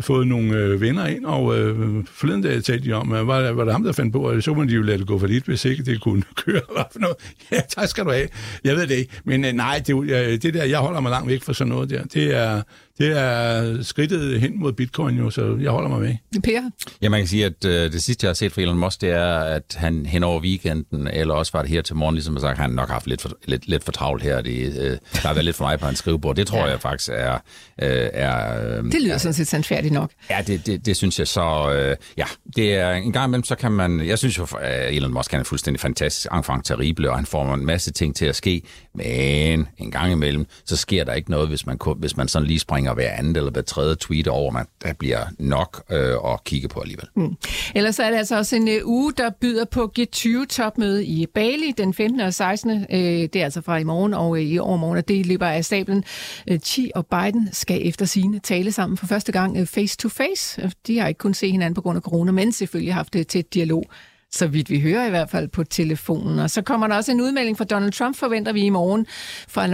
fået 0.00 0.26
nogle 0.26 0.56
øh, 0.56 0.80
venner 0.80 1.06
ind, 1.06 1.24
og 1.24 1.58
øh, 1.58 2.04
forleden 2.06 2.42
dag 2.42 2.64
talte 2.64 2.88
de 2.88 2.92
om, 2.92 3.12
at 3.12 3.26
var, 3.26 3.52
var 3.52 3.64
det 3.64 3.72
ham, 3.72 3.82
der 3.82 3.92
fandt 3.92 4.12
på, 4.12 4.26
at 4.28 4.44
så 4.44 4.54
kunne 4.54 4.68
de 4.68 4.74
jo 4.74 4.82
lade 4.82 4.98
det 4.98 5.06
gå 5.06 5.18
for 5.18 5.26
lidt, 5.26 5.44
hvis 5.44 5.64
ikke 5.64 5.84
det 5.84 6.00
kunne 6.00 6.22
køre. 6.44 6.60
eller 6.68 6.84
for 6.92 6.98
noget? 6.98 7.16
Ja, 7.52 7.60
tak 7.68 7.88
skal 7.88 8.04
du 8.04 8.10
have. 8.10 8.28
Jeg 8.64 8.76
ved 8.76 8.86
det 8.86 8.94
ikke. 8.94 9.20
Men 9.24 9.44
øh, 9.44 9.52
nej, 9.52 9.82
det, 9.86 10.02
øh, 10.02 10.42
det 10.42 10.54
der, 10.54 10.64
jeg 10.64 10.78
holder 10.78 11.00
mig 11.00 11.10
langt 11.10 11.28
væk 11.28 11.42
fra 11.42 11.54
sådan 11.54 11.68
noget 11.68 11.90
der. 11.90 12.04
Det 12.04 12.36
er, 12.36 12.62
det 12.98 13.18
er 13.18 13.82
skridtet 13.82 14.40
hen 14.40 14.60
mod 14.60 14.72
bitcoin 14.72 15.16
jo, 15.16 15.30
så 15.30 15.58
jeg 15.60 15.70
holder 15.70 15.88
mig 15.88 16.00
med. 16.00 16.40
Per? 16.42 16.70
Ja, 17.02 17.08
man 17.08 17.20
kan 17.20 17.28
sige, 17.28 17.46
at 17.46 17.64
øh, 17.64 17.92
det 17.92 18.02
sidste, 18.02 18.24
jeg 18.24 18.28
har 18.28 18.34
set 18.34 18.52
fra 18.52 18.62
Elon 18.62 18.78
Musk, 18.78 19.00
det 19.00 19.10
er, 19.10 19.38
at 19.38 19.76
han 19.76 20.06
hen 20.06 20.24
over 20.24 20.40
weekenden, 20.40 21.08
eller 21.08 21.34
også 21.34 21.52
var 21.52 21.62
det 21.62 21.70
her 21.70 21.82
til 21.82 21.96
morgen, 21.96 22.14
ligesom 22.14 22.34
jeg 22.34 22.40
sagt, 22.40 22.58
han 22.58 22.70
nok 22.70 22.88
har 22.88 22.92
haft 22.92 23.06
lidt 23.06 23.22
for, 23.22 23.30
lidt, 23.46 23.68
lidt 23.68 23.84
for 23.84 23.92
travlt 23.92 24.22
her. 24.22 24.40
Det, 24.40 24.78
øh, 24.78 24.90
der 24.90 24.98
har 25.28 25.32
været 25.32 25.44
lidt 25.44 25.56
for 25.56 25.64
mig 25.64 25.78
på 25.78 25.86
hans 25.86 25.98
skrivebord. 25.98 26.36
Det 26.36 26.46
tror 26.46 26.58
ja. 26.58 26.70
jeg 26.70 26.80
faktisk 26.80 27.10
er... 27.12 27.34
Øh, 27.82 28.08
er 28.12 28.78
øh, 28.78 28.84
det 28.84 29.02
lyder 29.02 29.14
er, 29.14 29.18
sådan 29.18 29.34
set 29.34 29.46
sandfærdigt 29.46 29.94
nok. 29.94 30.10
Ja, 30.30 30.42
det, 30.46 30.66
det, 30.66 30.86
det 30.86 30.96
synes 30.96 31.18
jeg 31.18 31.28
så... 31.28 31.72
Øh, 31.74 31.96
ja, 32.16 32.24
det 32.56 32.74
er 32.74 32.92
en 32.92 33.12
gang 33.12 33.28
imellem, 33.28 33.44
så 33.44 33.54
kan 33.54 33.72
man... 33.72 34.06
Jeg 34.06 34.18
synes 34.18 34.38
jo, 34.38 34.46
at 34.60 34.94
Elon 34.94 35.12
Musk 35.12 35.30
han 35.30 35.40
er 35.40 35.44
fuldstændig 35.44 35.80
fantastisk, 35.80 36.26
enfant 36.34 36.64
terrible, 36.64 37.10
og 37.10 37.16
han 37.16 37.26
får 37.26 37.54
en 37.54 37.66
masse 37.66 37.92
ting 37.92 38.16
til 38.16 38.26
at 38.26 38.36
ske, 38.36 38.62
men 38.94 39.68
en 39.78 39.90
gang 39.90 40.12
imellem, 40.12 40.46
så 40.64 40.76
sker 40.76 41.04
der 41.04 41.14
ikke 41.14 41.30
noget, 41.30 41.48
hvis 41.48 41.66
man, 41.66 41.78
hvis 41.98 42.16
man 42.16 42.28
sådan 42.28 42.48
lige 42.48 42.58
springer 42.58 42.87
hver 42.94 43.10
andet 43.10 43.36
eller 43.36 43.50
hver 43.50 43.62
tredje 43.62 43.94
tweet 43.94 44.28
over, 44.28 44.52
man 44.52 44.66
der 44.82 44.92
bliver 44.92 45.20
nok 45.38 45.82
øh, 45.90 46.32
at 46.32 46.44
kigge 46.44 46.68
på 46.68 46.80
alligevel. 46.80 47.08
Mm. 47.16 47.36
Ellers 47.74 47.96
så 47.96 48.02
er 48.02 48.10
det 48.10 48.16
altså 48.16 48.36
også 48.36 48.56
en 48.56 48.68
øh, 48.68 48.80
uge, 48.84 49.12
der 49.12 49.30
byder 49.40 49.64
på 49.64 49.92
G20-topmøde 49.98 51.04
i 51.04 51.26
Bali 51.26 51.72
den 51.78 51.94
15. 51.94 52.20
og 52.20 52.34
16. 52.34 52.70
Øh, 52.70 52.98
det 52.98 53.36
er 53.36 53.44
altså 53.44 53.60
fra 53.60 53.76
i 53.76 53.84
morgen 53.84 54.14
og 54.14 54.36
øh, 54.36 54.42
i 54.42 54.58
overmorgen, 54.58 54.98
og 54.98 55.08
det 55.08 55.26
løber 55.26 55.46
af 55.46 55.64
stablen. 55.64 56.04
Uh, 56.50 56.56
Xi 56.58 56.90
og 56.94 57.06
Biden 57.06 57.48
skal 57.52 57.88
efter 57.88 58.06
sine 58.06 58.38
tale 58.38 58.72
sammen 58.72 58.96
for 58.96 59.06
første 59.06 59.32
gang 59.32 59.56
øh, 59.56 59.66
face 59.66 59.96
to 59.96 60.08
face. 60.08 60.62
Øh, 60.62 60.70
de 60.86 60.98
har 60.98 61.08
ikke 61.08 61.18
kun 61.18 61.34
se 61.34 61.50
hinanden 61.50 61.74
på 61.74 61.80
grund 61.80 61.96
af 61.96 62.02
corona, 62.02 62.32
men 62.32 62.52
selvfølgelig 62.52 62.94
haft 62.94 63.12
det 63.12 63.26
tæt 63.26 63.54
dialog 63.54 63.84
så 64.32 64.46
vidt 64.46 64.70
vi 64.70 64.80
hører 64.80 65.06
i 65.06 65.10
hvert 65.10 65.30
fald 65.30 65.48
på 65.48 65.64
telefonen. 65.64 66.38
Og 66.38 66.50
så 66.50 66.62
kommer 66.62 66.86
der 66.86 66.96
også 66.96 67.12
en 67.12 67.20
udmelding 67.20 67.58
fra 67.58 67.64
Donald 67.64 67.92
Trump, 67.92 68.16
forventer 68.16 68.52
vi 68.52 68.60
i 68.60 68.68
morgen, 68.68 69.06
fra 69.48 69.66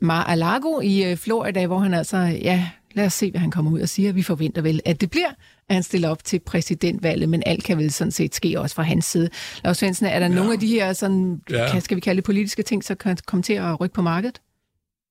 Mar-a-Lago 0.00 0.80
i 0.80 1.04
øh, 1.04 1.16
Florida, 1.16 1.66
hvor 1.66 1.78
han 1.78 1.94
altså, 1.94 2.16
ja, 2.16 2.68
lad 2.94 3.06
os 3.06 3.12
se, 3.12 3.30
hvad 3.30 3.40
han 3.40 3.50
kommer 3.50 3.70
ud 3.70 3.80
og 3.80 3.88
siger. 3.88 4.12
Vi 4.12 4.22
forventer 4.22 4.62
vel, 4.62 4.80
at 4.84 5.00
det 5.00 5.10
bliver, 5.10 5.28
at 5.68 5.74
han 5.74 5.82
stiller 5.82 6.08
op 6.08 6.24
til 6.24 6.40
præsidentvalget, 6.40 7.28
men 7.28 7.42
alt 7.46 7.64
kan 7.64 7.78
vel 7.78 7.92
sådan 7.92 8.10
set 8.10 8.34
ske 8.34 8.60
også 8.60 8.76
fra 8.76 8.82
hans 8.82 9.04
side. 9.04 9.28
Lars 9.64 9.78
Svendsen, 9.78 10.06
er 10.06 10.18
der 10.18 10.28
ja. 10.28 10.34
nogle 10.34 10.52
af 10.52 10.60
de 10.60 10.66
her, 10.66 10.92
sådan, 10.92 11.40
ja. 11.50 11.80
skal 11.80 11.94
vi 11.94 12.00
kalde 12.00 12.16
det 12.16 12.24
politiske 12.24 12.62
ting, 12.62 12.84
så 12.84 12.94
kan 12.94 13.16
komme 13.26 13.42
til 13.42 13.52
at 13.52 13.80
rykke 13.80 13.94
på 13.94 14.02
markedet? 14.02 14.40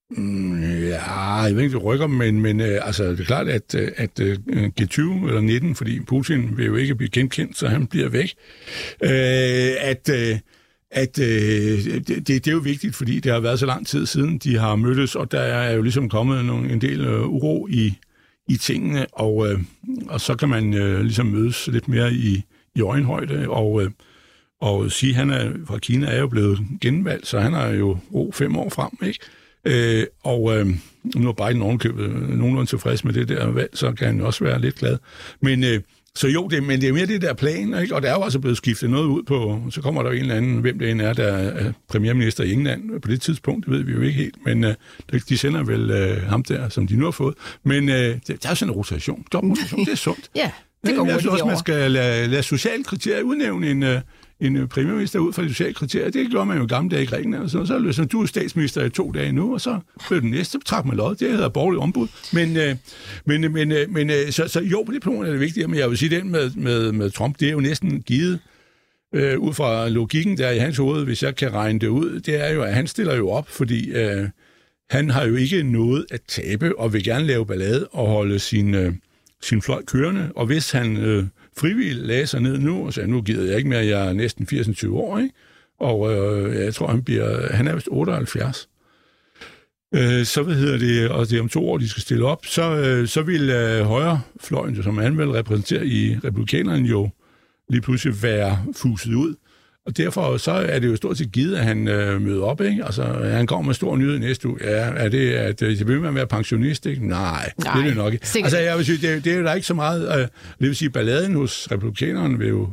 Mm, 0.10 0.64
ja, 0.64 1.12
jeg 1.42 1.56
ved 1.56 1.64
ikke, 1.64 1.74
det 1.74 1.84
rykker, 1.84 2.08
men, 2.08 2.42
men 2.42 2.62
øh, 2.62 2.80
altså, 2.84 3.04
det 3.04 3.20
er 3.20 3.26
klart, 3.26 3.48
at, 3.48 3.76
øh, 3.76 3.92
at 3.96 4.20
øh, 4.20 4.38
G20 4.82 5.02
eller 5.28 5.42
19, 5.42 5.76
fordi 5.76 6.00
Putin 6.00 6.58
vil 6.58 6.66
jo 6.66 6.76
ikke 6.76 6.96
blive 6.96 7.10
genkendt, 7.10 7.58
så 7.58 7.68
han 7.68 7.88
bliver 7.88 8.10
væk. 8.10 8.34
Uh, 9.04 9.90
at 9.90 10.10
at 10.92 11.20
øh, 11.20 12.02
det, 12.08 12.28
det 12.28 12.48
er 12.48 12.52
jo 12.52 12.58
vigtigt, 12.58 12.96
fordi 12.96 13.20
det 13.20 13.32
har 13.32 13.40
været 13.40 13.60
så 13.60 13.66
lang 13.66 13.88
tid 13.88 14.06
siden, 14.06 14.38
de 14.38 14.58
har 14.58 14.76
mødtes, 14.76 15.16
og 15.16 15.32
der 15.32 15.40
er 15.40 15.72
jo 15.72 15.82
ligesom 15.82 16.10
kommet 16.10 16.46
nogle, 16.46 16.72
en 16.72 16.82
del 16.82 17.02
øh, 17.02 17.28
uro 17.28 17.68
i, 17.68 17.94
i 18.48 18.58
tingene, 18.58 19.06
og, 19.12 19.48
øh, 19.48 19.60
og 20.10 20.22
så 20.22 20.36
kan 20.36 20.50
man 20.50 20.74
øh, 20.74 21.02
ligesom 21.02 21.26
mødes 21.26 21.68
lidt 21.68 21.88
mere 21.88 22.14
i, 22.14 22.44
i 22.76 22.82
øjenhøjde, 22.82 23.50
og, 23.50 23.84
øh, 23.84 23.92
og 24.62 24.92
sige, 24.92 25.14
han 25.14 25.30
er 25.30 25.52
fra 25.66 25.78
Kina 25.78 26.08
er 26.08 26.20
jo 26.20 26.28
blevet 26.28 26.60
genvalgt, 26.82 27.28
så 27.28 27.40
han 27.40 27.54
er 27.54 27.68
jo 27.68 27.98
ro 28.14 28.32
fem 28.34 28.58
år 28.58 28.70
frem, 28.70 28.92
ikke? 29.08 29.20
Øh, 29.66 30.06
og 30.24 30.58
øh, 30.58 30.68
nu 31.16 31.30
er 31.30 31.48
Biden 31.48 31.62
ovenkøbet 31.62 32.10
nogenlunde 32.30 32.70
tilfreds 32.70 33.04
med 33.04 33.14
det 33.14 33.30
der 33.30 33.48
valg, 33.48 33.70
så 33.74 33.92
kan 33.92 34.08
han 34.08 34.22
også 34.22 34.44
være 34.44 34.62
lidt 34.62 34.76
glad. 34.76 34.98
Men, 35.42 35.64
øh, 35.64 35.82
så 36.16 36.28
jo, 36.28 36.48
det, 36.48 36.64
men 36.64 36.82
det 36.82 36.90
er 36.90 36.94
mere 36.94 37.06
det 37.06 37.22
der 37.22 37.34
plan, 37.34 37.82
ikke? 37.82 37.96
og 37.96 38.02
der 38.02 38.10
er 38.10 38.14
jo 38.14 38.22
også 38.22 38.40
blevet 38.40 38.58
skiftet 38.58 38.90
noget 38.90 39.06
ud 39.06 39.24
på, 39.24 39.62
så 39.70 39.82
kommer 39.82 40.04
der 40.04 40.10
jo 40.10 40.16
en 40.16 40.22
eller 40.22 40.36
anden, 40.36 40.58
hvem 40.58 40.80
det 40.80 40.92
end 40.92 41.02
er, 41.02 41.14
der 41.14 41.24
er 41.24 41.72
premierminister 41.88 42.44
i 42.44 42.54
England 42.54 43.02
på 43.02 43.12
det 43.12 43.22
tidspunkt, 43.22 43.66
det 43.66 43.74
ved 43.74 43.84
vi 43.84 43.92
jo 43.92 44.02
ikke 44.02 44.20
helt, 44.20 44.46
men 44.46 44.64
øh, 44.64 44.76
de 45.30 45.38
sender 45.38 45.64
vel 45.64 45.92
øh, 45.92 46.24
ham 46.24 46.44
der, 46.44 46.70
som 46.70 46.88
de 46.88 46.96
nu 46.96 47.04
har 47.04 47.12
fået. 47.12 47.36
Men 47.64 47.90
øh, 47.90 48.20
det, 48.28 48.44
der 48.44 48.50
er 48.50 48.54
sådan 48.54 48.72
en 48.72 48.76
rotation, 48.76 49.26
jobrotation, 49.34 49.86
det 49.86 49.92
er 49.92 49.96
sundt. 49.96 50.30
ja, 50.36 50.52
det 50.86 50.96
går 50.96 51.06
Jeg 51.06 51.20
synes 51.20 51.34
også, 51.34 51.46
man 51.46 51.58
skal 51.58 51.92
lade, 51.92 52.28
lade 52.28 52.44
sociale 52.44 52.84
kriterier 52.84 53.24
udnævne 53.24 53.70
en, 53.70 53.84
øh, 53.84 54.02
en 54.42 54.56
øh, 54.56 54.68
premierminister 54.68 55.20
ud 55.20 55.34
fra 55.34 55.44
de 55.44 55.50
sociale 55.50 55.74
kriterier. 55.74 56.10
Det 56.10 56.30
gjorde 56.30 56.46
man 56.46 56.58
jo 56.58 56.66
gamle 56.70 56.90
dage 56.90 57.04
i 57.04 57.06
Grækenland. 57.06 57.44
Og 57.44 57.50
sådan. 57.50 57.68
Så 57.68 57.80
løser 57.80 58.06
du 58.06 58.22
er 58.22 58.26
statsminister 58.26 58.86
i 58.86 58.90
to 58.90 59.12
dage 59.12 59.32
nu, 59.32 59.54
og 59.54 59.62
så 59.62 59.80
blev 60.08 60.22
den 60.22 60.32
næste, 60.32 60.60
træk 60.66 60.86
man 60.86 60.98
lod. 60.98 61.16
Det 61.16 61.32
hedder 61.32 61.50
borgerlig 61.50 61.80
ombud. 61.80 62.08
Men, 62.34 62.58
øh, 62.58 62.76
men, 63.26 63.44
øh, 63.44 63.54
men, 63.54 63.72
øh, 63.72 63.90
men 63.90 64.10
øh, 64.10 64.32
så, 64.32 64.48
så 64.48 64.62
jo, 64.62 64.84
på 64.84 64.92
det 64.92 65.02
punkt 65.02 65.28
er 65.28 65.32
det 65.32 65.40
vigtigt. 65.40 65.70
Men 65.70 65.80
jeg 65.80 65.90
vil 65.90 65.98
sige, 65.98 66.16
den 66.16 66.30
med, 66.30 66.52
med, 66.56 66.92
med 66.92 67.10
Trump, 67.12 67.40
det 67.40 67.48
er 67.48 67.52
jo 67.52 67.60
næsten 67.60 68.02
givet 68.02 68.40
øh, 69.16 69.40
ud 69.40 69.54
fra 69.54 69.90
logikken 69.90 70.38
der 70.38 70.52
i 70.52 70.58
hans 70.58 70.78
hoved, 70.78 71.04
hvis 71.04 71.24
jeg 71.24 71.36
kan 71.36 71.54
regne 71.54 71.80
det 71.80 71.88
ud, 71.88 72.20
det 72.20 72.48
er 72.48 72.54
jo, 72.54 72.62
at 72.62 72.74
han 72.74 72.88
stiller 72.88 73.16
jo 73.16 73.30
op, 73.30 73.50
fordi 73.50 73.92
øh, 73.92 74.30
han 74.90 75.10
har 75.10 75.26
jo 75.26 75.36
ikke 75.36 75.64
noget 75.64 76.06
at 76.12 76.22
tabe, 76.28 76.80
og 76.80 76.94
vil 76.94 77.04
gerne 77.04 77.26
lave 77.26 77.46
ballade 77.46 77.88
og 77.92 78.08
holde 78.08 78.40
sin, 78.40 78.76
øh, 78.76 78.94
sin 79.42 79.62
fløj 79.62 79.84
kørende. 79.84 80.32
Og 80.36 80.46
hvis 80.46 80.72
han 80.72 80.98
øh, 80.98 81.24
frivilligt 81.58 82.08
lagde 82.08 82.28
sig 82.28 82.42
ned 82.42 82.58
nu 82.58 82.86
og 82.86 82.94
sagde, 82.94 83.12
nu 83.12 83.22
gider 83.22 83.46
jeg 83.48 83.58
ikke 83.58 83.70
mere, 83.70 83.86
jeg 83.86 84.08
er 84.08 84.14
næsten 84.14 84.48
80 84.48 84.84
år, 84.84 85.20
ikke? 85.20 85.34
Og 85.80 86.14
øh, 86.14 86.56
jeg 86.56 86.74
tror, 86.74 86.88
han 86.88 87.04
bliver, 87.04 87.54
han 87.54 87.68
er 87.68 87.76
vist 87.76 87.88
78. 87.92 88.70
Øh, 89.96 90.26
så 90.26 90.44
hvad 90.44 90.56
hedder 90.56 90.78
det, 90.78 91.10
og 91.10 91.30
det 91.30 91.38
er 91.38 91.42
om 91.42 91.50
to 91.50 91.70
år, 91.70 91.78
de 91.78 91.90
skal 91.90 92.02
stille 92.02 92.26
op, 92.26 92.46
så, 92.46 92.76
øh, 92.76 93.08
så 93.08 93.22
vil 93.22 93.50
øh, 93.50 93.86
højrefløjen, 93.86 94.84
som 94.84 94.98
han 94.98 95.18
vil 95.18 95.30
repræsentere 95.30 95.86
i 95.86 96.18
republikanerne, 96.24 96.88
jo 96.88 97.10
lige 97.70 97.82
pludselig 97.82 98.24
være 98.24 98.66
fuset 98.76 99.14
ud. 99.14 99.36
Og 99.88 99.98
derfor 99.98 100.38
så 100.38 100.52
er 100.52 100.80
det 100.80 100.88
jo 100.88 100.96
stort 100.96 101.18
set 101.18 101.32
givet, 101.32 101.56
at 101.56 101.64
han 101.64 101.88
øh, 101.88 102.22
møder 102.22 102.44
op. 102.44 102.62
Ikke? 102.62 102.86
Altså, 102.86 103.04
han 103.24 103.48
kommer 103.48 103.66
med 103.66 103.74
stor 103.74 103.96
nyhed 103.96 104.20
næste 104.20 104.48
uge. 104.48 104.58
Ja, 104.62 104.92
er 104.96 105.10
det, 105.10 105.32
at 105.32 105.62
øh, 105.62 105.88
vil 105.88 106.02
man 106.02 106.16
være 106.16 106.28
pensionist? 106.28 106.86
Ikke? 106.86 107.08
Nej, 107.08 107.52
Nej, 107.64 107.74
det 107.74 107.82
er 107.84 107.88
det 107.88 107.98
nok 107.98 108.14
ikke. 108.14 108.28
Altså, 108.36 108.58
jeg 108.58 108.78
vil 108.78 108.86
sige, 108.86 109.14
det, 109.14 109.26
det 109.26 109.34
er 109.34 109.38
jo 109.38 109.44
der 109.44 109.54
ikke 109.54 109.68
så 109.68 109.74
meget... 109.74 110.20
Øh, 110.20 110.22
det 110.22 110.30
vil 110.60 110.76
sige, 110.76 110.90
balladen 110.90 111.36
hos 111.36 111.68
republikanerne 111.72 112.38
vil 112.38 112.48
jo 112.48 112.70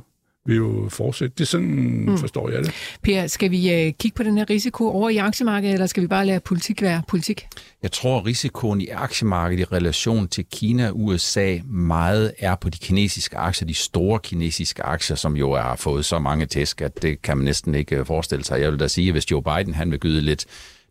vil 0.47 0.57
jo 0.57 0.89
fortsætte. 0.89 1.35
Det 1.39 1.45
er 1.45 1.47
sådan, 1.47 2.05
mm. 2.07 2.19
forstår 2.19 2.51
jeg 2.51 2.65
det. 2.65 2.73
Per, 3.03 3.27
skal 3.27 3.51
vi 3.51 3.87
uh, 3.87 3.93
kigge 3.99 4.15
på 4.17 4.23
den 4.23 4.39
her 4.39 4.51
risiko 4.51 4.89
over 4.89 5.11
i 5.11 5.17
aktiemarkedet, 5.17 5.73
eller 5.73 5.87
skal 5.87 6.03
vi 6.03 6.07
bare 6.07 6.27
lade 6.27 6.41
politik 6.41 6.83
være 6.83 7.03
politik? 7.09 7.47
Jeg 7.83 7.93
tror, 7.93 8.19
at 8.19 8.27
risikoen 8.27 8.81
i 8.81 8.89
aktiemarkedet 8.89 9.61
i 9.61 9.65
relation 9.65 10.29
til 10.29 10.45
Kina 10.53 10.89
og 10.89 11.01
USA 11.01 11.59
meget 11.65 12.33
er 12.39 12.55
på 12.55 12.71
de 12.71 12.79
kinesiske 12.79 13.37
aktier, 13.37 13.67
de 13.67 13.75
store 13.75 14.19
kinesiske 14.19 14.83
aktier, 14.83 15.17
som 15.17 15.37
jo 15.37 15.57
har 15.57 15.77
fået 15.77 16.05
så 16.05 16.19
mange 16.19 16.47
tæsk, 16.47 16.81
at 16.81 17.03
det 17.03 17.23
kan 17.23 17.37
man 17.37 17.45
næsten 17.45 17.75
ikke 17.75 17.97
øh, 17.97 18.07
forestille 18.07 18.45
sig. 18.45 18.61
Jeg 18.61 18.73
vil 18.73 18.81
da 18.81 18.89
sige, 18.89 19.09
at 19.09 19.15
hvis 19.15 19.31
Joe 19.31 19.43
Biden 19.43 19.75
han 19.75 19.91
vil 19.91 19.99
gyde 19.99 20.21
lidt, 20.21 20.45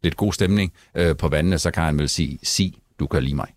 lidt 0.04 0.18
god 0.18 0.34
stemning 0.34 0.74
øh, 0.96 1.18
på 1.18 1.28
vandene, 1.28 1.60
så 1.60 1.72
kan 1.72 1.84
han 1.84 2.00
vel 2.00 2.10
sige, 2.10 2.40
sig, 2.44 2.74
du 3.00 3.08
kan 3.08 3.24
lide 3.24 3.36
mig. 3.36 3.48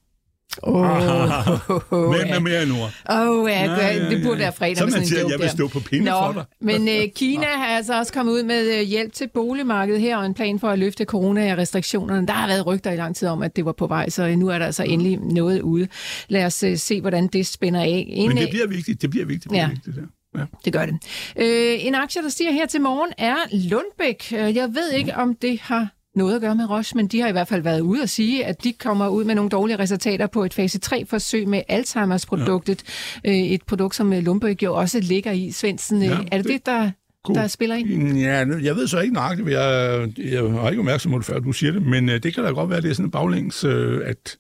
Oh, 0.63 0.81
oh, 0.81 2.15
Hvem 2.15 2.27
er 2.29 2.39
mere 2.41 2.63
end 2.63 2.73
ord? 2.73 2.93
Åh, 3.11 3.29
oh, 3.29 3.51
ja, 3.51 3.95
det, 4.01 4.11
det 4.11 4.23
burde 4.23 4.39
være 4.39 4.53
fredag. 4.53 4.77
Så 4.77 4.87
man 4.87 5.07
siger, 5.07 5.29
jeg 5.31 5.41
vil 5.41 5.51
stå 5.51 5.69
på 5.69 5.81
pinde 5.81 6.05
Nå, 6.05 6.11
for 6.11 6.33
dig. 6.33 6.45
Men 6.61 6.83
uh, 6.99 7.05
Kina 7.17 7.47
har 7.47 7.67
altså 7.67 7.99
også 7.99 8.13
kommet 8.13 8.33
ud 8.33 8.43
med 8.43 8.81
uh, 8.81 8.89
hjælp 8.89 9.13
til 9.13 9.29
boligmarkedet 9.35 10.01
her, 10.01 10.17
og 10.17 10.27
en 10.27 10.35
plan 10.35 10.59
for 10.59 10.69
at 10.69 10.79
løfte 10.79 11.05
corona-restriktionerne. 11.05 12.27
Der 12.27 12.33
har 12.33 12.47
været 12.47 12.67
rygter 12.67 12.91
i 12.91 12.97
lang 12.97 13.17
tid 13.17 13.29
om, 13.29 13.43
at 13.43 13.57
det 13.57 13.65
var 13.65 13.73
på 13.73 13.87
vej, 13.87 14.09
så 14.09 14.37
nu 14.37 14.49
er 14.49 14.59
der 14.59 14.67
altså 14.67 14.83
endelig 14.83 15.19
noget 15.19 15.61
ude. 15.61 15.89
Lad 16.29 16.45
os 16.45 16.65
uh, 16.65 16.77
se, 16.77 17.01
hvordan 17.01 17.27
det 17.27 17.47
spænder 17.47 17.81
af. 17.81 18.07
En, 18.09 18.29
Men 18.29 18.37
det 18.37 18.51
bliver 18.51 18.67
vigtigt, 18.67 19.03
det 19.03 19.11
bliver 19.11 19.27
vigtigt. 19.27 19.45
Det, 19.45 19.51
bliver 19.51 19.63
ja. 19.63 19.69
vigtigt, 19.69 19.97
Ja. 20.37 20.45
Det 20.65 20.73
gør 20.73 20.87
det. 20.87 20.95
Øh, 21.37 21.87
en 21.87 21.95
aktie, 21.95 22.23
der 22.23 22.29
stiger 22.29 22.53
her 22.53 22.67
til 22.67 22.81
morgen, 22.81 23.13
er 23.19 23.37
Lundbæk. 23.53 24.33
Jeg 24.33 24.75
ved 24.75 24.93
ikke, 24.93 25.15
om 25.15 25.35
det 25.35 25.61
har 25.61 25.96
noget 26.17 26.35
at 26.35 26.41
gøre 26.41 26.55
med 26.55 26.71
Roche, 26.71 26.97
men 26.97 27.07
de 27.07 27.21
har 27.21 27.29
i 27.29 27.33
hvert 27.33 27.49
fald 27.49 27.63
været 27.63 27.81
ude 27.81 28.03
og 28.03 28.09
sige, 28.09 28.45
at 28.45 28.65
de 28.65 28.73
kommer 28.73 29.09
ud 29.09 29.25
med 29.25 29.35
nogle 29.35 29.51
dårlige 29.51 29.79
resultater 29.79 30.27
på 30.27 30.45
et 30.45 30.55
fase 30.55 30.81
3-forsøg 30.87 31.49
med 31.49 31.63
Alzheimer's-produktet. 31.71 32.83
Ja. 33.25 33.31
Øh, 33.31 33.37
et 33.37 33.63
produkt, 33.63 33.95
som 33.95 34.13
Lundberg 34.13 34.63
jo 34.63 34.75
også 34.75 35.01
ligger 35.01 35.33
i. 35.33 35.51
Svendsen, 35.51 36.03
ja, 36.03 36.19
er 36.33 36.37
det 36.37 36.47
det, 36.47 36.67
der, 36.67 36.91
der 37.35 37.47
spiller 37.47 37.77
ind? 37.77 38.19
Ja, 38.19 38.45
jeg 38.63 38.77
ved 38.77 38.87
så 38.87 39.01
ikke 39.01 39.15
nøjagtigt, 39.15 39.49
jeg, 39.49 40.09
jeg 40.19 40.51
har 40.51 40.71
ikke 40.71 40.81
opmærksomhed 40.81 41.23
før 41.23 41.39
du 41.39 41.53
siger 41.53 41.73
det, 41.73 41.83
men 41.83 42.09
øh, 42.09 42.23
det 42.23 42.35
kan 42.35 42.45
da 42.45 42.51
godt 42.51 42.71
være, 42.71 42.77
at 42.77 42.83
det 42.83 42.91
er 42.91 42.95
sådan 42.95 43.07
en 43.07 43.11
baglæns, 43.11 43.65
øh, 43.65 44.01
at 44.05 44.37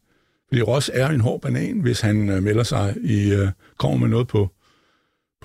fordi 0.48 0.62
Ross 0.62 0.90
er 0.94 1.08
en 1.08 1.20
hård 1.20 1.40
banan, 1.40 1.80
hvis 1.80 2.00
han 2.00 2.16
melder 2.16 2.62
sig 2.62 2.94
i, 3.04 3.46
kommer 3.78 3.98
med 3.98 4.08
noget 4.08 4.28
på, 4.28 4.50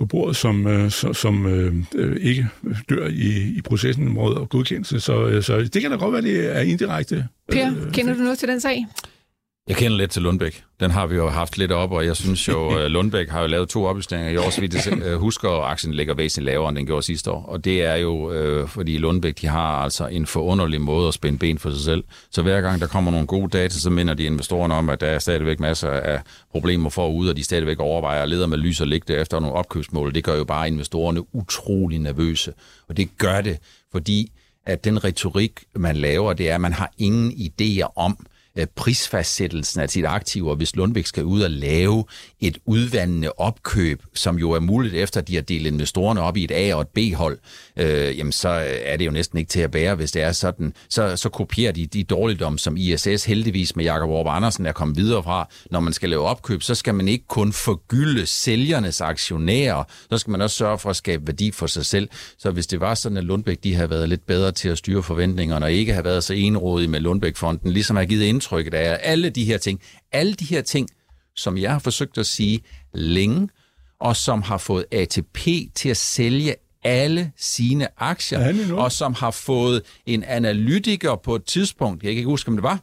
på 0.02 0.06
bordet, 0.06 0.36
som, 0.36 0.68
øh, 0.68 0.92
som, 0.92 1.46
øh, 1.46 1.76
øh, 1.96 2.18
ikke 2.22 2.48
dør 2.90 3.08
i, 3.08 3.54
i 3.58 3.62
processen 3.62 4.14
mod 4.14 4.48
godkendelse. 4.48 5.00
Så, 5.00 5.26
øh, 5.26 5.44
så 5.44 5.58
det 5.74 5.82
kan 5.82 5.92
da 5.92 5.98
godt 5.98 6.14
være, 6.14 6.22
det 6.22 6.58
er 6.58 6.62
indirekte. 6.62 7.28
Per, 7.52 7.68
øh, 7.68 7.92
kender 7.94 8.14
du 8.14 8.20
noget 8.20 8.40
til 8.40 8.48
den 8.48 8.60
sag? 8.60 8.86
Jeg 9.72 9.78
kender 9.78 9.98
lidt 9.98 10.12
til 10.12 10.22
Lundbæk. 10.22 10.64
Den 10.80 10.92
har 10.92 11.08
vi 11.08 11.16
jo 11.16 11.30
haft 11.30 11.58
lidt 11.58 11.72
op, 11.72 11.92
og 11.92 12.06
jeg 12.06 12.16
synes 12.16 12.48
jo, 12.48 12.70
at 12.70 12.92
Lundbæk 12.96 13.30
har 13.30 13.42
jo 13.42 13.48
lavet 13.48 13.70
to 13.70 13.86
opjusteringer 13.86 14.30
i 14.30 14.38
år, 14.38 14.50
så 14.50 14.62
vidt 14.62 14.86
jeg 14.86 15.16
husker, 15.16 15.50
og 15.50 15.72
aktien 15.72 15.94
ligger 15.94 16.14
væsentligt 16.14 16.46
lavere, 16.46 16.70
end 16.70 16.78
den 16.78 16.86
gjorde 16.86 17.04
sidste 17.04 17.32
år. 17.32 17.46
Og 17.46 17.66
det 17.66 17.82
er 17.82 17.96
jo, 17.96 18.32
øh, 18.32 18.68
fordi 18.68 18.98
Lundbæk 18.98 19.42
de 19.42 19.48
har 19.48 19.84
altså 19.84 20.08
en 20.08 20.26
forunderlig 20.26 20.82
måde 20.82 21.08
at 21.08 21.14
spænde 21.14 21.38
ben 21.38 21.60
for 21.60 21.72
sig 21.72 21.80
selv. 21.80 22.04
Så 22.32 22.42
hver 22.42 22.62
gang 22.62 22.82
der 22.82 22.88
kommer 22.88 23.12
nogle 23.12 23.28
gode 23.28 23.58
data, 23.58 23.80
så 23.80 23.90
minder 23.90 24.14
de 24.14 24.24
investorerne 24.24 24.74
om, 24.74 24.90
at 24.90 25.02
der 25.02 25.08
er 25.08 25.20
stadigvæk 25.20 25.60
masser 25.60 25.90
af 25.90 26.22
problemer 26.52 26.90
forude, 26.90 27.30
og 27.30 27.38
de 27.38 27.44
stadigvæk 27.44 27.80
overvejer 27.80 28.24
at 28.24 28.30
leder 28.30 28.48
med 28.48 28.58
lys 28.58 28.82
og 28.82 28.88
ligge 28.88 29.18
efter 29.18 29.40
nogle 29.40 29.56
opkøbsmål. 29.56 30.16
Det 30.16 30.24
gør 30.24 30.36
jo 30.36 30.44
bare 30.44 30.68
investorerne 30.68 31.36
utrolig 31.36 32.00
nervøse. 32.00 32.54
Og 32.90 32.98
det 32.98 33.18
gør 33.18 33.42
det, 33.42 33.58
fordi 33.92 34.32
at 34.66 34.84
den 34.84 35.04
retorik, 35.04 35.52
man 35.76 35.96
laver, 35.96 36.34
det 36.34 36.50
er, 36.50 36.56
at 36.56 36.62
man 36.62 36.74
har 36.74 36.92
ingen 36.98 37.32
idéer 37.32 37.94
om, 37.96 38.18
Øh, 38.20 38.41
Øh, 38.58 38.68
prisfastsættelsen 38.76 39.82
altså 39.82 39.82
af 39.82 39.90
sit 39.90 40.06
aktiver, 40.06 40.56
hvis 40.56 40.76
Lundbæk 40.76 41.06
skal 41.06 41.24
ud 41.24 41.42
og 41.42 41.52
lave 41.52 42.06
et 42.40 42.58
udvandende 42.66 43.32
opkøb, 43.38 44.04
som 44.14 44.40
jo 44.40 44.52
er 44.52 44.60
muligt 44.60 44.94
efter, 44.94 45.22
at 45.22 45.28
de 45.28 45.36
har 45.36 45.42
delt 45.42 45.68
investorerne 45.68 46.22
op 46.22 46.38
i 46.38 46.44
et 46.44 46.52
A- 46.52 46.76
og 46.76 46.82
et 46.82 46.88
B-hold, 46.88 47.40
øh, 47.78 48.18
jamen 48.18 48.32
så 48.32 48.50
øh, 48.50 48.80
er 48.84 48.98
det 48.98 49.06
jo 49.06 49.12
næsten 49.12 49.38
ikke 49.38 49.50
til 49.50 49.60
at 49.60 49.72
bære, 49.72 49.96
hvis 49.96 50.12
det 50.12 50.22
er 50.22 50.32
sådan. 50.32 50.74
Så, 50.90 51.18
så 51.18 51.30
kopierer 51.30 51.72
de 51.72 51.86
de 51.86 52.04
dårligdom, 52.04 52.58
som 52.58 52.78
ISS 52.78 53.26
heldigvis 53.26 53.76
med 53.76 53.86
Jakob 53.86 54.10
Orb 54.10 54.28
Andersen 54.28 54.66
er 54.66 54.72
kommet 54.72 54.98
videre 54.98 55.24
fra. 55.24 55.50
Når 55.72 55.80
man 55.80 55.94
skal 55.94 56.10
lave 56.10 56.22
opkøb, 56.22 56.64
så 56.64 56.76
skal 56.76 56.96
man 56.96 57.08
ikke 57.08 57.28
kun 57.28 57.54
forgylde 57.54 58.26
sælgernes 58.26 59.02
aktionærer, 59.02 59.84
så 60.12 60.18
skal 60.18 60.32
man 60.32 60.42
også 60.42 60.56
sørge 60.56 60.78
for 60.80 60.90
at 60.90 60.96
skabe 60.96 61.28
værdi 61.28 61.52
for 61.52 61.68
sig 61.68 61.86
selv. 61.86 62.10
Så 62.38 62.52
hvis 62.52 62.68
det 62.68 62.80
var 62.80 62.96
sådan, 62.96 63.18
at 63.18 63.24
Lundbæk 63.24 63.64
de 63.64 63.76
havde 63.76 63.90
været 63.90 64.10
lidt 64.10 64.26
bedre 64.26 64.52
til 64.52 64.70
at 64.70 64.78
styre 64.78 65.04
forventningerne, 65.04 65.66
og 65.66 65.72
ikke 65.72 65.94
have 65.94 66.06
været 66.06 66.24
så 66.24 66.34
enrådige 66.34 66.88
med 66.88 67.00
Lundbæk-fonden, 67.00 67.72
ligesom 67.72 67.96
har 67.96 68.06
givet 68.06 68.30
indtrykket 68.42 68.74
af 68.74 69.00
alle 69.04 69.30
de 69.30 69.46
her 69.46 69.58
ting. 69.58 69.82
Alle 70.12 70.34
de 70.34 70.46
her 70.46 70.62
ting, 70.62 70.90
som 71.36 71.58
jeg 71.58 71.72
har 71.72 71.80
forsøgt 71.80 72.18
at 72.18 72.26
sige 72.26 72.62
længe, 72.94 73.50
og 74.00 74.16
som 74.16 74.42
har 74.42 74.58
fået 74.58 74.86
ATP 74.92 75.48
til 75.76 75.90
at 75.90 75.98
sælge 75.98 76.56
alle 76.84 77.32
sine 77.38 77.88
aktier, 77.98 78.74
og 78.74 78.92
som 78.92 79.14
har 79.14 79.32
fået 79.32 79.82
en 80.06 80.24
analytiker 80.24 81.16
på 81.16 81.36
et 81.36 81.46
tidspunkt, 81.46 82.04
jeg 82.04 82.12
kan 82.12 82.18
ikke 82.18 82.30
huske, 82.30 82.48
om 82.48 82.56
det 82.56 82.64
var, 82.64 82.80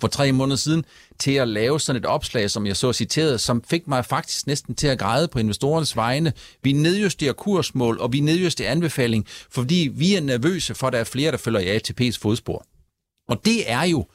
for 0.00 0.08
tre 0.08 0.32
måneder 0.32 0.56
siden, 0.56 0.84
til 1.18 1.32
at 1.32 1.48
lave 1.48 1.80
sådan 1.80 2.00
et 2.00 2.06
opslag, 2.06 2.50
som 2.50 2.66
jeg 2.66 2.76
så 2.76 2.92
citeret, 2.92 3.40
som 3.40 3.62
fik 3.70 3.88
mig 3.88 4.04
faktisk 4.04 4.46
næsten 4.46 4.74
til 4.74 4.86
at 4.86 4.98
græde 4.98 5.28
på 5.28 5.38
investorernes 5.38 5.96
vegne. 5.96 6.32
Vi 6.62 6.72
nedjusterer 6.72 7.32
kursmål, 7.32 7.98
og 7.98 8.12
vi 8.12 8.20
nedjusterer 8.20 8.70
anbefaling, 8.70 9.26
fordi 9.50 9.90
vi 9.92 10.14
er 10.14 10.20
nervøse 10.20 10.74
for, 10.74 10.86
at 10.86 10.92
der 10.92 10.98
er 10.98 11.04
flere, 11.04 11.30
der 11.30 11.36
følger 11.36 11.60
i 11.60 11.76
ATP's 11.76 12.18
fodspor. 12.20 12.66
Og 13.28 13.40
det 13.44 13.70
er 13.70 13.82
jo 13.82 14.06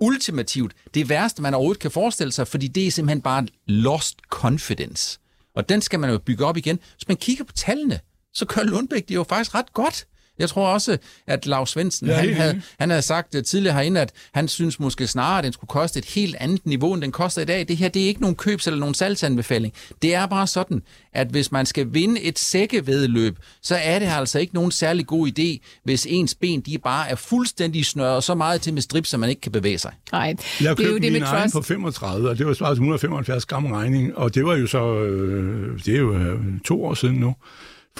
ultimativt 0.00 0.72
det 0.94 1.08
værste, 1.08 1.42
man 1.42 1.54
overhovedet 1.54 1.80
kan 1.82 1.90
forestille 1.90 2.32
sig, 2.32 2.48
fordi 2.48 2.68
det 2.68 2.86
er 2.86 2.90
simpelthen 2.90 3.22
bare 3.22 3.46
lost 3.66 4.18
confidence. 4.28 5.18
Og 5.54 5.68
den 5.68 5.80
skal 5.80 6.00
man 6.00 6.10
jo 6.10 6.18
bygge 6.18 6.44
op 6.44 6.56
igen. 6.56 6.78
Hvis 6.94 7.08
man 7.08 7.16
kigger 7.16 7.44
på 7.44 7.52
tallene, 7.52 8.00
så 8.34 8.46
kører 8.46 8.66
Lundbæk 8.66 9.08
det 9.08 9.14
jo 9.14 9.24
faktisk 9.24 9.54
ret 9.54 9.72
godt. 9.72 10.06
Jeg 10.40 10.48
tror 10.48 10.68
også, 10.68 10.98
at 11.26 11.46
Lars 11.46 11.70
Svendsen, 11.70 12.06
ja, 12.06 12.14
han, 12.14 12.34
havde, 12.34 12.62
han 12.78 12.90
havde 12.90 13.02
sagt 13.02 13.34
uh, 13.34 13.42
tidligere 13.42 13.74
herinde, 13.74 14.00
at 14.00 14.12
han 14.34 14.48
synes 14.48 14.80
måske 14.80 15.06
snarere, 15.06 15.38
at 15.38 15.44
den 15.44 15.52
skulle 15.52 15.68
koste 15.68 15.98
et 15.98 16.04
helt 16.04 16.36
andet 16.40 16.66
niveau, 16.66 16.94
end 16.94 17.02
den 17.02 17.12
koster 17.12 17.42
i 17.42 17.44
dag. 17.44 17.68
Det 17.68 17.76
her, 17.76 17.88
det 17.88 18.02
er 18.02 18.06
ikke 18.06 18.20
nogen 18.20 18.36
købs- 18.36 18.66
eller 18.66 18.80
nogen 18.80 18.94
salgsanbefaling. 18.94 19.72
Det 20.02 20.14
er 20.14 20.26
bare 20.26 20.46
sådan, 20.46 20.82
at 21.12 21.28
hvis 21.28 21.52
man 21.52 21.66
skal 21.66 21.86
vinde 21.90 22.20
et 22.20 22.38
sækkevedløb, 22.38 23.38
så 23.62 23.76
er 23.82 23.98
det 23.98 24.06
altså 24.06 24.38
ikke 24.38 24.54
nogen 24.54 24.70
særlig 24.70 25.06
god 25.06 25.28
idé, 25.28 25.80
hvis 25.84 26.06
ens 26.10 26.34
ben 26.34 26.60
de 26.60 26.78
bare 26.78 27.08
er 27.10 27.14
fuldstændig 27.14 27.86
snørret 27.86 28.24
så 28.24 28.34
meget 28.34 28.60
til 28.60 28.74
med 28.74 28.82
strip, 28.82 29.06
så 29.06 29.18
man 29.18 29.28
ikke 29.28 29.40
kan 29.40 29.52
bevæge 29.52 29.78
sig. 29.78 29.92
Nej, 30.12 30.34
det 30.76 30.86
er 30.86 30.90
jo 30.90 30.98
det 30.98 31.12
med 31.12 31.20
trust. 31.20 31.54
på 31.54 31.62
35, 31.62 32.30
og 32.30 32.38
det 32.38 32.46
var 32.46 32.54
svaret 32.54 32.72
175 32.72 33.46
gram 33.46 33.66
regning, 33.66 34.16
og 34.16 34.34
det 34.34 34.44
var 34.44 34.56
jo 34.56 34.66
så, 34.66 34.94
øh, 35.02 35.78
det 35.86 35.94
er 35.94 35.98
jo 35.98 36.14
øh, 36.14 36.38
to 36.64 36.84
år 36.84 36.94
siden 36.94 37.16
nu 37.16 37.34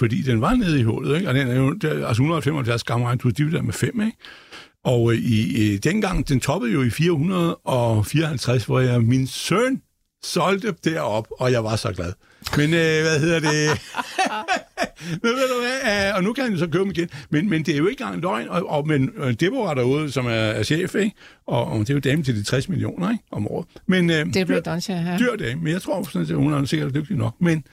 fordi 0.01 0.21
den 0.21 0.41
var 0.41 0.53
nede 0.53 0.79
i 0.79 0.83
hullet, 0.83 1.15
ikke? 1.15 1.29
og 1.29 1.35
den 1.35 1.47
er 1.47 1.55
jo, 1.55 1.73
der, 1.73 1.89
altså 1.89 2.23
175 2.23 2.83
gram 2.83 3.01
regn, 3.03 3.17
du 3.17 3.29
dividerer 3.29 3.61
med 3.61 3.73
5, 3.73 4.01
ikke? 4.01 4.17
Og 4.83 5.11
øh, 5.11 5.17
i, 5.17 5.73
i, 5.73 5.77
dengang, 5.77 6.29
den 6.29 6.39
toppede 6.39 6.73
jo 6.73 6.81
i 6.81 6.89
454, 6.89 8.65
hvor 8.65 8.79
jeg, 8.79 9.01
min 9.01 9.27
søn 9.27 9.81
solgte 10.23 10.73
derop, 10.83 11.27
og 11.39 11.51
jeg 11.51 11.63
var 11.63 11.75
så 11.75 11.93
glad. 11.93 12.13
Men 12.57 12.73
øh, 12.73 13.01
hvad 13.01 13.19
hedder 13.19 13.39
det? 13.39 13.81
men 15.21 15.31
ved 15.31 15.47
du 15.55 15.61
hvad? 15.61 16.09
Uh, 16.11 16.17
og 16.17 16.23
nu 16.23 16.33
kan 16.33 16.43
han 16.43 16.53
jo 16.53 16.59
så 16.59 16.67
købe 16.67 16.83
dem 16.83 16.91
igen. 16.91 17.09
Men, 17.29 17.49
men 17.49 17.63
det 17.63 17.73
er 17.73 17.77
jo 17.77 17.87
ikke 17.87 18.03
engang 18.03 18.21
løgn. 18.21 18.49
Og, 18.49 18.69
og, 18.69 18.87
men 18.87 19.11
uh, 19.17 19.31
Deborah 19.31 19.75
derude, 19.75 20.11
som 20.11 20.25
er, 20.25 20.31
er 20.31 20.63
chef, 20.63 20.95
ikke? 20.95 21.15
Og, 21.47 21.65
og 21.65 21.79
det 21.79 21.89
er 21.89 21.93
jo 21.93 21.99
dame 21.99 22.23
til 22.23 22.35
de 22.35 22.43
60 22.43 22.69
millioner 22.69 23.11
ikke? 23.11 23.23
om 23.31 23.47
året. 23.47 23.67
Men, 23.87 24.09
uh, 24.09 24.33
Deborah 24.33 24.61
Doncha, 24.65 24.93
ja. 24.93 25.17
Dyr 25.17 25.35
dame, 25.35 25.61
men 25.61 25.73
jeg 25.73 25.81
tror 25.81 26.03
sådan, 26.03 26.21
at 26.21 26.35
hun 26.35 26.53
er 26.53 26.65
sikkert 26.65 26.93
dygtig 26.93 27.17
nok. 27.17 27.35
Men 27.39 27.63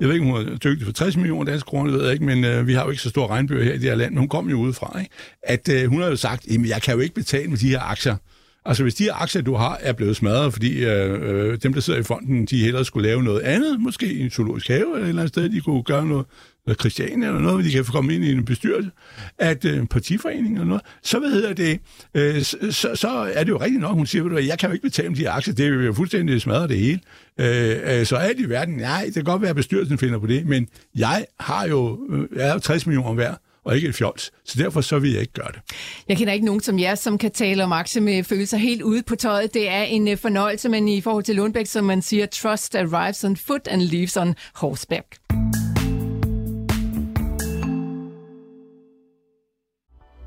jeg 0.00 0.08
ved 0.08 0.14
ikke, 0.14 0.26
om 0.26 0.32
hun 0.32 0.48
er 0.48 0.56
dygtig 0.56 0.86
for 0.86 0.92
60 0.92 1.16
millioner 1.16 1.44
danske 1.44 1.66
kroner, 1.66 1.90
det 1.90 1.98
ved 1.98 2.04
jeg 2.04 2.12
ikke, 2.12 2.24
men 2.24 2.44
øh, 2.44 2.66
vi 2.66 2.74
har 2.74 2.84
jo 2.84 2.90
ikke 2.90 3.02
så 3.02 3.08
stor 3.08 3.26
regnbøger 3.26 3.64
her 3.64 3.72
i 3.72 3.78
det 3.78 3.88
her 3.88 3.94
land. 3.94 4.18
Hun 4.18 4.28
kom 4.28 4.48
jo 4.48 4.56
udefra, 4.56 4.98
ikke? 4.98 5.10
At 5.42 5.68
øh, 5.68 5.88
hun 5.88 6.02
har 6.02 6.08
jo 6.08 6.16
sagt, 6.16 6.46
at 6.50 6.68
jeg 6.68 6.82
kan 6.82 6.94
jo 6.94 7.00
ikke 7.00 7.14
betale 7.14 7.48
med 7.48 7.58
de 7.58 7.68
her 7.68 7.80
aktier. 7.80 8.16
Altså, 8.64 8.82
hvis 8.82 8.94
de 8.94 9.04
her 9.04 9.14
aktier, 9.22 9.42
du 9.42 9.54
har, 9.54 9.78
er 9.80 9.92
blevet 9.92 10.16
smadret, 10.16 10.52
fordi 10.52 10.84
øh, 10.84 11.22
øh, 11.22 11.58
dem, 11.62 11.72
der 11.72 11.80
sidder 11.80 12.00
i 12.00 12.02
fonden, 12.02 12.46
de 12.46 12.64
hellere 12.64 12.84
skulle 12.84 13.08
lave 13.08 13.22
noget 13.22 13.40
andet, 13.40 13.80
måske 13.80 14.12
i 14.12 14.20
en 14.20 14.30
zoologisk 14.30 14.68
have 14.68 14.94
eller 14.94 15.04
et 15.04 15.08
eller 15.08 15.22
andet 15.22 15.28
sted, 15.28 15.48
de 15.48 15.60
kunne 15.60 15.82
gøre 15.82 16.06
noget, 16.06 16.26
noget 16.66 17.12
eller 17.12 17.40
noget, 17.40 17.54
hvor 17.54 17.62
de 17.62 17.70
kan 17.70 17.84
få 17.84 17.92
komme 17.92 18.14
ind 18.14 18.24
i 18.24 18.32
en 18.32 18.44
bestyrelse, 18.44 18.90
at 19.38 19.64
øh, 19.64 19.86
partiforening 19.86 20.54
eller 20.54 20.66
noget, 20.66 20.82
så 21.02 21.18
hvad 21.18 21.30
hedder 21.30 21.52
det, 21.52 21.80
øh, 22.14 22.42
så, 22.42 22.90
så 22.94 23.08
er 23.34 23.44
det 23.44 23.50
jo 23.50 23.60
rigtigt 23.60 23.80
nok, 23.80 23.94
hun 23.94 24.06
siger, 24.06 24.36
at 24.36 24.46
jeg 24.46 24.58
kan 24.58 24.68
jo 24.68 24.72
ikke 24.72 24.82
betale 24.82 25.08
med 25.08 25.16
de 25.16 25.30
aktier, 25.30 25.54
det 25.54 25.72
vil 25.72 25.86
jo 25.86 25.92
fuldstændig 25.92 26.40
smadre 26.40 26.68
det 26.68 26.78
hele. 26.78 27.00
Øh, 27.40 27.98
øh, 27.98 28.06
så 28.06 28.16
alt 28.16 28.40
i 28.40 28.48
verden, 28.48 28.74
nej, 28.74 29.04
det 29.04 29.14
kan 29.14 29.24
godt 29.24 29.42
være, 29.42 29.50
at 29.50 29.56
bestyrelsen 29.56 29.98
finder 29.98 30.18
på 30.18 30.26
det, 30.26 30.46
men 30.46 30.68
jeg 30.94 31.26
har 31.40 31.66
jo, 31.66 31.98
øh, 32.10 32.38
jeg 32.38 32.48
er 32.48 32.58
60 32.58 32.86
millioner 32.86 33.14
værd, 33.14 33.40
og 33.64 33.76
ikke 33.76 33.88
et 33.88 33.94
fjols. 33.94 34.32
Så 34.44 34.62
derfor 34.62 34.80
så 34.80 34.98
vil 34.98 35.12
jeg 35.12 35.20
ikke 35.20 35.32
gøre 35.32 35.52
det. 35.52 35.60
Jeg 36.08 36.16
kender 36.16 36.32
ikke 36.32 36.46
nogen 36.46 36.60
som 36.60 36.78
jer, 36.78 36.94
som 36.94 37.18
kan 37.18 37.30
tale 37.30 37.64
om 37.64 37.72
aktier 37.72 38.02
med 38.02 38.24
følelser 38.24 38.56
helt 38.56 38.82
ude 38.82 39.02
på 39.02 39.16
tøjet. 39.16 39.54
Det 39.54 39.68
er 39.68 39.82
en 39.82 40.08
øh, 40.08 40.16
fornøjelse, 40.18 40.68
men 40.68 40.88
i 40.88 41.00
forhold 41.00 41.24
til 41.24 41.36
Lundbæk, 41.36 41.66
som 41.66 41.84
man 41.84 42.02
siger, 42.02 42.26
trust 42.26 42.74
arrives 42.74 43.24
on 43.24 43.36
foot 43.36 43.68
and 43.68 43.82
leaves 43.82 44.16
on 44.16 44.34
horseback. 44.54 45.16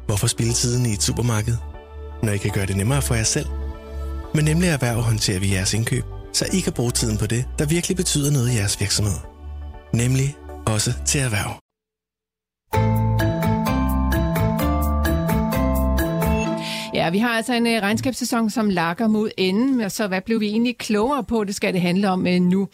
Hvorfor 0.09 0.27
spille 0.27 0.53
tiden 0.53 0.85
i 0.85 0.93
et 0.93 1.03
supermarked, 1.03 1.55
når 2.23 2.31
I 2.31 2.37
kan 2.37 2.51
gøre 2.51 2.65
det 2.65 2.77
nemmere 2.77 3.01
for 3.01 3.15
jer 3.15 3.23
selv? 3.23 3.45
Men 4.33 4.45
nemlig 4.45 4.69
erhverv 4.69 5.01
håndterer 5.01 5.39
vi 5.39 5.53
jeres 5.53 5.73
indkøb, 5.73 6.03
så 6.33 6.45
I 6.53 6.59
kan 6.59 6.73
bruge 6.73 6.91
tiden 6.91 7.17
på 7.17 7.25
det, 7.25 7.45
der 7.59 7.65
virkelig 7.65 7.97
betyder 7.97 8.31
noget 8.31 8.51
i 8.51 8.55
jeres 8.55 8.79
virksomhed. 8.79 9.19
Nemlig 9.93 10.35
også 10.65 10.93
til 11.05 11.21
erhverv. 11.21 11.51
Ja, 16.93 17.09
vi 17.09 17.19
har 17.19 17.29
altså 17.29 17.53
en 17.53 17.67
øh, 17.67 17.81
regnskabssæson, 17.81 18.49
som 18.49 18.69
lakker 18.69 19.07
mod 19.07 19.29
enden, 19.37 19.89
så 19.89 20.07
hvad 20.07 20.21
blev 20.21 20.39
vi 20.39 20.47
egentlig 20.47 20.77
klogere 20.77 21.23
på? 21.23 21.43
Det 21.43 21.55
skal 21.55 21.73
det 21.73 21.81
handle 21.81 22.09
om 22.09 22.27
øh, 22.27 22.41
nu. 22.41 22.67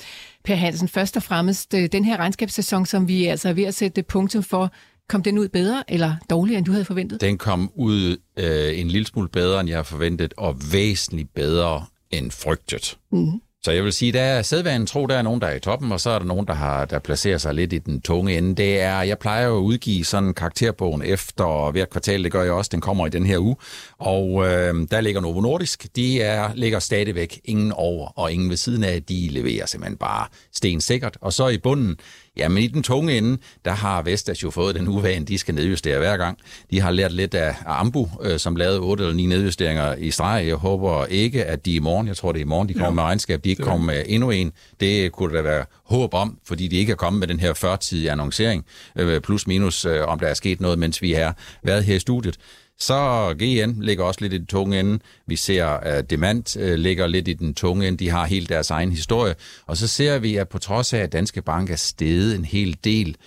Per 0.43 0.55
Hansen, 0.55 0.87
først 0.87 1.17
og 1.17 1.23
fremmest 1.23 1.73
øh, 1.73 1.89
den 1.91 2.05
her 2.05 2.17
regnskabssæson, 2.17 2.85
som 2.85 3.07
vi 3.07 3.25
altså 3.25 3.49
er 3.49 3.53
ved 3.53 3.63
at 3.63 3.73
sætte 3.73 4.03
punktum 4.03 4.43
for, 4.43 4.71
kom 5.09 5.23
den 5.23 5.37
ud 5.37 5.47
bedre 5.47 5.83
eller 5.87 6.15
dårligere, 6.29 6.57
end 6.57 6.65
du 6.65 6.71
havde 6.71 6.85
forventet? 6.85 7.21
Den 7.21 7.37
kom 7.37 7.71
ud 7.75 8.17
uh, 8.39 8.79
en 8.79 8.87
lille 8.87 9.07
smule 9.07 9.29
bedre, 9.29 9.59
end 9.59 9.69
jeg 9.69 9.77
havde 9.77 9.87
forventet, 9.87 10.33
og 10.37 10.57
væsentligt 10.71 11.33
bedre 11.33 11.85
end 12.11 12.31
frygtet. 12.31 12.97
Mm. 13.11 13.41
Så 13.65 13.71
jeg 13.71 13.83
vil 13.83 13.93
sige, 13.93 14.11
der 14.11 14.21
er 14.21 14.41
sædvanen 14.41 14.87
tro, 14.87 15.05
der 15.05 15.15
er 15.15 15.21
nogen, 15.21 15.41
der 15.41 15.47
er 15.47 15.55
i 15.55 15.59
toppen, 15.59 15.91
og 15.91 15.99
så 15.99 16.09
er 16.09 16.19
der 16.19 16.25
nogen, 16.25 16.47
der, 16.47 16.53
har, 16.53 16.85
der 16.85 16.99
placerer 16.99 17.37
sig 17.37 17.53
lidt 17.53 17.73
i 17.73 17.77
den 17.77 18.01
tunge 18.01 18.37
ende. 18.37 18.55
Det 18.55 18.81
er, 18.81 19.01
jeg 19.01 19.19
plejer 19.19 19.47
jo 19.47 19.57
at 19.57 19.61
udgive 19.61 20.05
sådan 20.05 20.33
karakterbogen 20.33 21.01
efter 21.01 21.71
hver 21.71 21.85
kvartal, 21.85 22.23
det 22.23 22.31
gør 22.31 22.43
jeg 22.43 22.51
også, 22.51 22.69
den 22.73 22.81
kommer 22.81 23.07
i 23.07 23.09
den 23.09 23.25
her 23.25 23.39
uge, 23.39 23.55
og 23.97 24.45
øh, 24.45 24.87
der 24.91 25.01
ligger 25.01 25.21
Novo 25.21 25.41
Nordisk, 25.41 25.95
de 25.95 26.21
er, 26.21 26.53
ligger 26.55 26.79
stadigvæk 26.79 27.41
ingen 27.45 27.71
over, 27.71 28.07
og 28.19 28.31
ingen 28.31 28.49
ved 28.49 28.57
siden 28.57 28.83
af, 28.83 29.03
de 29.03 29.27
leverer 29.31 29.65
simpelthen 29.65 29.97
bare 29.97 30.27
stensikkert. 30.55 31.17
Og 31.21 31.33
så 31.33 31.47
i 31.47 31.57
bunden, 31.57 31.95
Jamen 32.37 32.63
i 32.63 32.67
den 32.67 32.83
tunge 32.83 33.17
ende, 33.17 33.37
der 33.65 33.71
har 33.71 34.01
Vestas 34.01 34.43
jo 34.43 34.49
fået 34.49 34.75
den 34.75 34.87
uvane, 34.87 35.25
de 35.25 35.37
skal 35.37 35.55
nedjustere 35.55 35.97
hver 35.97 36.17
gang. 36.17 36.37
De 36.71 36.81
har 36.81 36.91
lært 36.91 37.11
lidt 37.11 37.33
af 37.33 37.55
Ambu, 37.65 38.09
øh, 38.21 38.39
som 38.39 38.55
lavede 38.55 38.79
otte 38.79 39.03
eller 39.03 39.15
ni 39.15 39.25
nedjusteringer 39.25 39.95
i 39.95 40.11
streg. 40.11 40.47
Jeg 40.47 40.55
håber 40.55 41.05
ikke, 41.05 41.45
at 41.45 41.65
de 41.65 41.75
i 41.75 41.79
morgen, 41.79 42.07
jeg 42.07 42.17
tror 42.17 42.31
det 42.31 42.39
er 42.39 42.45
i 42.45 42.47
morgen, 42.47 42.69
de 42.69 42.73
kommer 42.73 42.87
ja. 42.87 42.93
med 42.93 43.03
regnskab, 43.03 43.43
de 43.43 43.49
ikke 43.49 43.63
kommer 43.63 43.85
med 43.85 44.03
endnu 44.07 44.31
en. 44.31 44.51
Det 44.79 45.11
kunne 45.11 45.35
der 45.35 45.41
være 45.41 45.65
håb 45.85 46.13
om, 46.13 46.37
fordi 46.47 46.67
de 46.67 46.75
ikke 46.75 46.91
er 46.91 46.95
kommet 46.95 47.19
med 47.19 47.27
den 47.27 47.39
her 47.39 47.53
førtidige 47.53 48.11
annoncering, 48.11 48.65
øh, 48.95 49.21
plus 49.21 49.47
minus, 49.47 49.85
øh, 49.85 50.07
om 50.07 50.19
der 50.19 50.27
er 50.27 50.33
sket 50.33 50.61
noget, 50.61 50.79
mens 50.79 51.01
vi 51.01 51.11
har 51.11 51.37
været 51.63 51.83
her 51.83 51.95
i 51.95 51.99
studiet. 51.99 52.37
Så 52.79 53.33
GN 53.39 53.81
ligger 53.81 54.03
også 54.03 54.21
lidt 54.21 54.33
i 54.33 54.37
den 54.37 54.45
tunge 54.45 54.79
ende. 54.79 54.99
Vi 55.27 55.35
ser, 55.35 55.65
at 55.65 56.09
Demand 56.09 56.59
øh, 56.59 56.75
ligger 56.75 57.07
lidt 57.07 57.27
i 57.27 57.33
den 57.33 57.53
tunge 57.53 57.87
ende. 57.87 57.97
De 57.97 58.09
har 58.09 58.25
helt 58.25 58.49
deres 58.49 58.69
egen 58.69 58.91
historie. 58.91 59.35
Og 59.65 59.77
så 59.77 59.87
ser 59.87 60.19
vi, 60.19 60.35
at 60.35 60.49
på 60.49 60.59
trods 60.59 60.93
af, 60.93 60.99
at 60.99 61.13
Danske 61.13 61.41
Bank 61.41 61.69
er 61.69 61.75
steget 61.75 62.35
en 62.35 62.45
hel 62.45 62.77
del, 62.83 63.17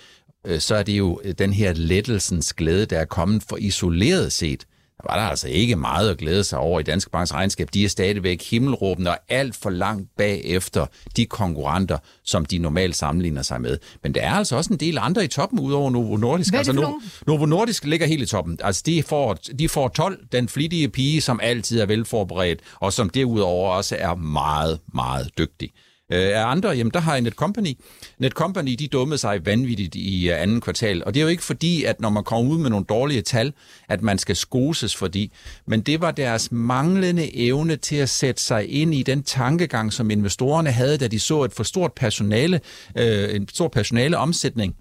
øh, 0.45 0.59
så 0.59 0.75
er 0.75 0.83
det 0.83 0.97
jo 0.97 1.21
øh, 1.23 1.33
den 1.39 1.53
her 1.53 1.73
lettelsens 1.73 2.53
glæde, 2.53 2.85
der 2.85 2.99
er 2.99 3.05
kommet 3.05 3.43
for 3.49 3.57
isoleret 3.57 4.31
set 4.31 4.65
var 5.05 5.15
der 5.15 5.23
altså 5.23 5.47
ikke 5.47 5.75
meget 5.75 6.09
at 6.09 6.17
glæde 6.17 6.43
sig 6.43 6.59
over 6.59 6.79
i 6.79 6.83
Danske 6.83 7.11
Banks 7.11 7.33
regnskab. 7.33 7.69
De 7.73 7.83
er 7.83 7.89
stadigvæk 7.89 8.43
himmelråbende 8.49 9.11
og 9.11 9.17
alt 9.29 9.55
for 9.55 9.69
langt 9.69 10.09
bagefter 10.17 10.85
de 11.17 11.25
konkurrenter, 11.25 11.97
som 12.23 12.45
de 12.45 12.57
normalt 12.57 12.95
sammenligner 12.95 13.41
sig 13.41 13.61
med. 13.61 13.77
Men 14.03 14.13
der 14.13 14.21
er 14.21 14.33
altså 14.33 14.55
også 14.55 14.73
en 14.73 14.79
del 14.79 14.97
andre 14.97 15.23
i 15.23 15.27
toppen, 15.27 15.59
udover 15.59 15.89
Novo 15.89 16.17
Nordisk. 16.17 16.53
Altså, 16.53 16.73
Novo, 16.73 16.93
Novo 17.27 17.45
Nordisk 17.45 17.85
ligger 17.85 18.07
helt 18.07 18.21
i 18.21 18.25
toppen. 18.25 18.59
Altså, 18.63 18.83
de 18.85 19.03
får, 19.03 19.33
de 19.59 19.69
får 19.69 19.87
12, 19.87 20.19
den 20.31 20.49
flittige 20.49 20.89
pige, 20.89 21.21
som 21.21 21.39
altid 21.43 21.79
er 21.79 21.85
velforberedt, 21.85 22.59
og 22.79 22.93
som 22.93 23.09
derudover 23.09 23.69
også 23.69 23.95
er 23.99 24.15
meget, 24.15 24.79
meget 24.93 25.29
dygtig. 25.37 25.71
Øh, 26.11 26.41
af 26.41 26.45
andre, 26.45 26.69
jamen 26.69 26.91
der 26.93 26.99
har 26.99 27.13
jeg 27.13 27.21
Netcompany. 27.21 27.77
Netcompany, 28.17 28.75
de 28.79 28.87
dummede 28.87 29.17
sig 29.17 29.45
vanvittigt 29.45 29.95
i 29.95 30.29
uh, 30.31 30.41
anden 30.41 30.61
kvartal, 30.61 31.03
og 31.05 31.13
det 31.13 31.19
er 31.19 31.23
jo 31.23 31.29
ikke 31.29 31.43
fordi, 31.43 31.83
at 31.83 32.01
når 32.01 32.09
man 32.09 32.23
kommer 32.23 32.51
ud 32.51 32.57
med 32.57 32.69
nogle 32.69 32.85
dårlige 32.85 33.21
tal, 33.21 33.53
at 33.89 34.01
man 34.01 34.17
skal 34.17 34.35
skoses 34.35 34.95
fordi, 34.95 35.31
men 35.67 35.81
det 35.81 36.01
var 36.01 36.11
deres 36.11 36.51
manglende 36.51 37.37
evne 37.37 37.75
til 37.75 37.95
at 37.95 38.09
sætte 38.09 38.41
sig 38.41 38.69
ind 38.69 38.93
i 38.93 39.03
den 39.03 39.23
tankegang, 39.23 39.93
som 39.93 40.11
investorerne 40.11 40.71
havde, 40.71 40.97
da 40.97 41.07
de 41.07 41.19
så 41.19 41.43
et 41.43 41.53
for 41.53 41.63
stort 41.63 41.93
personale, 41.93 42.61
øh, 42.97 43.35
en 43.35 43.47
stor 43.47 43.67
personale 43.67 44.17
omsætning 44.17 44.75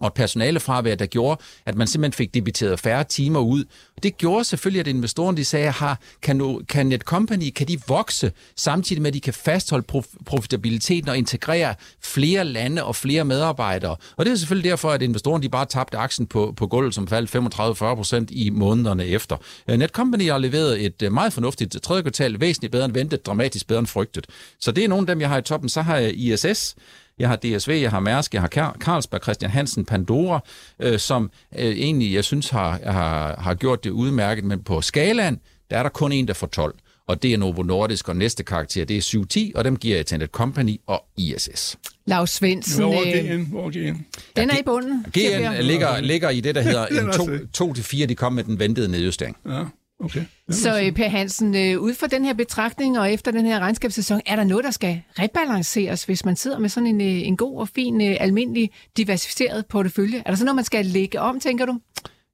og 0.00 0.06
et 0.06 0.14
personalefravær, 0.14 0.94
der 0.94 1.06
gjorde, 1.06 1.40
at 1.66 1.74
man 1.74 1.86
simpelthen 1.86 2.16
fik 2.16 2.34
debiteret 2.34 2.80
færre 2.80 3.04
timer 3.04 3.40
ud. 3.40 3.64
Det 4.02 4.16
gjorde 4.16 4.44
selvfølgelig, 4.44 4.80
at 4.80 4.86
investorerne 4.86 5.36
de 5.36 5.44
sagde, 5.44 5.70
har, 5.70 5.98
kan, 6.22 6.64
kan 6.68 6.86
Netcompany, 6.86 7.50
kan 7.50 7.68
de 7.68 7.78
vokse, 7.88 8.32
samtidig 8.56 9.02
med, 9.02 9.10
at 9.10 9.14
de 9.14 9.20
kan 9.20 9.34
fastholde 9.34 9.84
prof- 9.92 10.24
profitabiliteten 10.26 11.08
og 11.08 11.18
integrere 11.18 11.74
flere 12.02 12.44
lande 12.44 12.84
og 12.84 12.96
flere 12.96 13.24
medarbejdere. 13.24 13.96
Og 14.16 14.24
det 14.24 14.32
er 14.32 14.36
selvfølgelig 14.36 14.70
derfor, 14.70 14.90
at 14.90 15.02
investorerne 15.02 15.42
de 15.42 15.48
bare 15.48 15.66
tabte 15.66 15.98
aktien 15.98 16.26
på, 16.26 16.54
på 16.56 16.66
gulvet, 16.66 16.94
som 16.94 17.08
faldt 17.08 17.36
35-40 17.36 17.94
procent 17.94 18.30
i 18.30 18.50
månederne 18.50 19.06
efter. 19.06 19.36
Øh, 19.68 19.78
Netcompany 19.78 20.30
har 20.30 20.38
leveret 20.38 20.84
et 20.84 21.02
øh, 21.02 21.12
meget 21.12 21.32
fornuftigt 21.32 21.76
tredje 21.82 22.02
kvartal, 22.02 22.40
væsentligt 22.40 22.72
bedre 22.72 22.84
end 22.84 22.92
ventet, 22.92 23.26
dramatisk 23.26 23.66
bedre 23.66 23.78
end 23.78 23.86
frygtet. 23.86 24.26
Så 24.60 24.72
det 24.72 24.84
er 24.84 24.88
nogle 24.88 25.02
af 25.02 25.06
dem, 25.06 25.20
jeg 25.20 25.28
har 25.28 25.38
i 25.38 25.42
toppen. 25.42 25.68
Så 25.68 25.82
har 25.82 25.96
jeg 25.96 26.14
ISS, 26.14 26.76
jeg 27.20 27.28
har 27.28 27.36
DSV, 27.36 27.70
jeg 27.70 27.90
har 27.90 28.00
Mærsk, 28.00 28.34
jeg 28.34 28.42
har 28.42 28.76
Carlsberg, 28.80 29.22
Christian 29.22 29.50
Hansen, 29.50 29.84
Pandora, 29.84 30.40
øh, 30.80 30.98
som 30.98 31.30
øh, 31.58 31.64
egentlig, 31.64 32.14
jeg 32.14 32.24
synes, 32.24 32.50
har, 32.50 32.78
har, 32.84 33.40
har 33.40 33.54
gjort 33.54 33.84
det 33.84 33.90
udmærket, 33.90 34.44
men 34.44 34.62
på 34.62 34.80
skalaen, 34.80 35.40
der 35.70 35.78
er 35.78 35.82
der 35.82 35.90
kun 35.90 36.12
en, 36.12 36.28
der 36.28 36.34
får 36.34 36.46
12 36.46 36.74
og 37.10 37.22
det 37.22 37.32
er 37.32 37.38
Novo 37.38 37.62
Nordisk, 37.62 38.08
og 38.08 38.16
næste 38.16 38.42
karakter, 38.42 38.84
det 38.84 38.96
er 38.96 39.00
710, 39.00 39.52
og 39.54 39.64
dem 39.64 39.76
giver 39.76 39.96
jeg 39.96 40.06
til 40.06 40.28
Company 40.32 40.76
og 40.86 41.04
ISS. 41.16 41.78
Lars 42.06 42.30
Svendsen. 42.30 42.84
Hvor 42.84 43.00
øh, 43.00 43.08
er 43.08 43.36
GN? 43.36 43.50
Hvor 43.50 43.66
er 43.66 43.70
GN? 43.70 44.06
Den 44.36 44.50
er 44.50 44.58
i 44.58 44.62
bunden. 44.64 45.06
GN 45.12 45.62
ligger, 45.62 46.00
ligger 46.00 46.30
i 46.30 46.40
det, 46.40 46.54
der 46.54 46.60
hedder 46.70 46.86
Den 46.86 46.96
er 46.96 47.02
en 47.02 47.08
også 47.08 48.02
2-4, 48.02 48.06
de 48.06 48.14
kom 48.14 48.32
med 48.32 48.44
den 48.44 48.58
ventede 48.58 48.88
nedjustering. 48.88 49.36
Ja, 49.46 49.64
okay. 50.00 50.24
Så 50.50 50.80
øh, 50.80 50.92
Per 50.92 51.08
Hansen, 51.08 51.54
øh, 51.54 51.80
ud 51.80 51.94
fra 51.94 52.06
den 52.06 52.24
her 52.24 52.34
betragtning 52.34 52.98
og 52.98 53.12
efter 53.12 53.30
den 53.30 53.46
her 53.46 53.58
regnskabssæson, 53.58 54.20
er 54.26 54.36
der 54.36 54.44
noget, 54.44 54.64
der 54.64 54.70
skal 54.70 55.02
rebalanceres, 55.18 56.04
hvis 56.04 56.24
man 56.24 56.36
sidder 56.36 56.58
med 56.58 56.68
sådan 56.68 56.86
en, 56.86 57.00
øh, 57.00 57.26
en 57.28 57.36
god 57.36 57.60
og 57.60 57.68
fin, 57.68 58.00
øh, 58.00 58.16
almindelig 58.20 58.70
diversificeret 58.96 59.66
portefølje? 59.66 60.18
Er 60.18 60.30
der 60.30 60.34
sådan 60.34 60.44
noget, 60.44 60.56
man 60.56 60.64
skal 60.64 60.86
lægge 60.86 61.20
om, 61.20 61.40
tænker 61.40 61.66
du? 61.66 61.80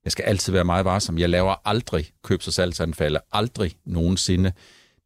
Jeg 0.05 0.13
skal 0.13 0.23
altid 0.23 0.53
være 0.53 0.65
meget 0.65 0.85
varsom. 0.85 1.19
Jeg 1.19 1.29
laver 1.29 1.55
aldrig 1.65 2.07
købs- 2.23 2.47
og 2.47 2.53
salgsanfalde. 2.53 3.21
Aldrig 3.33 3.73
nogensinde. 3.87 4.53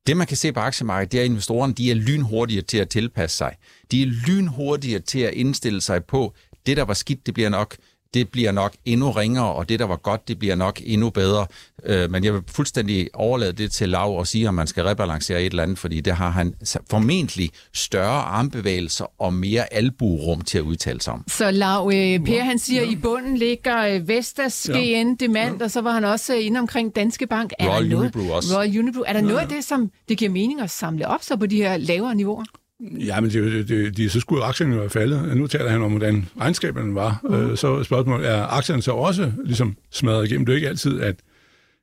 Det, 0.07 0.17
man 0.17 0.27
kan 0.27 0.37
se 0.37 0.53
på 0.53 0.61
aktiemarkedet, 0.61 1.13
det 1.13 1.19
er, 1.19 1.25
at 1.25 1.31
investorerne 1.31 1.73
de 1.73 1.91
er 1.91 1.95
lynhurtige 1.95 2.63
til 2.63 2.79
at 2.79 2.89
tilpasse 2.89 3.37
sig. 3.37 3.57
De 3.91 4.03
er 4.03 4.07
lynhurtige 4.07 4.99
til 4.99 5.19
at 5.19 5.35
indstille 5.35 5.81
sig 5.81 6.05
på, 6.05 6.35
det, 6.67 6.77
der 6.77 6.83
var 6.83 6.95
skidt, 6.95 7.27
det 7.27 7.35
bliver 7.35 7.49
nok 7.49 7.77
det 8.15 8.29
bliver 8.29 8.53
nok 8.53 8.73
endnu 8.85 9.11
ringere, 9.11 9.53
og 9.53 9.69
det, 9.69 9.79
der 9.79 9.85
var 9.87 9.97
godt, 9.97 10.29
det 10.29 10.39
bliver 10.39 10.55
nok 10.55 10.81
endnu 10.85 11.11
bedre. 11.11 11.47
Øh, 11.85 12.11
men 12.11 12.25
jeg 12.25 12.35
vil 12.35 12.43
fuldstændig 12.49 13.09
overlade 13.15 13.53
det 13.53 13.73
til 13.73 13.89
Lav 13.89 14.19
og 14.19 14.27
sige, 14.27 14.49
om 14.49 14.55
man 14.55 14.67
skal 14.67 14.85
rebalancere 14.85 15.41
et 15.43 15.47
eller 15.51 15.63
andet, 15.63 15.79
fordi 15.79 16.01
det 16.01 16.13
har 16.17 16.31
han 16.31 16.55
formentlig 16.91 17.51
større 17.75 18.23
armbevægelser 18.23 19.05
og 19.23 19.35
mere 19.35 19.75
albuerum 19.75 20.41
til 20.41 20.59
at 20.59 20.63
udtale 20.65 21.01
sig 21.01 21.13
om. 21.13 21.25
Så 21.29 21.51
Lav, 21.51 21.91
øh, 21.95 22.21
Per 22.25 22.43
han 22.45 22.59
siger, 22.59 22.83
at 22.83 22.89
i 22.89 22.97
bunden 22.97 23.37
ligger 23.37 23.87
øh, 23.87 24.09
Vestas, 24.09 24.71
Ja. 24.75 25.03
GN, 25.03 25.15
Demand, 25.15 25.63
og 25.63 25.71
så 25.71 25.81
var 25.81 25.93
han 25.93 26.05
også 26.05 26.35
øh, 26.35 26.47
inde 26.47 26.61
omkring 26.61 26.97
Danske 26.97 27.27
Bank. 27.27 27.53
Er 27.59 27.69
Royal 27.69 27.83
der 27.83 27.89
noget, 27.97 28.15
Unibrew 28.17 28.37
også. 28.37 28.57
Royal 28.59 28.79
Unibrew. 28.79 29.03
Er 29.07 29.13
der 29.13 29.21
noget 29.21 29.39
af 29.39 29.49
det, 29.49 29.65
som 29.65 29.91
det 30.09 30.19
giver 30.19 30.31
mening 30.31 30.61
at 30.61 30.71
samle 30.71 31.09
op 31.09 31.23
så 31.23 31.37
på 31.37 31.47
de 31.47 31.57
her 31.57 31.77
lavere 31.77 32.15
niveauer? 32.15 32.45
Ja, 32.81 33.21
men 33.21 33.31
det, 33.31 33.69
det, 33.69 33.97
de, 33.97 34.09
så 34.11 34.21
skulle 34.21 34.45
aktierne 34.45 34.75
jo 34.75 34.81
være 34.81 34.91
faldet. 34.91 35.37
Nu 35.37 35.47
taler 35.47 35.71
han 35.71 35.83
om, 35.83 35.91
hvordan 35.91 36.29
regnskaberne 36.41 36.95
var. 36.95 37.21
Mm. 37.25 37.35
Øh, 37.35 37.57
så 37.57 37.85
spørgsmålet 37.85 38.29
er, 38.29 38.43
aktierne 38.43 38.83
så 38.83 38.93
også 38.93 39.33
ligesom 39.45 39.77
smadret 39.91 40.27
igennem? 40.31 40.47
Det 40.47 40.53
er 40.53 40.57
ikke 40.57 40.69
altid, 40.69 41.01
at, 41.01 41.17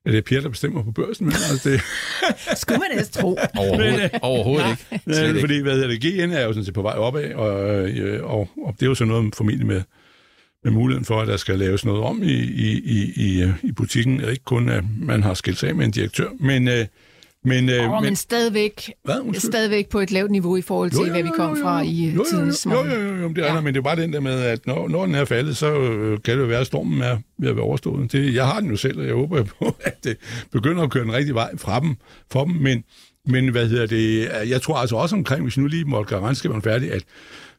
at 0.06 0.12
det 0.12 0.18
er 0.18 0.22
Per, 0.22 0.42
der 0.42 0.50
bestemmer 0.50 0.84
på 0.84 0.92
børsen. 0.92 1.26
Men, 1.26 1.34
altså, 1.52 1.70
det, 1.70 1.82
Skulle 2.62 2.80
man 2.80 2.88
ellers 2.92 3.10
tro. 3.10 3.38
Overhovedet, 3.58 4.12
overhovedet 4.22 4.70
ikke. 4.70 5.04
Slet 5.04 5.18
Ja, 5.18 5.28
ikke. 5.28 5.40
fordi 5.40 5.60
hvad 5.60 5.74
hedder 5.74 5.88
det, 5.88 6.02
GN 6.02 6.32
er 6.32 6.42
jo 6.44 6.54
sådan 6.54 6.66
set 6.66 6.74
på 6.74 6.82
vej 6.82 6.94
opad, 6.94 7.34
og, 7.34 7.90
øh, 7.90 8.24
og, 8.24 8.50
og 8.66 8.74
det 8.80 8.82
er 8.86 8.88
jo 8.88 8.96
så 8.96 9.06
noget 9.06 9.36
formentlig 9.36 9.68
med, 9.68 9.82
med 10.64 10.72
muligheden 10.72 11.06
for, 11.06 11.22
at 11.22 11.28
der 11.28 11.38
skal 11.38 11.60
laves 11.60 11.86
noget 11.86 12.04
om 12.04 12.24
i, 12.24 12.34
i, 12.34 12.82
i, 12.86 13.14
i, 13.16 13.42
øh, 13.44 13.50
i 13.64 13.72
butikken. 13.72 14.22
Ikke 14.30 14.44
kun, 14.46 14.70
at 14.70 14.84
man 15.02 15.24
har 15.24 15.34
skilt 15.34 15.58
sig 15.58 15.70
af 15.70 15.76
med 15.76 15.86
en 15.86 15.92
direktør, 15.92 16.30
men... 16.40 16.68
Øh, 16.68 16.86
men, 17.48 17.70
øh, 17.70 17.84
Oh, 17.86 17.92
men 17.92 18.04
men 18.04 18.16
stadigvæk, 18.16 18.92
Hvad? 19.04 19.40
Stadigvæk 19.40 19.90
på 19.90 20.00
et 20.00 20.12
lavt 20.12 20.32
niveau 20.32 20.58
i 20.58 20.62
forhold 20.62 20.92
til, 20.92 21.12
hvad 21.12 21.24
vi 21.24 21.30
kom 21.36 21.58
fra 21.62 21.82
i 21.82 22.06
jo, 22.10 22.16
jo, 22.16 22.26
tidens 22.30 22.66
jo, 22.66 22.70
morgen. 22.70 22.92
jo, 22.92 22.98
jo, 23.00 23.16
jo, 23.22 23.28
det 23.30 23.38
er 23.38 23.46
Ja. 23.46 23.54
der, 23.56 23.62
men 23.62 23.74
det 23.74 23.80
er 23.80 23.84
bare 23.84 23.96
den 23.96 24.14
der 24.14 24.20
med, 24.20 24.42
at 24.42 24.68
når, 24.68 24.88
når 24.88 25.06
den 25.06 25.16
er 25.16 25.26
faldet, 25.26 25.58
så 25.58 25.80
øh, 25.80 26.18
kan 26.26 26.36
det 26.36 26.42
jo 26.42 26.48
være, 26.48 26.60
at 26.60 26.68
stormen 26.68 27.02
er 27.02 27.18
ved 27.40 27.50
at 27.50 27.56
være 27.56 27.66
overstået. 27.66 28.12
Det, 28.12 28.34
jeg 28.36 28.46
har 28.48 28.60
den 28.60 28.70
jo 28.70 28.76
selv, 28.78 29.00
og 29.00 29.06
jeg 29.06 29.14
håber 29.14 29.44
på, 29.44 29.76
at 29.84 30.04
det 30.04 30.18
begynder 30.52 30.84
at 30.84 30.92
køre 30.92 31.04
den 31.04 31.14
rigtige 31.14 31.34
vej 31.36 31.58
fra 31.58 31.80
dem, 31.80 31.96
for 32.32 32.44
dem, 32.46 32.54
men, 32.56 32.84
men 33.28 33.48
hvad 33.50 33.68
hedder 33.68 33.86
det, 33.86 34.30
jeg 34.50 34.62
tror 34.62 34.76
altså 34.76 34.96
også 34.96 35.16
omkring, 35.16 35.44
hvis 35.44 35.58
vi 35.58 35.62
nu 35.62 35.68
lige 35.68 35.86
måtte 35.86 36.10
gøre 36.10 36.20
regnskaberne 36.22 36.62
færdige, 36.62 36.92
at 36.92 37.04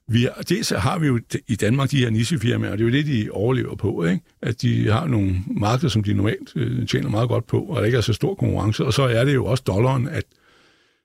vi, 0.08 0.28
dels 0.48 0.70
har 0.76 0.98
vi 0.98 1.06
jo 1.06 1.20
i 1.48 1.54
Danmark 1.56 1.90
de 1.90 1.98
her 1.98 2.10
nichefirmaer, 2.10 2.70
og 2.72 2.78
det 2.78 2.84
er 2.84 2.88
jo 2.88 2.92
det, 2.94 3.06
de 3.06 3.28
overlever 3.32 3.74
på, 3.76 4.04
ikke? 4.04 4.20
at 4.42 4.62
de 4.62 4.90
har 4.90 5.06
nogle 5.06 5.34
markeder, 5.46 5.88
som 5.88 6.02
de 6.02 6.14
normalt 6.14 6.52
øh, 6.56 6.86
tjener 6.86 7.08
meget 7.10 7.28
godt 7.28 7.46
på, 7.46 7.60
og 7.60 7.76
der 7.80 7.84
ikke 7.86 7.98
er 7.98 8.02
så 8.02 8.12
stor 8.12 8.34
konkurrence, 8.34 8.84
og 8.84 8.92
så 8.92 9.02
er 9.02 9.24
det 9.24 9.34
jo 9.34 9.44
også 9.46 9.64
dollaren, 9.66 10.08
at 10.08 10.24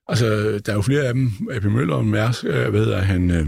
Altså, 0.08 0.26
der 0.66 0.72
er 0.72 0.76
jo 0.76 0.82
flere 0.82 1.02
af 1.04 1.14
dem, 1.14 1.32
AP 1.52 1.64
Møller 1.64 1.96
og 1.96 2.06
Mærsk, 2.06 2.46
øh, 2.46 2.70
hvad 2.70 2.80
hedder 2.86 3.02
han, 3.02 3.32
øh, 3.32 3.48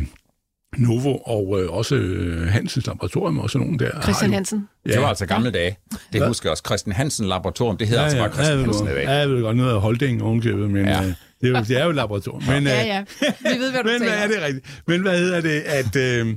Novo 0.78 1.18
og 1.18 1.62
øh, 1.62 1.70
også 1.70 1.96
øh, 1.96 2.48
Hansens 2.48 2.88
Laboratorium 2.88 3.40
og 3.40 3.50
sådan 3.50 3.68
nogle 3.68 3.80
der. 3.86 4.02
Christian 4.04 4.16
har 4.16 4.28
jo- 4.28 4.34
Hansen. 4.34 4.68
Det 4.86 5.02
var 5.02 5.08
altså 5.08 5.26
gamle 5.26 5.52
dage. 5.52 5.78
Det 5.92 6.00
Hvad? 6.12 6.28
husker 6.28 6.50
jeg 6.50 6.52
også. 6.52 6.64
Christian 6.66 6.96
Hansen 6.96 7.26
Laboratorium, 7.28 7.78
det 7.78 7.88
hedder 7.88 8.02
Ja, 8.02 8.06
altså 8.06 8.18
ja, 8.18 8.24
bare 8.28 8.34
Christian 8.34 8.60
ja, 8.60 8.66
Hansen 8.66 8.86
i 8.88 8.90
dag. 8.90 9.04
Ja, 9.04 9.12
jeg 9.12 9.30
ved 9.30 9.42
godt, 9.42 9.58
noget 9.58 9.74
af 9.74 9.82
holdingen 9.82 10.22
ovenkøbet, 10.22 10.70
men 10.72 10.86
Ja. 10.86 11.02
ja. 11.02 11.08
øh, 11.08 11.14
det, 11.42 11.48
er 11.48 11.60
jo, 11.60 11.66
det 11.68 11.78
er 11.78 11.84
jo 11.84 11.90
et 11.90 11.96
laboratorium. 11.96 12.44
Men, 12.48 12.64
Ja, 12.64 12.82
øh, 12.82 12.88
ja. 12.88 13.04
Vi 13.40 13.60
ved, 13.60 13.72
hvad 13.72 13.84
du 13.84 13.90
men 13.92 13.98
hvad 14.02 14.10
taler 14.10 14.24
er 14.24 14.28
det 14.28 14.42
rigtigt? 14.42 14.82
Men 14.88 15.02
hvad 15.02 15.20
hedder 15.20 15.42
det, 15.42 15.60
at, 15.62 15.96
øh, 15.96 16.36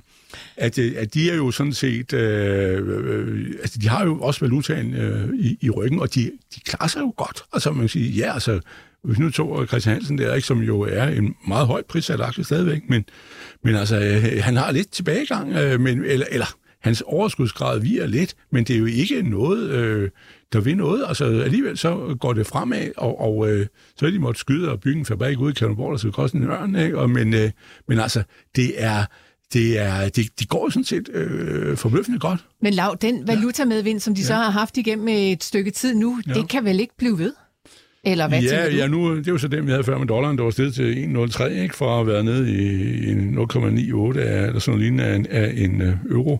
at, 0.56 0.78
øh, 0.78 0.92
at 0.96 1.14
de 1.14 1.30
er 1.30 1.34
jo 1.34 1.50
sådan 1.50 1.72
set, 1.72 2.12
øh, 2.12 2.88
øh, 2.88 3.54
altså 3.60 3.78
de 3.78 3.88
har 3.88 4.04
jo 4.04 4.20
også 4.20 4.40
valutaen 4.40 4.94
øh, 4.94 5.28
i, 5.38 5.58
i 5.60 5.70
ryggen, 5.70 6.00
og 6.00 6.14
de, 6.14 6.30
de 6.54 6.60
klarer 6.60 6.88
sig 6.88 7.00
jo 7.00 7.14
godt. 7.16 7.42
Altså 7.52 7.70
man 7.70 7.80
kan 7.80 7.88
sige, 7.88 8.10
ja, 8.10 8.34
altså, 8.34 8.60
hvis 9.04 9.18
nu 9.18 9.30
tog 9.30 9.66
Christian 9.66 9.94
Hansen 9.94 10.18
der, 10.18 10.34
ikke, 10.34 10.46
som 10.46 10.58
jo 10.58 10.80
er 10.80 11.04
en 11.04 11.34
meget 11.48 11.66
højt 11.66 11.86
prissat 11.86 12.20
aktie 12.20 12.44
stadigvæk, 12.44 12.82
men, 12.88 13.04
men 13.64 13.74
altså, 13.74 14.00
øh, 14.00 14.42
han 14.42 14.56
har 14.56 14.72
lidt 14.72 14.90
tilbagegang, 14.90 15.52
øh, 15.52 15.80
men, 15.80 16.04
eller, 16.04 16.26
eller 16.30 16.46
hans 16.80 17.02
overskudsgrad 17.06 17.80
viger 17.80 18.06
lidt, 18.06 18.34
men 18.52 18.64
det 18.64 18.74
er 18.74 18.80
jo 18.80 18.86
ikke 18.86 19.22
noget, 19.22 19.70
øh, 19.70 20.10
der 20.52 20.60
vil 20.60 20.76
noget. 20.76 21.04
Altså 21.08 21.24
alligevel 21.24 21.78
så 21.78 22.16
går 22.20 22.32
det 22.32 22.46
fremad, 22.46 22.90
og, 22.96 23.20
og 23.20 23.50
øh, 23.50 23.66
så 23.96 24.06
er 24.06 24.10
de 24.10 24.18
måtte 24.18 24.40
skyde 24.40 24.70
og 24.72 24.80
bygge 24.80 24.98
en 24.98 25.04
fabrik 25.06 25.38
ude 25.38 25.50
i 25.50 25.54
Kalundborg, 25.54 25.92
der 25.92 25.98
skal 25.98 26.12
koste 26.12 26.36
en 26.36 26.44
ørn, 26.44 26.76
ikke? 26.76 26.98
Og, 26.98 27.10
men, 27.10 27.34
øh, 27.34 27.50
men 27.88 27.98
altså, 27.98 28.22
det 28.56 28.70
er, 28.76 29.04
det 29.52 29.78
er, 29.78 30.08
det, 30.08 30.40
de 30.40 30.46
går 30.46 30.70
sådan 30.70 30.84
set 30.84 31.08
øh, 31.14 31.76
forbløffende 31.76 32.18
godt. 32.18 32.40
Men 32.62 32.74
Lav, 32.74 32.96
den 33.00 33.26
valutamedvind, 33.28 34.00
som 34.00 34.14
de 34.14 34.24
så 34.24 34.34
har 34.34 34.50
haft 34.50 34.76
igennem 34.76 35.08
et 35.08 35.44
stykke 35.44 35.70
tid 35.70 35.94
nu, 35.94 36.20
Ja. 36.28 36.32
det 36.32 36.48
kan 36.48 36.64
vel 36.64 36.80
ikke 36.80 36.94
blive 36.98 37.18
ved? 37.18 37.32
Eller 38.04 38.28
hvad 38.28 38.42
ja, 38.42 38.76
ja, 38.76 38.86
nu, 38.86 39.16
det 39.16 39.28
er 39.28 39.32
jo 39.32 39.38
så 39.38 39.48
den, 39.48 39.66
vi 39.66 39.70
havde 39.70 39.84
før 39.84 39.98
med 39.98 40.06
dollaren, 40.06 40.38
der 40.38 40.44
var 40.44 40.50
steget 40.50 40.74
til 40.74 40.94
1,03, 41.16 41.44
ikke? 41.62 41.76
For 41.76 42.00
at 42.00 42.06
været 42.06 42.24
nede 42.24 42.50
i, 42.50 42.62
i 43.10 43.12
0,98 43.12 44.18
af, 44.18 44.46
eller 44.46 44.58
sådan 44.58 44.78
noget 44.78 44.80
lignende 44.80 45.04
af, 45.04 45.14
en- 45.16 45.26
af 45.26 45.52
en 45.56 45.82
øh, 45.82 45.94
euro. 46.10 46.38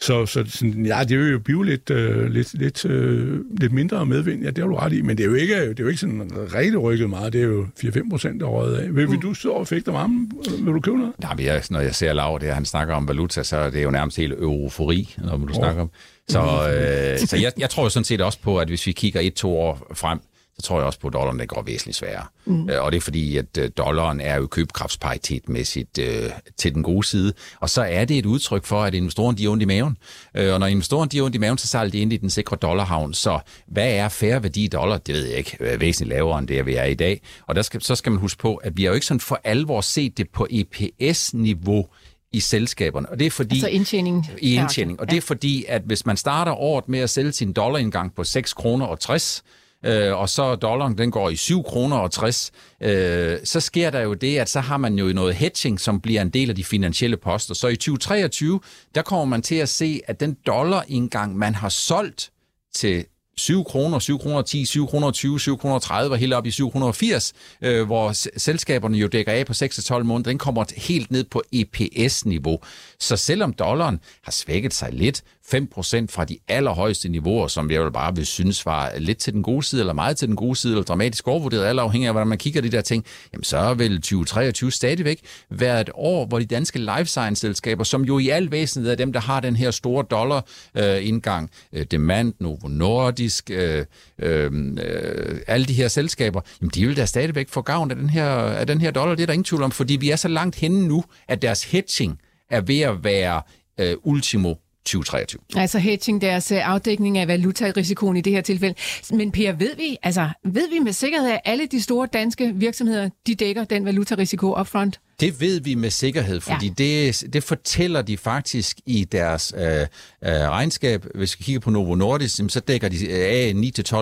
Så, 0.00 0.26
så 0.26 0.44
sådan, 0.46 0.86
ja, 0.86 1.04
det 1.04 1.18
vil 1.18 1.32
jo 1.32 1.38
blive 1.38 1.66
lidt, 1.66 1.90
øh, 1.90 2.26
lidt, 2.26 2.54
lidt, 2.54 2.84
øh, 2.84 3.40
lidt 3.60 3.72
mindre 3.72 4.06
medvind, 4.06 4.42
ja, 4.42 4.50
det 4.50 4.58
har 4.58 4.66
du 4.66 4.76
ret 4.76 4.92
i, 4.92 5.02
men 5.02 5.18
det 5.18 5.24
er 5.24 5.28
jo 5.28 5.34
ikke, 5.34 5.60
det 5.60 5.80
er 5.80 5.84
jo 5.84 5.88
ikke 5.88 6.00
sådan 6.00 6.30
rigtig 6.54 6.82
rykket 6.82 7.10
meget, 7.10 7.32
det 7.32 7.40
er 7.40 7.46
jo 7.46 7.66
4-5 7.80 8.10
procent 8.10 8.42
af 8.42 8.46
året 8.46 8.76
af. 8.76 8.94
Vil, 8.94 9.10
vil 9.10 9.18
du 9.18 9.34
stå 9.34 9.52
og 9.52 9.66
fægte 9.68 9.92
varme? 9.92 10.28
Vil 10.58 10.74
du 10.74 10.80
købe 10.80 10.98
noget? 10.98 11.12
Nej, 11.18 11.34
men 11.34 11.44
jeg, 11.44 11.62
når 11.70 11.80
jeg 11.80 11.94
ser 11.94 12.12
Lav, 12.12 12.38
det 12.40 12.54
han 12.54 12.64
snakker 12.64 12.94
om 12.94 13.08
valuta, 13.08 13.42
så 13.42 13.56
er 13.56 13.70
det 13.70 13.84
jo 13.84 13.90
nærmest 13.90 14.16
helt 14.16 14.32
eufori, 14.32 15.14
når 15.18 15.36
du 15.36 15.44
oh. 15.44 15.54
snakker 15.54 15.82
om. 15.82 15.90
Så, 16.28 16.40
øh, 16.40 17.18
så 17.18 17.36
jeg, 17.36 17.52
jeg 17.58 17.70
tror 17.70 17.82
jo 17.82 17.88
sådan 17.88 18.04
set 18.04 18.20
også 18.20 18.38
på, 18.42 18.58
at 18.58 18.68
hvis 18.68 18.86
vi 18.86 18.92
kigger 18.92 19.20
et-to 19.20 19.58
år 19.58 19.92
frem, 19.94 20.18
så 20.58 20.66
tror 20.66 20.78
jeg 20.78 20.86
også 20.86 21.00
på, 21.00 21.06
at 21.06 21.12
dollaren 21.12 21.38
det 21.38 21.48
går 21.48 21.62
væsentligt 21.62 21.96
sværere. 21.96 22.24
Mm. 22.44 22.70
Øh, 22.70 22.82
og 22.84 22.92
det 22.92 22.96
er 22.96 23.00
fordi, 23.00 23.36
at 23.36 23.58
øh, 23.58 23.70
dollaren 23.76 24.20
er 24.20 24.36
jo 24.36 24.46
købekraftsparitetmæssigt 24.46 25.98
øh, 25.98 26.30
til 26.56 26.74
den 26.74 26.82
gode 26.82 27.06
side. 27.06 27.32
Og 27.60 27.70
så 27.70 27.82
er 27.82 28.04
det 28.04 28.18
et 28.18 28.26
udtryk 28.26 28.64
for, 28.64 28.82
at 28.82 28.94
investorerne 28.94 29.38
de 29.38 29.44
er 29.44 29.48
ondt 29.48 29.62
i 29.62 29.66
maven. 29.66 29.96
Øh, 30.34 30.52
og 30.54 30.60
når 30.60 30.66
investorerne 30.66 31.08
de 31.08 31.18
er 31.18 31.22
ondt 31.22 31.36
i 31.36 31.38
maven, 31.38 31.58
så 31.58 31.66
sejler 31.66 31.90
de 31.90 31.98
ind 31.98 32.12
i 32.12 32.16
den 32.16 32.30
sikre 32.30 32.56
dollarhavn. 32.56 33.14
Så 33.14 33.40
hvad 33.66 33.92
er 33.92 34.08
færre 34.08 34.42
værdi 34.42 34.64
i 34.64 34.68
dollar? 34.68 34.98
Det 34.98 35.14
ved 35.14 35.26
jeg 35.26 35.38
ikke. 35.38 35.56
Øh, 35.60 35.80
væsentligt 35.80 36.08
lavere 36.08 36.38
end 36.38 36.48
det, 36.48 36.66
vi 36.66 36.74
er 36.74 36.84
i 36.84 36.94
dag. 36.94 37.22
Og 37.46 37.54
der 37.54 37.62
skal, 37.62 37.82
så 37.82 37.94
skal 37.94 38.12
man 38.12 38.20
huske 38.20 38.38
på, 38.38 38.54
at 38.54 38.76
vi 38.76 38.82
har 38.82 38.90
jo 38.90 38.94
ikke 38.94 39.06
sådan 39.06 39.20
for 39.20 39.40
alvor 39.44 39.80
set 39.80 40.18
det 40.18 40.30
på 40.30 40.46
EPS-niveau 40.50 41.86
i 42.32 42.40
selskaberne. 42.40 43.08
Og 43.08 43.18
det 43.18 43.26
er 43.26 43.30
fordi... 43.30 43.54
Altså 43.54 43.68
indtjening. 43.68 44.26
I 44.38 44.54
indtjening. 44.54 45.00
Og 45.00 45.10
det 45.10 45.16
er 45.16 45.20
fordi, 45.20 45.64
at 45.68 45.82
hvis 45.82 46.06
man 46.06 46.16
starter 46.16 46.52
året 46.52 46.88
med 46.88 46.98
at 46.98 47.10
sælge 47.10 47.32
sin 47.32 47.52
dollarindgang 47.52 48.14
på 48.14 48.24
6 48.24 48.54
kroner 48.54 48.86
og 48.86 49.00
60, 49.00 49.44
øh, 49.84 50.18
og 50.18 50.28
så 50.28 50.54
dollaren 50.54 50.98
den 50.98 51.10
går 51.10 51.30
i 51.30 51.36
7 51.36 51.62
kroner 51.62 51.96
og 51.96 52.10
60, 52.10 52.52
øh, 52.82 53.38
så 53.44 53.60
sker 53.60 53.90
der 53.90 54.00
jo 54.00 54.14
det, 54.14 54.38
at 54.38 54.48
så 54.48 54.60
har 54.60 54.76
man 54.76 54.98
jo 54.98 55.12
noget 55.12 55.34
hedging, 55.34 55.80
som 55.80 56.00
bliver 56.00 56.22
en 56.22 56.30
del 56.30 56.50
af 56.50 56.56
de 56.56 56.64
finansielle 56.64 57.16
poster. 57.16 57.54
Så 57.54 57.68
i 57.68 57.76
2023, 57.76 58.60
der 58.94 59.02
kommer 59.02 59.24
man 59.24 59.42
til 59.42 59.54
at 59.54 59.68
se, 59.68 60.00
at 60.06 60.20
den 60.20 60.36
dollarindgang, 60.46 61.36
man 61.36 61.54
har 61.54 61.68
solgt 61.68 62.30
til 62.74 63.04
7 63.38 63.64
kroner, 63.64 63.98
7 63.98 64.18
kroner 64.18 64.42
10, 64.42 64.64
7 64.64 64.86
kroner 64.86 65.10
20, 65.10 65.40
7 65.40 65.58
kroner 65.58 65.78
30 65.78 66.14
og 66.14 66.18
helt 66.18 66.34
op 66.34 66.46
i 66.46 66.50
780, 66.50 67.32
øh, 67.62 67.86
hvor 67.86 68.12
selskaberne 68.38 68.98
jo 68.98 69.06
dækker 69.06 69.32
af 69.32 69.46
på 69.46 69.52
6-12 69.52 70.02
måneder, 70.02 70.30
den 70.30 70.38
kommer 70.38 70.64
helt 70.76 71.10
ned 71.10 71.24
på 71.24 71.42
EPS-niveau. 71.52 72.60
Så 73.00 73.16
selvom 73.16 73.52
dollaren 73.52 74.00
har 74.22 74.32
svækket 74.32 74.74
sig 74.74 74.92
lidt, 74.92 75.22
5% 75.54 76.06
fra 76.10 76.24
de 76.24 76.38
allerhøjeste 76.48 77.08
niveauer, 77.08 77.48
som 77.48 77.70
jeg 77.70 77.84
vil 77.84 77.92
bare 77.92 78.16
vil 78.16 78.26
synes 78.26 78.66
var 78.66 78.92
lidt 78.98 79.18
til 79.18 79.32
den 79.32 79.42
gode 79.42 79.62
side, 79.62 79.80
eller 79.80 79.92
meget 79.92 80.16
til 80.16 80.28
den 80.28 80.36
gode 80.36 80.56
side, 80.56 80.72
eller 80.72 80.84
dramatisk 80.84 81.28
overvurderet, 81.28 81.66
alt 81.66 81.80
afhængig 81.80 82.06
af, 82.06 82.14
hvordan 82.14 82.28
man 82.28 82.38
kigger 82.38 82.60
de 82.60 82.68
der 82.68 82.80
ting, 82.80 83.04
jamen 83.32 83.44
så 83.44 83.74
vil 83.74 83.96
2023 83.96 84.72
stadigvæk 84.72 85.20
være 85.50 85.80
et 85.80 85.90
år, 85.94 86.26
hvor 86.26 86.38
de 86.38 86.46
danske 86.46 86.78
life 86.78 87.04
science-selskaber, 87.04 87.84
som 87.84 88.04
jo 88.04 88.18
i 88.18 88.28
al 88.28 88.50
væsentlighed 88.50 88.92
er 88.92 88.96
dem, 88.96 89.12
der 89.12 89.20
har 89.20 89.40
den 89.40 89.56
her 89.56 89.70
store 89.70 90.04
dollar-indgang, 90.10 91.50
øh, 91.72 91.86
Demand, 91.90 92.32
Novo 92.40 92.68
Nordisk, 92.68 93.50
øh, 93.50 93.84
øh, 94.18 94.50
øh, 94.78 95.40
alle 95.46 95.66
de 95.66 95.74
her 95.74 95.88
selskaber, 95.88 96.40
jamen 96.60 96.70
de 96.74 96.86
vil 96.86 96.96
da 96.96 97.04
stadigvæk 97.04 97.48
få 97.48 97.62
gavn 97.62 97.90
af 97.90 97.96
den 97.96 98.10
her, 98.10 98.28
af 98.30 98.66
den 98.66 98.80
her 98.80 98.90
dollar, 98.90 99.14
det 99.14 99.22
er 99.22 99.26
der 99.26 99.32
ingen 99.32 99.44
tvivl 99.44 99.62
om, 99.62 99.70
fordi 99.70 99.96
vi 99.96 100.10
er 100.10 100.16
så 100.16 100.28
langt 100.28 100.56
henne 100.56 100.88
nu, 100.88 101.04
at 101.28 101.42
deres 101.42 101.64
hedging 101.64 102.20
er 102.50 102.60
ved 102.60 102.80
at 102.80 103.04
være 103.04 103.42
øh, 103.80 103.96
ultimo 104.02 104.54
2023. 104.84 105.40
Altså 105.56 105.78
hedging, 105.78 106.20
deres 106.20 106.52
øh, 106.52 106.68
afdækning 106.68 107.18
af 107.18 107.28
valutarisikoen 107.28 108.16
i 108.16 108.20
det 108.20 108.32
her 108.32 108.40
tilfælde. 108.40 108.74
Men 109.10 109.32
Per, 109.32 109.52
ved 109.52 109.76
vi, 109.76 109.96
altså, 110.02 110.28
ved 110.44 110.70
vi 110.70 110.78
med 110.78 110.92
sikkerhed, 110.92 111.30
at 111.30 111.40
alle 111.44 111.66
de 111.66 111.82
store 111.82 112.08
danske 112.12 112.52
virksomheder, 112.54 113.08
de 113.26 113.34
dækker 113.34 113.64
den 113.64 113.84
valutarisiko 113.84 114.60
upfront? 114.60 115.00
Det 115.20 115.40
ved 115.40 115.60
vi 115.60 115.74
med 115.74 115.90
sikkerhed, 115.90 116.40
fordi 116.40 116.66
ja. 116.66 116.72
det, 116.78 117.24
det 117.32 117.44
fortæller 117.44 118.02
de 118.02 118.16
faktisk 118.16 118.80
i 118.86 119.04
deres 119.04 119.52
øh, 119.56 119.80
øh, 119.80 119.86
regnskab. 120.22 121.06
Hvis 121.14 121.38
vi 121.38 121.44
kigger 121.44 121.60
på 121.60 121.70
Novo 121.70 121.94
Nordisk, 121.94 122.40
så 122.48 122.60
dækker 122.60 122.88
de 122.88 123.12
af 123.12 123.52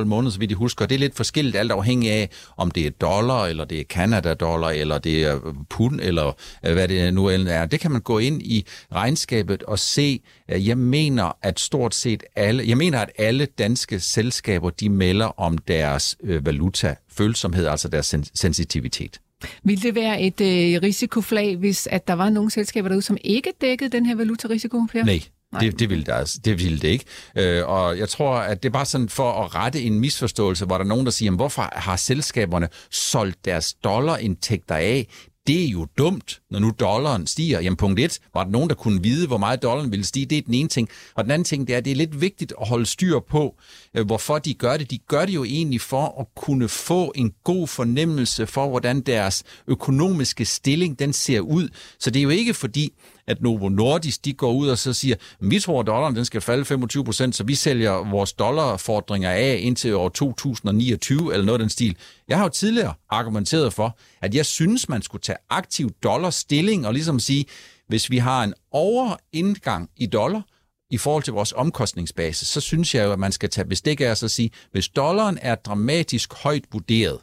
9-12 0.00 0.04
måneder, 0.04 0.32
så 0.32 0.38
vidt 0.38 0.50
jeg 0.50 0.58
husker. 0.58 0.86
Det 0.86 0.94
er 0.94 0.98
lidt 0.98 1.16
forskelligt, 1.16 1.56
alt 1.56 1.72
afhængig 1.72 2.10
af, 2.10 2.30
om 2.56 2.70
det 2.70 2.86
er 2.86 2.90
dollar, 2.90 3.46
eller 3.46 3.64
det 3.64 3.80
er 3.80 3.84
Canada-dollar, 3.84 4.70
eller 4.70 4.98
det 4.98 5.24
er 5.24 5.54
pund, 5.70 6.00
eller 6.00 6.32
øh, 6.66 6.72
hvad 6.72 6.88
det 6.88 7.14
nu 7.14 7.28
end 7.28 7.48
er. 7.48 7.66
Det 7.66 7.80
kan 7.80 7.90
man 7.90 8.00
gå 8.00 8.18
ind 8.18 8.42
i 8.42 8.66
regnskabet 8.92 9.62
og 9.62 9.78
se. 9.78 10.20
Øh, 10.50 10.68
jeg 10.68 10.78
mener, 10.78 11.36
at 11.42 11.60
stort 11.60 11.94
set 11.94 12.22
alle, 12.36 12.64
jeg 12.68 12.76
mener, 12.76 13.00
at 13.00 13.10
alle 13.18 13.46
danske 13.46 14.00
selskaber, 14.00 14.70
de 14.70 14.88
melder 14.88 15.40
om 15.40 15.58
deres 15.58 16.16
øh, 16.22 16.46
valuta-følsomhed, 16.46 17.66
altså 17.66 17.88
deres 17.88 18.06
sen- 18.14 18.30
sensitivitet. 18.34 19.20
Vil 19.64 19.82
det 19.82 19.94
være 19.94 20.22
et 20.22 20.40
øh, 20.40 20.82
risikoflag, 20.82 21.56
hvis 21.56 21.88
at 21.90 22.08
der 22.08 22.14
var 22.14 22.30
nogle 22.30 22.50
selskaber 22.50 22.88
derude, 22.88 23.02
som 23.02 23.16
ikke 23.24 23.52
dækkede 23.60 23.90
den 23.90 24.06
her 24.06 24.14
valutarisiko? 24.14 24.82
Per? 24.92 25.04
Nej, 25.52 25.60
Det, 25.60 25.78
det, 25.78 25.90
ville 25.90 26.04
det, 26.04 26.12
altså, 26.12 26.40
det 26.44 26.58
ville 26.58 26.78
det 26.78 26.88
ikke. 26.88 27.04
Øh, 27.36 27.68
og 27.68 27.98
jeg 27.98 28.08
tror, 28.08 28.34
at 28.34 28.62
det 28.62 28.68
er 28.68 28.72
bare 28.72 28.86
sådan 28.86 29.08
for 29.08 29.32
at 29.32 29.54
rette 29.54 29.82
en 29.82 30.00
misforståelse, 30.00 30.64
hvor 30.64 30.78
der 30.78 30.84
er 30.84 30.88
nogen, 30.88 31.04
der 31.06 31.12
siger, 31.12 31.32
hvorfor 31.32 31.70
har 31.72 31.96
selskaberne 31.96 32.68
solgt 32.90 33.44
deres 33.44 33.74
dollarindtægter 33.74 34.74
af? 34.74 35.06
Det 35.46 35.64
er 35.64 35.68
jo 35.68 35.86
dumt, 35.98 36.40
når 36.50 36.58
nu 36.58 36.72
dollaren 36.80 37.26
stiger. 37.26 37.60
Jamen 37.60 37.76
punkt 37.76 38.00
et, 38.00 38.18
var 38.34 38.44
der 38.44 38.50
nogen, 38.50 38.68
der 38.68 38.74
kunne 38.74 39.02
vide, 39.02 39.26
hvor 39.26 39.38
meget 39.38 39.62
dollaren 39.62 39.90
ville 39.90 40.04
stige? 40.04 40.26
Det 40.26 40.38
er 40.38 40.42
den 40.42 40.54
ene 40.54 40.68
ting. 40.68 40.88
Og 41.14 41.24
den 41.24 41.30
anden 41.30 41.44
ting, 41.44 41.66
det 41.66 41.72
er, 41.72 41.78
at 41.78 41.84
det 41.84 41.90
er 41.90 41.96
lidt 41.96 42.20
vigtigt 42.20 42.52
at 42.60 42.68
holde 42.68 42.86
styr 42.86 43.20
på, 43.20 43.54
øh, 43.94 44.06
hvorfor 44.06 44.38
de 44.38 44.54
gør 44.54 44.76
det. 44.76 44.90
De 44.90 44.98
gør 44.98 45.26
det 45.26 45.34
jo 45.34 45.44
egentlig 45.44 45.80
for 45.80 46.20
at 46.20 46.26
kunne 46.36 46.68
få 46.68 47.12
en 47.14 47.32
god 47.44 47.68
fornemmelse 47.68 48.46
for, 48.46 48.68
hvordan 48.68 49.00
deres 49.00 49.44
økonomiske 49.66 50.44
stilling 50.44 50.98
den 50.98 51.12
ser 51.12 51.40
ud. 51.40 51.68
Så 51.98 52.10
det 52.10 52.20
er 52.20 52.24
jo 52.24 52.30
ikke 52.30 52.54
fordi, 52.54 52.92
at 53.26 53.42
Novo 53.42 53.68
Nordisk 53.68 54.24
de 54.24 54.32
går 54.32 54.52
ud 54.52 54.68
og 54.68 54.78
så 54.78 54.92
siger, 54.92 55.16
vi 55.40 55.60
tror, 55.60 55.80
at 55.80 55.86
dollaren 55.86 56.16
den 56.16 56.24
skal 56.24 56.40
falde 56.40 56.64
25 56.64 57.04
procent, 57.04 57.36
så 57.36 57.44
vi 57.44 57.54
sælger 57.54 58.10
vores 58.10 58.32
dollarfordringer 58.32 59.30
af 59.30 59.58
indtil 59.60 59.94
år 59.94 60.08
2029, 60.08 61.32
eller 61.32 61.46
noget 61.46 61.58
af 61.58 61.62
den 61.62 61.70
stil. 61.70 61.96
Jeg 62.28 62.36
har 62.36 62.44
jo 62.44 62.48
tidligere 62.48 62.94
argumenteret 63.10 63.72
for, 63.72 63.98
at 64.22 64.34
jeg 64.34 64.46
synes, 64.46 64.88
man 64.88 65.02
skulle 65.02 65.22
tage 65.22 65.38
aktiv 65.50 65.90
dollarstilling 66.02 66.86
og 66.86 66.92
ligesom 66.92 67.20
sige, 67.20 67.44
hvis 67.88 68.10
vi 68.10 68.18
har 68.18 68.44
en 68.44 68.54
overindgang 68.70 69.90
i 69.96 70.06
dollar, 70.06 70.42
i 70.90 70.98
forhold 70.98 71.22
til 71.22 71.32
vores 71.32 71.52
omkostningsbase, 71.52 72.46
så 72.46 72.60
synes 72.60 72.94
jeg 72.94 73.04
jo, 73.04 73.12
at 73.12 73.18
man 73.18 73.32
skal 73.32 73.50
tage 73.50 73.68
bestik 73.68 74.00
af 74.00 74.10
os 74.10 74.22
og 74.22 74.30
sige, 74.30 74.50
hvis 74.72 74.88
dollaren 74.88 75.38
er 75.42 75.54
dramatisk 75.54 76.34
højt 76.34 76.64
vurderet, 76.72 77.18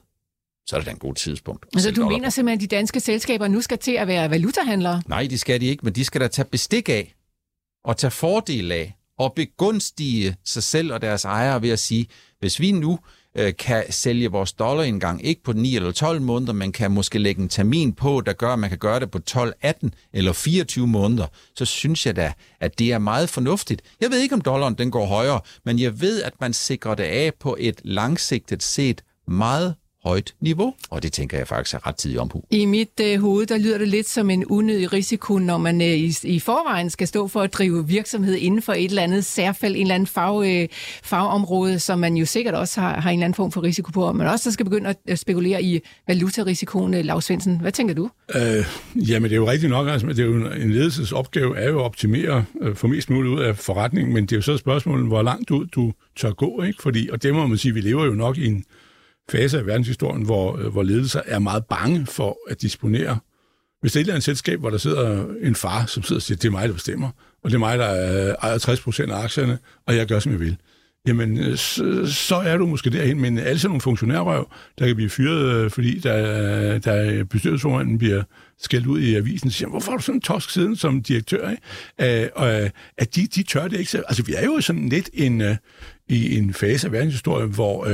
så 0.66 0.76
er 0.76 0.80
det 0.80 0.86
da 0.86 0.92
en 0.92 0.98
god 0.98 1.14
tidspunkt. 1.14 1.66
Altså 1.74 1.92
du 1.92 2.10
mener 2.10 2.30
simpelthen, 2.30 2.58
at 2.58 2.72
de 2.72 2.76
danske 2.76 3.00
selskaber 3.00 3.48
nu 3.48 3.62
skal 3.62 3.78
til 3.78 3.92
at 3.92 4.08
være 4.08 4.30
valutahandlere? 4.30 5.02
Nej, 5.08 5.28
det 5.30 5.40
skal 5.40 5.62
de 5.62 5.66
ikke, 5.66 5.86
men 5.86 5.94
de 5.94 6.06
skal 6.06 6.22
da 6.22 6.28
tage 6.28 6.48
bestik 6.52 6.90
af 6.90 7.14
og 7.86 7.98
tage 7.98 8.12
fordel 8.12 8.72
af 8.72 8.96
og 9.20 9.34
begunstige 9.34 10.36
sig 10.46 10.64
selv 10.64 10.94
og 10.94 11.02
deres 11.02 11.26
ejere 11.26 11.62
ved 11.62 11.70
at 11.70 11.80
sige, 11.80 12.08
hvis 12.40 12.60
vi 12.60 12.72
nu 12.72 13.00
øh, 13.36 13.54
kan 13.60 13.92
sælge 13.92 14.32
vores 14.32 14.54
dollarindgang 14.54 15.26
ikke 15.26 15.44
på 15.44 15.54
9 15.54 15.76
eller 15.76 15.92
12 15.92 16.22
måneder, 16.22 16.54
men 16.54 16.72
kan 16.72 16.92
måske 16.92 17.20
lægge 17.20 17.42
en 17.42 17.50
termin 17.50 17.94
på, 17.94 18.22
der 18.26 18.34
gør, 18.34 18.54
at 18.54 18.60
man 18.60 18.70
kan 18.70 18.80
gøre 18.80 19.00
det 19.00 19.12
på 19.12 19.20
12, 19.20 19.54
18 19.62 19.94
eller 20.14 20.34
24 20.34 20.88
måneder, 20.88 21.28
så 21.56 21.66
synes 21.66 22.06
jeg 22.06 22.16
da, 22.16 22.34
at 22.60 22.80
det 22.80 22.92
er 22.92 22.98
meget 22.98 23.30
fornuftigt. 23.30 23.82
Jeg 24.02 24.12
ved 24.12 24.20
ikke, 24.20 24.36
om 24.36 24.42
dollaren 24.42 24.74
den 24.74 24.92
går 24.92 25.06
højere, 25.06 25.40
men 25.66 25.80
jeg 25.80 26.02
ved, 26.02 26.24
at 26.24 26.34
man 26.42 26.54
sikrer 26.54 26.96
det 26.96 27.04
af 27.04 27.32
på 27.40 27.58
et 27.60 27.82
langsigtet 27.84 28.64
set 28.64 29.04
meget 29.28 29.76
højt 30.04 30.34
niveau, 30.40 30.74
og 30.90 31.04
det 31.04 31.14
tænker 31.14 31.38
jeg 31.38 31.48
faktisk 31.48 31.76
er 31.76 31.88
ret 31.88 31.96
tidlig 31.96 32.20
omhu. 32.20 32.44
I 32.52 32.66
mit 32.66 33.00
øh, 33.02 33.22
hoved, 33.22 33.46
der 33.46 33.58
lyder 33.58 33.78
det 33.78 33.88
lidt 33.88 34.10
som 34.10 34.30
en 34.30 34.46
unødig 34.46 34.94
risiko, 34.94 35.38
når 35.38 35.58
man 35.58 35.82
øh, 35.82 35.88
i, 35.88 36.16
i 36.24 36.40
forvejen 36.40 36.90
skal 36.90 37.08
stå 37.08 37.28
for 37.28 37.42
at 37.42 37.54
drive 37.54 37.88
virksomhed 37.88 38.36
inden 38.36 38.62
for 38.62 38.74
et 38.74 38.86
eller 38.86 39.02
andet 39.02 39.26
særfald, 39.26 39.76
en 39.76 39.82
eller 39.82 39.96
anden 39.96 40.08
fag, 40.08 40.62
øh, 40.64 40.68
fagområde, 41.04 41.80
som 41.80 42.00
man 42.00 42.18
jo 42.18 42.26
sikkert 42.26 42.56
også 42.56 42.82
har, 42.82 43.02
har 43.02 43.10
en 43.10 43.20
eller 43.20 43.26
anden 43.26 43.36
form 43.36 43.52
for 43.52 43.64
risiko 43.64 43.92
på, 43.92 44.04
og 44.04 44.16
man 44.16 44.28
også 44.28 44.52
skal 44.52 44.66
begynde 44.66 44.96
at 45.08 45.20
spekulere 45.20 45.64
i 45.64 45.80
valutarisikoen. 46.08 46.94
Øh, 46.94 47.06
Lars 47.06 47.26
Svendsen, 47.26 47.62
hvad 47.62 47.72
tænker 47.72 47.94
du? 47.94 48.10
Øh, 48.36 48.66
jamen, 48.96 49.30
det 49.30 49.36
er 49.36 49.40
jo 49.40 49.52
rigtigt 49.52 49.70
nok, 49.70 49.88
altså, 49.88 50.08
det 50.08 50.20
er 50.20 50.24
jo 50.24 50.34
en 50.34 50.72
ledelsesopgave 50.72 51.58
er 51.58 51.70
jo 51.70 51.80
at 51.80 51.86
optimere, 51.86 52.46
øh, 52.62 52.76
for 52.76 52.88
mest 52.88 53.10
muligt 53.10 53.34
ud 53.34 53.40
af 53.40 53.58
forretningen, 53.58 54.14
men 54.14 54.24
det 54.24 54.32
er 54.32 54.36
jo 54.36 54.42
så 54.42 54.52
et 54.52 54.60
spørgsmål, 54.60 55.08
hvor 55.08 55.22
langt 55.22 55.52
ud 55.52 55.66
du 55.66 55.94
tør 56.16 56.32
gå, 56.32 56.62
ikke? 56.62 56.82
Fordi, 56.82 57.10
og 57.12 57.24
det 57.24 57.34
må 57.34 57.48
man 57.48 57.58
sige, 57.58 57.74
vi 57.74 57.82
lever 57.82 58.06
jo 58.06 58.14
nok 58.14 58.38
i 58.38 58.46
en 58.46 58.66
fase 59.30 59.58
af 59.58 59.66
verdenshistorien, 59.66 60.24
hvor, 60.24 60.58
øh, 60.58 60.68
hvor 60.68 60.84
ledelser 60.84 61.22
er 61.26 61.40
meget 61.40 61.66
bange 61.66 62.06
for 62.06 62.38
at 62.50 62.62
disponere. 62.62 63.20
Hvis 63.82 63.92
det 63.92 64.00
er 64.00 64.02
et 64.02 64.04
eller 64.04 64.14
andet 64.14 64.24
selskab, 64.24 64.60
hvor 64.60 64.70
der 64.70 64.78
sidder 64.78 65.26
en 65.42 65.56
far, 65.56 65.86
som 65.86 66.04
sidder 66.04 66.20
og 66.20 66.22
siger, 66.22 66.38
det 66.38 66.48
er 66.48 66.52
mig, 66.52 66.68
der 66.68 66.74
bestemmer, 66.74 67.10
og 67.44 67.50
det 67.50 67.56
er 67.56 67.60
mig, 67.60 67.80
der 67.80 68.28
øh, 68.30 68.36
ejer 68.42 68.58
60 68.58 68.80
procent 68.80 69.12
af 69.12 69.24
aktierne, 69.24 69.58
og 69.88 69.96
jeg 69.96 70.08
gør, 70.08 70.20
som 70.20 70.32
jeg 70.32 70.40
vil, 70.40 70.58
jamen, 71.08 71.38
øh, 71.38 71.58
så, 71.58 72.14
så 72.14 72.36
er 72.36 72.58
du 72.58 72.66
måske 72.66 72.90
derhen, 72.90 73.22
men 73.22 73.38
alle 73.38 73.60
sådan 73.60 73.70
nogle 73.70 73.82
funktionærrøv, 73.82 74.50
der 74.80 74.88
kan 74.88 74.96
blive 74.96 75.10
fyret, 75.10 75.72
fordi 75.72 76.00
der, 76.00 76.78
der 76.80 77.24
bestyrelsesformanden 77.24 77.98
bliver 77.98 78.24
skældt 78.62 78.88
ud 78.88 79.00
i 79.00 79.16
avisen, 79.16 79.48
og 79.48 79.54
siger, 79.54 79.70
hvorfor 79.70 79.92
har 79.92 79.98
du 79.98 80.04
sådan 80.04 80.18
en 80.18 80.22
tosk 80.22 80.50
siden 80.50 80.76
som 80.76 81.04
direktør? 81.04 81.50
Ikke? 81.50 82.38
Og 82.38 82.72
at 82.98 83.16
de, 83.16 83.28
de 83.28 83.44
tør 83.44 83.68
det 83.68 83.80
ikke. 83.80 83.98
Altså, 84.08 84.24
vi 84.24 84.34
er 84.34 84.46
jo 84.46 84.62
sådan 84.62 84.90
lidt 84.90 85.10
en, 85.14 85.44
i 86.10 86.38
en 86.38 86.54
fase 86.54 86.88
af 86.88 86.92
verdenshistorien, 86.92 87.50
hvor 87.50 87.88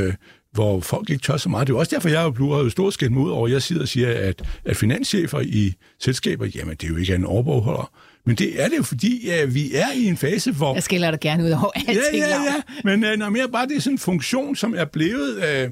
hvor 0.53 0.79
folk 0.79 1.09
ikke 1.09 1.21
tør 1.21 1.37
så 1.37 1.49
meget. 1.49 1.67
Det 1.67 1.73
er 1.73 1.75
jo 1.75 1.79
også 1.79 1.95
derfor, 1.95 2.09
jeg 2.09 2.33
jo 2.39 2.69
stort 2.69 2.93
skæld 2.93 3.09
mod 3.09 3.31
over, 3.31 3.47
jeg 3.47 3.61
sidder 3.61 3.81
og 3.81 3.87
siger, 3.87 4.13
at, 4.13 4.41
at 4.65 4.77
finanschefer 4.77 5.39
i 5.39 5.73
selskaber, 5.99 6.45
jamen 6.55 6.75
det 6.75 6.83
er 6.83 6.87
jo 6.87 6.97
ikke 6.97 7.15
en 7.15 7.25
overbogholder. 7.25 7.91
Men 8.25 8.35
det 8.35 8.63
er 8.63 8.67
det 8.67 8.77
jo, 8.77 8.83
fordi 8.83 9.27
ja, 9.27 9.45
vi 9.45 9.75
er 9.75 9.91
i 9.95 10.05
en 10.05 10.17
fase, 10.17 10.51
hvor... 10.51 10.73
Jeg 10.73 10.83
skiller 10.83 11.11
dig 11.11 11.19
gerne 11.19 11.43
ud 11.43 11.51
over 11.51 11.71
alting, 11.75 11.97
Ja, 12.13 12.27
ja, 12.27 12.43
ja. 12.43 12.61
Men 12.83 13.03
øh, 13.03 13.17
når 13.17 13.29
mere 13.29 13.49
bare 13.49 13.67
det 13.67 13.77
er 13.77 13.81
sådan 13.81 13.95
en 13.95 13.99
funktion, 13.99 14.55
som 14.55 14.73
er 14.77 14.85
blevet 14.85 15.43
øh, 15.43 15.69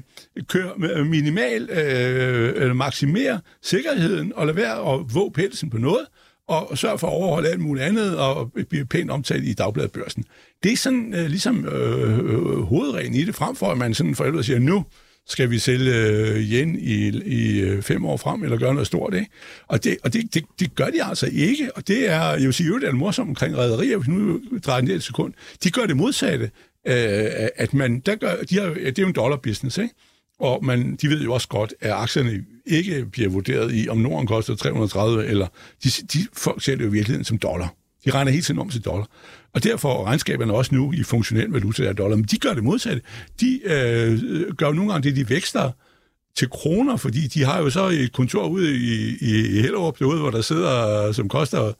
kør, 0.48 0.70
øh, 0.94 1.06
minimal, 1.06 1.70
øh, 1.70 2.52
eller 2.56 2.74
maksimere 2.74 3.40
sikkerheden, 3.62 4.32
og 4.36 4.46
lade 4.46 4.56
være 4.56 4.94
at 4.94 5.14
våge 5.14 5.32
pelsen 5.32 5.70
på 5.70 5.78
noget, 5.78 6.06
og 6.48 6.78
sørge 6.78 6.98
for 6.98 7.06
at 7.06 7.12
overholde 7.12 7.48
alt 7.48 7.60
muligt 7.60 7.86
andet, 7.86 8.18
og 8.18 8.52
blive 8.68 8.84
pænt 8.84 9.10
omtalt 9.10 9.44
i 9.44 9.52
dagbladbørsen. 9.52 10.24
Det 10.62 10.72
er 10.72 10.76
sådan 10.76 11.14
øh, 11.14 11.26
ligesom 11.26 11.66
øh, 11.66 12.18
øh, 12.18 12.60
hovedreglen 12.60 13.14
i 13.14 13.24
det, 13.24 13.34
frem 13.34 13.56
for 13.56 13.66
at 13.66 13.78
man 13.78 13.94
sådan 13.94 14.14
for 14.14 14.24
helvede 14.24 14.44
siger, 14.44 14.58
nu 14.58 14.84
skal 15.26 15.50
vi 15.50 15.58
sælge 15.58 15.94
øh, 15.94 16.36
yen 16.36 16.78
i, 16.78 17.08
i 17.24 17.60
øh, 17.60 17.82
fem 17.82 18.06
år 18.06 18.16
frem, 18.16 18.44
eller 18.44 18.56
gøre 18.56 18.74
noget 18.74 18.86
stort, 18.86 19.14
ikke? 19.14 19.30
Og, 19.66 19.84
det, 19.84 19.96
og 20.04 20.12
det, 20.12 20.34
det, 20.34 20.44
det 20.60 20.74
gør 20.74 20.86
de 20.86 21.04
altså 21.04 21.28
ikke, 21.32 21.70
og 21.76 21.88
det 21.88 22.10
er, 22.10 22.22
jeg 22.22 22.42
vil 22.42 22.54
sige, 22.54 22.80
det 22.80 22.88
er 22.88 22.92
morsomt 22.92 23.28
omkring 23.28 23.56
rædderier, 23.56 23.96
hvis 23.96 24.08
nu 24.08 24.40
drejer 24.66 24.80
den 24.80 24.90
et 24.90 25.02
sekund, 25.02 25.32
de 25.64 25.70
gør 25.70 25.86
det 25.86 25.96
modsatte, 25.96 26.50
øh, 26.86 27.48
at 27.56 27.74
man, 27.74 28.00
der 28.00 28.14
gør, 28.14 28.34
de 28.50 28.58
har, 28.58 28.68
det 28.74 28.98
er 28.98 29.02
jo 29.02 29.08
en 29.08 29.14
dollar-business, 29.14 29.78
ikke? 29.78 29.94
Og 30.40 30.64
man, 30.64 30.96
de 30.96 31.08
ved 31.08 31.22
jo 31.22 31.32
også 31.32 31.48
godt, 31.48 31.74
at 31.80 31.90
aktierne 31.90 32.44
ikke 32.66 33.06
bliver 33.12 33.28
vurderet 33.28 33.74
i, 33.74 33.88
om 33.88 33.98
Norden 33.98 34.26
koster 34.26 34.54
330, 34.54 35.26
eller 35.26 35.46
de, 35.84 35.88
de 36.12 36.18
folk 36.32 36.62
ser 36.62 36.76
det 36.76 36.84
jo 36.84 36.88
i 36.88 36.92
virkeligheden 36.92 37.24
som 37.24 37.38
dollar. 37.38 37.74
De 38.04 38.10
regner 38.10 38.30
hele 38.30 38.42
tiden 38.42 38.60
om 38.60 38.70
til 38.70 38.84
dollar. 38.84 39.06
Og 39.54 39.64
derfor 39.64 40.00
er 40.00 40.04
regnskaberne 40.04 40.54
også 40.54 40.74
nu 40.74 40.92
i 40.92 41.02
funktionel 41.02 41.48
valuta 41.48 41.84
af 41.84 41.96
dollar. 41.96 42.16
Men 42.16 42.24
de 42.24 42.38
gør 42.38 42.54
det 42.54 42.64
modsatte. 42.64 43.02
De 43.40 43.60
øh, 43.64 44.12
øh 44.12 44.54
gør 44.54 44.72
nogle 44.72 44.92
gange 44.92 45.08
det, 45.08 45.16
de 45.16 45.30
vækster 45.30 45.70
til 46.36 46.50
kroner, 46.50 46.96
fordi 46.96 47.26
de 47.26 47.44
har 47.44 47.58
jo 47.58 47.70
så 47.70 47.88
et 47.88 48.12
kontor 48.12 48.48
ude 48.48 48.76
i, 48.76 49.16
i, 49.20 49.58
i 49.58 49.60
Hellerup, 49.60 49.98
derude, 49.98 50.20
hvor 50.20 50.30
der 50.30 50.40
sidder, 50.40 51.12
som 51.12 51.28
koster 51.28 51.72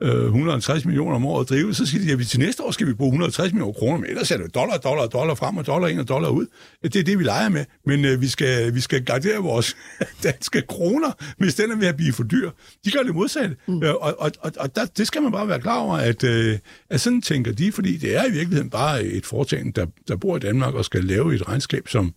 øh, 0.00 0.24
150 0.24 0.84
millioner 0.84 1.16
om 1.16 1.26
året 1.26 1.44
at 1.44 1.48
drive. 1.48 1.74
Så 1.74 1.86
siger 1.86 2.04
de, 2.04 2.12
at 2.12 2.18
vi 2.18 2.24
til 2.24 2.40
næste 2.40 2.62
år 2.62 2.70
skal 2.70 2.86
vi 2.86 2.94
bruge 2.94 3.08
160 3.08 3.52
millioner 3.52 3.72
kroner, 3.72 3.98
men 3.98 4.10
ellers 4.10 4.30
er 4.30 4.36
det 4.36 4.54
dollar, 4.54 4.76
dollar, 4.76 5.06
dollar 5.06 5.34
frem 5.34 5.56
og 5.56 5.66
dollar 5.66 5.88
ind 5.88 6.00
og 6.00 6.08
dollar 6.08 6.28
ud. 6.28 6.46
Det 6.82 6.96
er 6.96 7.04
det, 7.04 7.18
vi 7.18 7.24
leger 7.24 7.48
med. 7.48 7.64
Men 7.86 8.04
øh, 8.04 8.20
vi, 8.20 8.28
skal, 8.28 8.74
vi 8.74 8.80
skal 8.80 9.04
gardere 9.04 9.36
vores 9.36 9.76
danske 10.22 10.62
kroner, 10.68 11.12
hvis 11.38 11.54
den 11.54 11.70
er 11.70 11.76
ved 11.76 11.86
at 11.88 11.96
blive 11.96 12.12
for 12.12 12.22
dyr. 12.22 12.50
De 12.84 12.90
gør 12.90 13.02
det 13.02 13.14
modsatte. 13.14 13.56
Mm. 13.68 13.82
Og, 13.82 14.20
og, 14.20 14.32
og, 14.40 14.52
og 14.56 14.76
der, 14.76 14.84
det 14.84 15.06
skal 15.06 15.22
man 15.22 15.32
bare 15.32 15.48
være 15.48 15.60
klar 15.60 15.78
over, 15.78 15.96
at, 15.96 16.24
øh, 16.24 16.58
at 16.90 17.00
sådan 17.00 17.22
tænker 17.22 17.52
de, 17.52 17.72
fordi 17.72 17.96
det 17.96 18.16
er 18.16 18.24
i 18.24 18.32
virkeligheden 18.32 18.70
bare 18.70 19.04
et 19.04 19.26
foretagende, 19.26 19.72
der, 19.72 19.86
der 20.08 20.16
bor 20.16 20.36
i 20.36 20.40
Danmark 20.40 20.74
og 20.74 20.84
skal 20.84 21.04
lave 21.04 21.34
et 21.34 21.48
regnskab, 21.48 21.88
som 21.88 22.14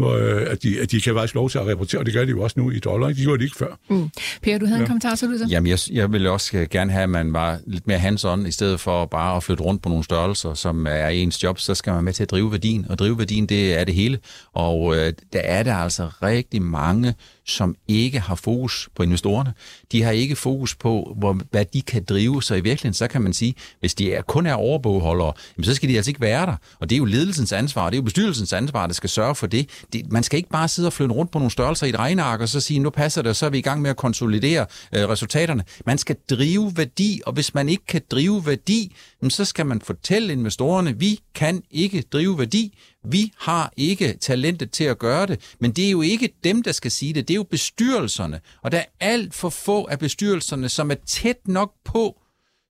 hvor, 0.00 0.12
øh, 0.12 0.42
at, 0.50 0.62
de, 0.62 0.80
at 0.80 0.90
de 0.90 1.00
kan 1.00 1.14
faktisk 1.14 1.34
lov 1.34 1.50
til 1.50 1.58
at 1.58 1.66
rapportere, 1.66 2.00
og 2.00 2.06
det 2.06 2.14
gør 2.14 2.24
de 2.24 2.30
jo 2.30 2.42
også 2.42 2.60
nu 2.60 2.70
i 2.70 2.78
dollar. 2.78 3.08
ikke? 3.08 3.18
De 3.18 3.24
gjorde 3.24 3.38
det 3.38 3.44
ikke 3.44 3.56
før. 3.56 3.78
Mm. 3.90 4.10
Per, 4.42 4.58
du 4.58 4.66
havde 4.66 4.78
ja. 4.78 4.82
en 4.82 4.86
kommentar, 4.86 5.14
så 5.14 5.26
du 5.26 5.38
så? 5.38 5.46
Jamen, 5.50 5.70
jeg, 5.70 5.78
jeg 5.92 6.12
ville 6.12 6.30
også 6.30 6.66
gerne 6.70 6.92
have, 6.92 7.02
at 7.02 7.10
man 7.10 7.32
var 7.32 7.58
lidt 7.66 7.86
mere 7.86 7.98
hands-on, 7.98 8.46
i 8.46 8.50
stedet 8.50 8.80
for 8.80 9.06
bare 9.06 9.36
at 9.36 9.42
flytte 9.42 9.62
rundt 9.62 9.82
på 9.82 9.88
nogle 9.88 10.04
størrelser, 10.04 10.54
som 10.54 10.86
er 10.86 11.08
ens 11.08 11.42
job, 11.42 11.58
så 11.58 11.74
skal 11.74 11.92
man 11.92 12.04
med 12.04 12.12
til 12.12 12.22
at 12.22 12.30
drive 12.30 12.52
værdien, 12.52 12.86
og 12.88 12.98
drive 12.98 13.18
værdien, 13.18 13.46
det 13.46 13.80
er 13.80 13.84
det 13.84 13.94
hele. 13.94 14.18
Og 14.52 14.96
øh, 14.96 15.12
der 15.32 15.40
er 15.40 15.62
der 15.62 15.74
altså 15.74 16.08
rigtig 16.22 16.62
mange, 16.62 17.14
som 17.50 17.76
ikke 17.88 18.20
har 18.20 18.34
fokus 18.34 18.88
på 18.94 19.02
investorerne. 19.02 19.52
De 19.92 20.02
har 20.02 20.10
ikke 20.10 20.36
fokus 20.36 20.74
på, 20.74 21.14
hvor, 21.18 21.40
hvad 21.50 21.64
de 21.64 21.82
kan 21.82 22.04
drive, 22.04 22.42
så 22.42 22.54
i 22.54 22.60
virkeligheden, 22.60 22.94
så 22.94 23.08
kan 23.08 23.22
man 23.22 23.32
sige, 23.32 23.54
hvis 23.80 23.94
de 23.94 24.12
er, 24.12 24.22
kun 24.22 24.46
er 24.46 24.54
overbogholdere, 24.54 25.32
jamen, 25.56 25.64
så 25.64 25.74
skal 25.74 25.88
de 25.88 25.96
altså 25.96 26.10
ikke 26.10 26.20
være 26.20 26.46
der. 26.46 26.56
Og 26.80 26.90
det 26.90 26.96
er 26.96 26.98
jo 26.98 27.04
ledelsens 27.04 27.52
ansvar, 27.52 27.84
og 27.84 27.92
det 27.92 27.96
er 27.96 28.00
jo 28.00 28.04
bestyrelsens 28.04 28.52
ansvar, 28.52 28.86
der 28.86 28.94
skal 28.94 29.10
sørge 29.10 29.34
for 29.34 29.46
det. 29.46 29.68
det. 29.92 30.12
Man 30.12 30.22
skal 30.22 30.36
ikke 30.36 30.48
bare 30.48 30.68
sidde 30.68 30.88
og 30.88 30.92
flytte 30.92 31.14
rundt 31.14 31.32
på 31.32 31.38
nogle 31.38 31.50
størrelser 31.50 31.86
i 31.86 31.90
et 31.90 31.98
regneark, 31.98 32.40
og 32.40 32.48
så 32.48 32.60
sige, 32.60 32.80
nu 32.80 32.90
passer 32.90 33.22
det, 33.22 33.30
og 33.30 33.36
så 33.36 33.46
er 33.46 33.50
vi 33.50 33.58
i 33.58 33.62
gang 33.62 33.82
med 33.82 33.90
at 33.90 33.96
konsolidere 33.96 34.66
øh, 34.94 35.08
resultaterne. 35.08 35.64
Man 35.86 35.98
skal 35.98 36.16
drive 36.30 36.72
værdi, 36.76 37.20
og 37.26 37.32
hvis 37.32 37.54
man 37.54 37.68
ikke 37.68 37.86
kan 37.86 38.02
drive 38.10 38.46
værdi, 38.46 38.96
jamen, 39.22 39.30
så 39.30 39.44
skal 39.44 39.66
man 39.66 39.80
fortælle 39.80 40.32
investorerne, 40.32 40.98
vi 40.98 41.20
kan 41.34 41.62
ikke 41.70 42.04
drive 42.12 42.38
værdi, 42.38 42.74
vi 43.04 43.32
har 43.38 43.72
ikke 43.76 44.16
talentet 44.20 44.70
til 44.70 44.84
at 44.84 44.98
gøre 44.98 45.26
det, 45.26 45.40
men 45.58 45.72
det 45.72 45.86
er 45.86 45.90
jo 45.90 46.02
ikke 46.02 46.28
dem, 46.44 46.62
der 46.62 46.72
skal 46.72 46.90
sige 46.90 47.12
det, 47.12 47.28
det 47.28 47.34
er 47.34 47.36
jo 47.36 47.42
bestyrelserne. 47.42 48.40
Og 48.62 48.72
der 48.72 48.78
er 48.78 48.84
alt 49.00 49.34
for 49.34 49.48
få 49.48 49.84
af 49.84 49.98
bestyrelserne, 49.98 50.68
som 50.68 50.90
er 50.90 50.96
tæt 51.06 51.48
nok 51.48 51.72
på, 51.84 52.20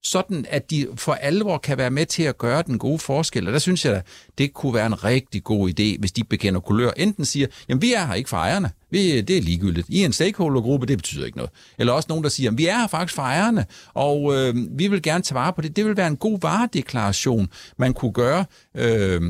sådan 0.02 0.46
at 0.48 0.70
de 0.70 0.88
for 0.96 1.12
alvor 1.12 1.58
kan 1.58 1.78
være 1.78 1.90
med 1.90 2.06
til 2.06 2.22
at 2.22 2.38
gøre 2.38 2.62
den 2.62 2.78
gode 2.78 2.98
forskel. 2.98 3.46
Og 3.46 3.52
der 3.52 3.58
synes 3.58 3.84
jeg, 3.84 3.94
at 3.94 4.06
det 4.38 4.54
kunne 4.54 4.74
være 4.74 4.86
en 4.86 5.04
rigtig 5.04 5.44
god 5.44 5.70
idé, 5.70 5.98
hvis 5.98 6.12
de 6.12 6.24
bekender 6.24 6.60
kulør. 6.60 6.90
Enten 6.96 7.24
siger, 7.24 7.46
jamen 7.68 7.82
vi 7.82 7.92
er 7.92 8.06
her 8.06 8.14
ikke 8.14 8.28
for 8.28 8.36
ejerne, 8.36 8.70
vi, 8.90 9.20
det 9.20 9.38
er 9.38 9.42
ligegyldigt. 9.42 9.86
I 9.88 10.04
en 10.04 10.12
stakeholdergruppe, 10.12 10.86
det 10.86 10.98
betyder 10.98 11.26
ikke 11.26 11.38
noget. 11.38 11.50
Eller 11.78 11.92
også 11.92 12.06
nogen, 12.08 12.24
der 12.24 12.30
siger, 12.30 12.50
vi 12.50 12.66
er 12.66 12.78
her 12.78 12.86
faktisk 12.86 13.14
for 13.14 13.22
ejerne, 13.22 13.66
og 13.94 14.36
øh, 14.36 14.54
vi 14.78 14.88
vil 14.88 15.02
gerne 15.02 15.24
tage 15.24 15.34
vare 15.34 15.52
på 15.52 15.60
det. 15.60 15.76
Det 15.76 15.84
vil 15.84 15.96
være 15.96 16.06
en 16.06 16.16
god 16.16 16.38
varedeklaration, 16.42 17.48
man 17.76 17.94
kunne 17.94 18.12
gøre... 18.12 18.44
Øh, 18.74 19.22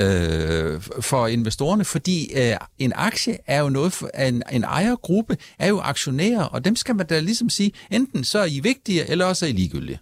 øh, 0.00 0.80
for 1.00 1.26
investorerne, 1.26 1.84
fordi 1.84 2.32
øh, 2.36 2.56
en 2.78 2.92
aktie 2.94 3.38
er 3.46 3.60
jo 3.60 3.68
noget, 3.68 3.92
for, 3.92 4.06
en, 4.06 4.42
en 4.52 4.64
ejergruppe 4.64 5.36
er 5.58 5.68
jo 5.68 5.80
aktionærer, 5.80 6.44
og 6.44 6.64
dem 6.64 6.76
skal 6.76 6.96
man 6.96 7.06
da 7.06 7.20
ligesom 7.20 7.50
sige, 7.50 7.72
enten 7.90 8.24
så 8.24 8.38
er 8.38 8.46
I 8.46 8.60
vigtige, 8.60 9.10
eller 9.10 9.24
også 9.24 9.46
er 9.46 9.50
I 9.50 9.52
ligegyldige. 9.52 9.98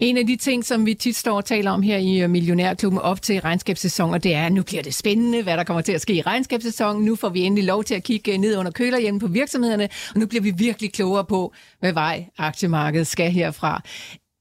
En 0.00 0.16
af 0.16 0.26
de 0.26 0.36
ting, 0.36 0.64
som 0.64 0.86
vi 0.86 0.94
tit 0.94 1.16
står 1.16 1.36
og 1.36 1.44
taler 1.44 1.70
om 1.70 1.82
her 1.82 1.96
i 1.96 2.20
øh, 2.20 2.30
Millionærklubben 2.30 3.00
op 3.00 3.22
til 3.22 3.40
regnskabssæsonen, 3.40 4.20
det 4.20 4.34
er, 4.34 4.46
at 4.46 4.52
nu 4.52 4.62
bliver 4.62 4.82
det 4.82 4.94
spændende, 4.94 5.42
hvad 5.42 5.56
der 5.56 5.64
kommer 5.64 5.80
til 5.80 5.92
at 5.92 6.00
ske 6.00 6.14
i 6.14 6.22
regnskabssæsonen. 6.22 7.04
Nu 7.04 7.16
får 7.16 7.28
vi 7.28 7.40
endelig 7.40 7.64
lov 7.64 7.84
til 7.84 7.94
at 7.94 8.02
kigge 8.02 8.32
øh, 8.32 8.38
ned 8.38 8.56
under 8.56 8.72
kølerhjelmen 8.72 9.20
på 9.20 9.26
virksomhederne, 9.26 9.88
og 10.14 10.20
nu 10.20 10.26
bliver 10.26 10.42
vi 10.42 10.52
virkelig 10.56 10.92
klogere 10.92 11.24
på, 11.24 11.54
hvad 11.80 11.92
vej 11.92 12.24
aktiemarkedet 12.38 13.06
skal 13.06 13.30
herfra. 13.30 13.82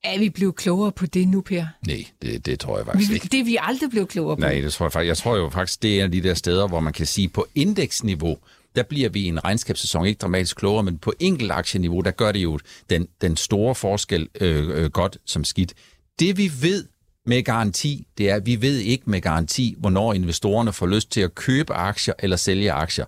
Er 0.04 0.20
vi 0.20 0.30
blevet 0.30 0.56
klogere 0.56 0.91
på 0.91 1.06
det 1.06 1.28
nu, 1.28 1.41
Per? 1.41 1.66
Nej, 1.88 2.06
det, 2.22 2.45
det 2.45 2.60
tror 2.60 2.78
jeg 2.78 2.86
faktisk 2.86 3.10
Vi, 3.10 3.16
ikke. 3.16 3.28
det 3.32 3.39
er 3.39 3.43
vi 3.43 3.58
aldrig 3.62 3.89
blevet 3.89 4.10
klogere 4.10 4.36
på. 4.36 4.39
Nej, 4.39 4.54
det 4.62 4.74
tror 4.74 4.86
jeg 4.86 4.91
faktisk. 4.91 5.08
Jeg 5.08 5.18
tror 5.18 5.38
jo 5.38 5.49
faktisk, 5.49 5.82
det 5.82 6.01
er 6.01 6.08
de 6.08 6.24
der 6.24 6.34
steder, 6.34 6.68
hvor 6.68 6.80
man 6.80 6.93
kan 6.93 7.06
sige, 7.06 7.28
på 7.28 7.45
indeksniveau, 7.56 8.38
der 8.76 8.84
bliver 8.84 9.10
vi 9.10 9.22
i 9.22 9.28
en 9.28 9.43
regnskabssæson 9.43 10.06
ikke 10.06 10.20
dramatisk 10.20 10.58
klogere, 10.58 10.84
men 10.84 10.97
på 10.97 11.14
enkelt 11.20 11.51
aktieniveau, 11.51 12.01
der 12.01 12.12
gør 12.12 12.32
det 12.32 12.39
jo 12.39 12.60
den, 12.89 13.08
den 13.22 13.38
store 13.38 13.76
forskel 13.76 14.28
øh, 14.41 14.84
øh, 14.84 14.89
godt 14.91 15.18
som 15.26 15.43
skidt. 15.43 15.74
Det 16.20 16.38
vi 16.38 16.51
ved 16.62 16.86
med 17.26 17.43
garanti, 17.43 18.08
det 18.18 18.30
er, 18.30 18.36
at 18.36 18.45
vi 18.45 18.62
ved 18.62 18.78
ikke 18.78 19.10
med 19.10 19.22
garanti, 19.22 19.76
hvornår 19.78 20.14
investorerne 20.14 20.74
får 20.74 20.88
lyst 20.88 21.12
til 21.12 21.22
at 21.22 21.36
købe 21.36 21.74
aktier 21.74 22.14
eller 22.20 22.38
sælge 22.38 22.72
aktier. 22.72 23.06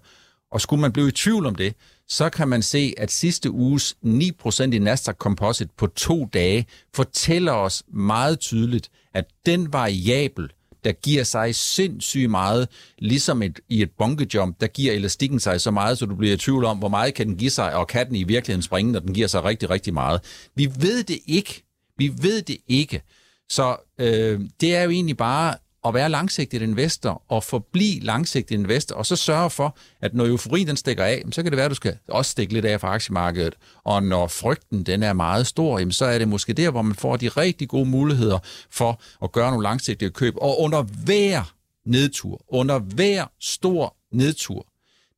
Og 0.51 0.61
skulle 0.61 0.81
man 0.81 0.91
blive 0.91 1.07
i 1.07 1.11
tvivl 1.11 1.45
om 1.45 1.55
det, 1.55 1.73
så 2.07 2.29
kan 2.29 2.47
man 2.47 2.61
se, 2.61 2.93
at 2.97 3.11
sidste 3.11 3.51
uges 3.51 3.97
9% 4.05 4.63
i 4.63 4.79
Nasdaq 4.79 5.15
Composite 5.15 5.69
på 5.77 5.87
to 5.87 6.25
dage 6.33 6.65
fortæller 6.93 7.51
os 7.51 7.83
meget 7.87 8.39
tydeligt, 8.39 8.89
at 9.13 9.25
den 9.45 9.73
variabel, 9.73 10.49
der 10.83 10.91
giver 10.91 11.23
sig 11.23 11.55
sindssygt 11.55 12.29
meget, 12.29 12.69
ligesom 12.97 13.41
et, 13.41 13.59
i 13.69 13.81
et 13.81 13.91
bunkejump, 13.97 14.61
der 14.61 14.67
giver 14.67 14.93
elastikken 14.93 15.39
sig 15.39 15.61
så 15.61 15.71
meget, 15.71 15.97
så 15.97 16.05
du 16.05 16.15
bliver 16.15 16.33
i 16.33 16.37
tvivl 16.37 16.65
om, 16.65 16.77
hvor 16.77 16.89
meget 16.89 17.13
kan 17.13 17.27
den 17.27 17.37
give 17.37 17.49
sig, 17.49 17.75
og 17.75 17.87
kan 17.87 18.07
den 18.07 18.15
i 18.15 18.23
virkeligheden 18.23 18.61
springe, 18.61 18.91
når 18.91 18.99
den 18.99 19.13
giver 19.13 19.27
sig 19.27 19.43
rigtig, 19.43 19.69
rigtig 19.69 19.93
meget. 19.93 20.21
Vi 20.55 20.71
ved 20.79 21.03
det 21.03 21.19
ikke. 21.27 21.63
Vi 21.97 22.11
ved 22.21 22.41
det 22.41 22.57
ikke. 22.67 23.01
Så 23.49 23.77
øh, 23.99 24.41
det 24.61 24.75
er 24.75 24.83
jo 24.83 24.89
egentlig 24.89 25.17
bare 25.17 25.55
at 25.85 25.93
være 25.93 26.09
langsigtet 26.09 26.61
investor 26.61 27.23
og 27.27 27.43
forblive 27.43 27.99
langsigtet 27.99 28.55
investor, 28.55 28.95
og 28.95 29.05
så 29.05 29.15
sørge 29.15 29.49
for, 29.49 29.77
at 30.01 30.13
når 30.13 30.25
euforien 30.25 30.67
den 30.67 30.77
stikker 30.77 31.03
af, 31.03 31.23
så 31.31 31.43
kan 31.43 31.51
det 31.51 31.57
være, 31.57 31.65
at 31.65 31.69
du 31.69 31.75
skal 31.75 31.97
også 32.07 32.31
stikke 32.31 32.53
lidt 32.53 32.65
af 32.65 32.81
fra 32.81 32.93
aktiemarkedet. 32.93 33.55
Og 33.83 34.03
når 34.03 34.27
frygten 34.27 34.83
den 34.83 35.03
er 35.03 35.13
meget 35.13 35.47
stor, 35.47 35.91
så 35.91 36.05
er 36.05 36.17
det 36.17 36.27
måske 36.27 36.53
der, 36.53 36.71
hvor 36.71 36.81
man 36.81 36.95
får 36.95 37.17
de 37.17 37.27
rigtig 37.27 37.67
gode 37.69 37.89
muligheder 37.89 38.39
for 38.71 39.01
at 39.23 39.31
gøre 39.31 39.49
nogle 39.49 39.63
langsigtede 39.63 40.11
køb. 40.11 40.33
Og 40.37 40.59
under 40.59 40.81
hver 40.81 41.53
nedtur, 41.85 42.45
under 42.47 42.79
hver 42.79 43.25
stor 43.39 43.95
nedtur, 44.11 44.67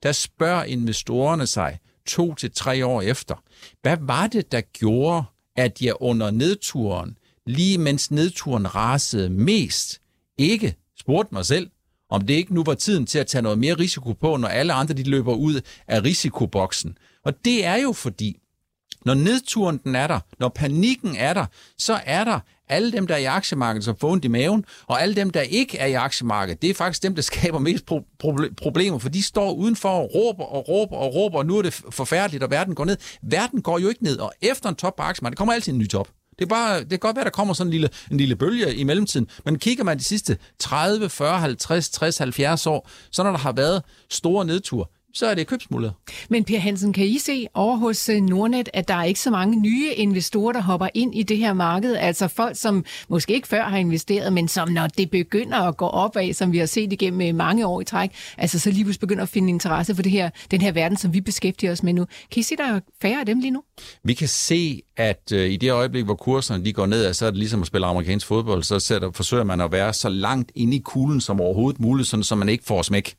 der 0.03 0.11
spørger 0.11 0.63
investorerne 0.63 1.47
sig 1.47 1.79
to 2.05 2.35
til 2.35 2.51
tre 2.51 2.85
år 2.85 3.01
efter, 3.01 3.35
hvad 3.81 3.97
var 4.01 4.27
det, 4.27 4.51
der 4.51 4.61
gjorde, 4.61 5.23
at 5.55 5.81
jeg 5.81 5.93
under 5.99 6.31
nedturen, 6.31 7.17
lige 7.45 7.77
mens 7.77 8.11
nedturen 8.11 8.75
rasede 8.75 9.29
mest, 9.29 10.01
ikke 10.37 10.75
spurgte 10.99 11.33
mig 11.33 11.45
selv, 11.45 11.69
om 12.09 12.21
det 12.21 12.33
ikke 12.33 12.53
nu 12.53 12.63
var 12.63 12.73
tiden 12.73 13.05
til 13.05 13.19
at 13.19 13.27
tage 13.27 13.41
noget 13.41 13.57
mere 13.59 13.73
risiko 13.73 14.13
på, 14.13 14.37
når 14.37 14.47
alle 14.47 14.73
andre 14.73 14.93
de 14.93 15.03
løber 15.03 15.33
ud 15.33 15.61
af 15.87 16.03
risikoboksen. 16.03 16.97
Og 17.25 17.45
det 17.45 17.65
er 17.65 17.75
jo 17.75 17.93
fordi, 17.93 18.37
når 19.05 19.13
nedturen 19.13 19.77
den 19.83 19.95
er 19.95 20.07
der, 20.07 20.19
når 20.39 20.49
panikken 20.49 21.15
er 21.15 21.33
der, 21.33 21.45
så 21.77 21.99
er 22.05 22.23
der 22.23 22.39
alle 22.69 22.91
dem, 22.91 23.07
der 23.07 23.15
er 23.15 23.19
i 23.19 23.25
aktiemarkedet, 23.25 23.85
som 23.85 23.97
får 23.97 24.11
ondt 24.11 24.25
i 24.25 24.27
maven, 24.27 24.65
og 24.87 25.01
alle 25.01 25.15
dem, 25.15 25.29
der 25.29 25.41
ikke 25.41 25.77
er 25.77 25.85
i 25.85 25.93
aktiemarkedet, 25.93 26.61
det 26.61 26.69
er 26.69 26.73
faktisk 26.73 27.03
dem, 27.03 27.15
der 27.15 27.21
skaber 27.21 27.59
mest 27.59 27.91
pro- 27.91 28.17
pro- 28.23 28.53
problemer, 28.57 28.97
for 28.97 29.09
de 29.09 29.23
står 29.23 29.51
udenfor 29.53 29.89
og 29.89 30.09
råber 30.15 30.43
og 30.43 30.69
råber 30.69 30.95
og 30.97 31.15
råber, 31.15 31.37
og 31.37 31.45
nu 31.45 31.57
er 31.57 31.61
det 31.61 31.73
forfærdeligt, 31.73 32.43
og 32.43 32.51
verden 32.51 32.75
går 32.75 32.85
ned. 32.85 32.97
Verden 33.21 33.61
går 33.61 33.79
jo 33.79 33.89
ikke 33.89 34.03
ned, 34.03 34.17
og 34.19 34.33
efter 34.41 34.69
en 34.69 34.75
top 34.75 34.95
på 34.95 35.03
aktiemarkedet, 35.03 35.37
der 35.37 35.41
kommer 35.41 35.53
altid 35.53 35.73
en 35.73 35.79
ny 35.79 35.89
top. 35.89 36.09
Det, 36.39 36.45
er 36.45 36.49
bare, 36.49 36.79
det 36.79 36.89
kan 36.89 36.99
godt 36.99 37.15
være, 37.15 37.25
der 37.25 37.31
kommer 37.31 37.53
sådan 37.53 37.67
en 37.67 37.71
lille, 37.71 37.89
en 38.11 38.17
lille 38.17 38.35
bølge 38.35 38.75
i 38.75 38.83
mellemtiden, 38.83 39.27
men 39.45 39.59
kigger 39.59 39.83
man 39.83 39.97
de 39.97 40.03
sidste 40.03 40.37
30, 40.59 41.09
40, 41.09 41.39
50, 41.39 41.89
60, 41.89 42.17
70 42.17 42.67
år, 42.67 42.89
så 43.11 43.23
når 43.23 43.31
der 43.31 43.37
har 43.37 43.51
været 43.51 43.83
store 44.09 44.45
nedtur, 44.45 44.91
så 45.17 45.27
er 45.27 45.33
det 45.33 45.47
købsmuligheder. 45.47 45.93
Men 46.29 46.43
Per 46.43 46.59
Hansen, 46.59 46.93
kan 46.93 47.05
I 47.05 47.19
se 47.19 47.47
over 47.53 47.77
hos 47.77 48.09
øh, 48.09 48.21
Nordnet, 48.21 48.69
at 48.73 48.87
der 48.87 48.93
er 48.93 49.03
ikke 49.03 49.19
så 49.19 49.31
mange 49.31 49.61
nye 49.61 49.93
investorer, 49.93 50.53
der 50.53 50.61
hopper 50.61 50.87
ind 50.93 51.15
i 51.15 51.23
det 51.23 51.37
her 51.37 51.53
marked? 51.53 51.95
Altså 51.95 52.27
folk, 52.27 52.57
som 52.57 52.85
måske 53.09 53.33
ikke 53.33 53.47
før 53.47 53.63
har 53.63 53.77
investeret, 53.77 54.33
men 54.33 54.47
som 54.47 54.69
når 54.69 54.87
det 54.87 55.09
begynder 55.09 55.57
at 55.57 55.77
gå 55.77 55.85
opad, 55.85 56.33
som 56.33 56.51
vi 56.51 56.57
har 56.57 56.65
set 56.65 56.93
igennem 56.93 57.21
øh, 57.21 57.35
mange 57.35 57.67
år 57.67 57.81
i 57.81 57.83
træk, 57.83 58.11
altså 58.37 58.59
så 58.59 58.71
lige 58.71 58.83
pludselig 58.83 58.99
begynder 58.99 59.23
at 59.23 59.29
finde 59.29 59.49
interesse 59.49 59.95
for 59.95 60.01
det 60.01 60.11
her, 60.11 60.29
den 60.51 60.61
her 60.61 60.71
verden, 60.71 60.97
som 60.97 61.13
vi 61.13 61.21
beskæftiger 61.21 61.71
os 61.71 61.83
med 61.83 61.93
nu. 61.93 62.05
Kan 62.31 62.39
I 62.39 62.43
se, 62.43 62.55
der 62.55 62.75
er 62.75 62.79
færre 63.01 63.19
af 63.19 63.25
dem 63.25 63.39
lige 63.39 63.51
nu? 63.51 63.63
Vi 64.03 64.13
kan 64.13 64.27
se, 64.27 64.81
at 64.97 65.31
øh, 65.33 65.49
i 65.49 65.57
det 65.57 65.71
øjeblik, 65.71 66.05
hvor 66.05 66.15
kurserne 66.15 66.65
de 66.65 66.73
går 66.73 66.85
ned, 66.85 67.13
så 67.13 67.25
er 67.25 67.29
det 67.29 67.39
ligesom 67.39 67.61
at 67.61 67.67
spille 67.67 67.87
amerikansk 67.87 68.27
fodbold, 68.27 68.63
så 68.63 68.79
sætter, 68.79 69.11
forsøger 69.11 69.43
man 69.43 69.61
at 69.61 69.71
være 69.71 69.93
så 69.93 70.09
langt 70.09 70.51
inde 70.55 70.77
i 70.77 70.79
kuglen 70.79 71.21
som 71.21 71.41
overhovedet 71.41 71.79
muligt, 71.79 72.07
sådan, 72.07 72.23
så 72.23 72.35
man 72.35 72.49
ikke 72.49 72.63
får 72.63 72.81
smæk. 72.81 73.15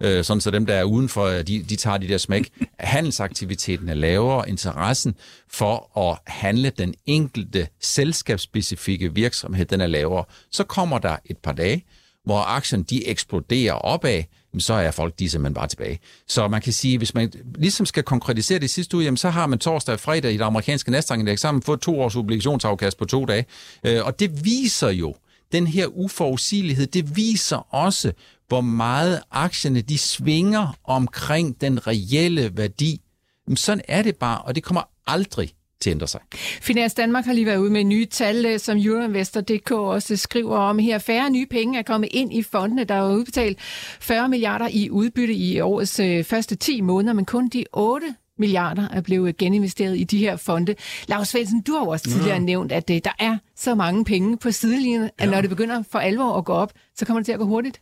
Øh, 0.00 0.24
sådan 0.24 0.40
så 0.40 0.50
dem, 0.50 0.66
der 0.66 0.74
er 0.74 0.84
udenfor, 0.84 1.24
øh, 1.24 1.46
de, 1.46 1.62
de 1.68 1.76
tager 1.76 1.98
de 1.98 2.08
der 2.08 2.18
smæk. 2.18 2.50
Handelsaktiviteten 2.78 3.88
er 3.88 3.94
lavere, 3.94 4.48
interessen 4.48 5.14
for 5.48 5.98
at 6.10 6.18
handle 6.26 6.72
den 6.78 6.94
enkelte 7.06 7.68
selskabsspecifikke 7.80 9.14
virksomhed, 9.14 9.64
den 9.64 9.80
er 9.80 9.86
lavere. 9.86 10.24
Så 10.50 10.64
kommer 10.64 10.98
der 10.98 11.16
et 11.24 11.38
par 11.38 11.52
dage, 11.52 11.84
hvor 12.24 12.38
aktien 12.38 12.82
de 12.82 13.08
eksploderer 13.08 13.72
opad, 13.72 14.22
så 14.58 14.74
er 14.74 14.90
folk 14.90 15.18
de 15.18 15.30
simpelthen 15.30 15.54
bare 15.54 15.68
tilbage. 15.68 15.98
Så 16.28 16.48
man 16.48 16.60
kan 16.60 16.72
sige, 16.72 16.98
hvis 16.98 17.14
man 17.14 17.32
ligesom 17.54 17.86
skal 17.86 18.02
konkretisere 18.02 18.58
det 18.58 18.70
sidste 18.70 18.96
uge, 18.96 19.04
jamen, 19.04 19.16
så 19.16 19.30
har 19.30 19.46
man 19.46 19.58
torsdag 19.58 19.92
og 19.92 20.00
fredag 20.00 20.32
i 20.32 20.36
det 20.36 20.44
amerikanske 20.44 20.90
Nasdaq-indeks 20.90 21.40
sammen 21.40 21.62
fået 21.62 21.80
to 21.80 22.00
års 22.00 22.16
obligationsafkast 22.16 22.98
på 22.98 23.04
to 23.04 23.24
dage. 23.24 23.44
Øh, 23.86 24.04
og 24.04 24.20
det 24.20 24.44
viser 24.44 24.88
jo, 24.88 25.14
den 25.52 25.66
her 25.66 25.86
uforudsigelighed, 25.86 26.86
det 26.86 27.16
viser 27.16 27.74
også, 27.74 28.12
hvor 28.50 28.60
meget 28.60 29.20
aktierne 29.30 29.80
de 29.80 29.98
svinger 29.98 30.76
omkring 30.84 31.60
den 31.60 31.86
reelle 31.86 32.56
værdi. 32.56 33.00
Men 33.46 33.56
sådan 33.56 33.84
er 33.88 34.02
det 34.02 34.16
bare, 34.16 34.42
og 34.42 34.54
det 34.54 34.62
kommer 34.62 34.82
aldrig 35.06 35.50
til 35.80 35.90
at 35.90 35.94
ændre 35.94 36.06
sig. 36.06 36.20
Finans 36.62 36.94
Danmark 36.94 37.24
har 37.24 37.32
lige 37.32 37.46
været 37.46 37.56
ude 37.56 37.70
med 37.70 37.84
nye 37.84 38.06
tal, 38.06 38.46
øh, 38.46 38.58
som 38.58 38.78
Euroinvestor.dk 38.78 39.70
også 39.70 40.16
skriver 40.16 40.56
om 40.56 40.78
her. 40.78 40.98
Færre 40.98 41.30
nye 41.30 41.46
penge 41.46 41.78
er 41.78 41.82
kommet 41.82 42.08
ind 42.12 42.32
i 42.34 42.42
fondene, 42.42 42.84
der 42.84 42.94
er 42.94 43.14
udbetalt 43.14 43.60
40 44.00 44.28
milliarder 44.28 44.68
i 44.72 44.90
udbytte 44.90 45.34
i 45.34 45.60
årets 45.60 46.00
øh, 46.00 46.24
første 46.24 46.56
10 46.56 46.80
måneder, 46.80 47.12
men 47.12 47.24
kun 47.24 47.48
de 47.48 47.64
8 47.72 48.14
milliarder 48.38 48.88
er 48.88 49.00
blevet 49.00 49.36
geninvesteret 49.36 49.98
i 49.98 50.04
de 50.04 50.18
her 50.18 50.36
fonde. 50.36 50.74
Lars 51.08 51.28
Svendsen, 51.28 51.60
du 51.60 51.72
har 51.72 51.80
jo 51.80 51.88
også 51.88 52.04
tidligere 52.04 52.32
ja. 52.32 52.38
nævnt, 52.38 52.72
at 52.72 52.90
øh, 52.90 53.00
der 53.04 53.12
er 53.18 53.36
så 53.56 53.74
mange 53.74 54.04
penge 54.04 54.36
på 54.36 54.50
sidelinjen, 54.50 55.10
at 55.18 55.26
ja. 55.26 55.30
når 55.30 55.40
det 55.40 55.50
begynder 55.50 55.82
for 55.90 55.98
alvor 55.98 56.38
at 56.38 56.44
gå 56.44 56.52
op, 56.52 56.72
så 56.96 57.06
kommer 57.06 57.20
det 57.20 57.26
til 57.26 57.32
at 57.32 57.38
gå 57.38 57.44
hurtigt. 57.44 57.80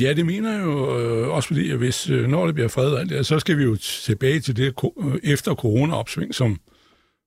Ja, 0.00 0.12
det 0.12 0.26
mener 0.26 0.52
jeg 0.52 0.64
jo 0.64 0.98
øh, 1.00 1.28
også 1.28 1.46
fordi, 1.46 1.70
at 1.70 1.78
hvis, 1.78 2.10
øh, 2.10 2.26
når 2.26 2.46
det 2.46 2.54
bliver 2.54 2.68
fred 2.68 2.90
og 2.90 3.00
alt 3.00 3.10
det, 3.10 3.26
så 3.26 3.38
skal 3.38 3.58
vi 3.58 3.62
jo 3.62 3.76
tilbage 3.76 4.40
til 4.40 4.56
det 4.56 4.74
ko- 4.76 5.02
øh, 5.04 5.32
efter 5.32 5.54
corona-opsving, 5.54 6.34
som, 6.34 6.60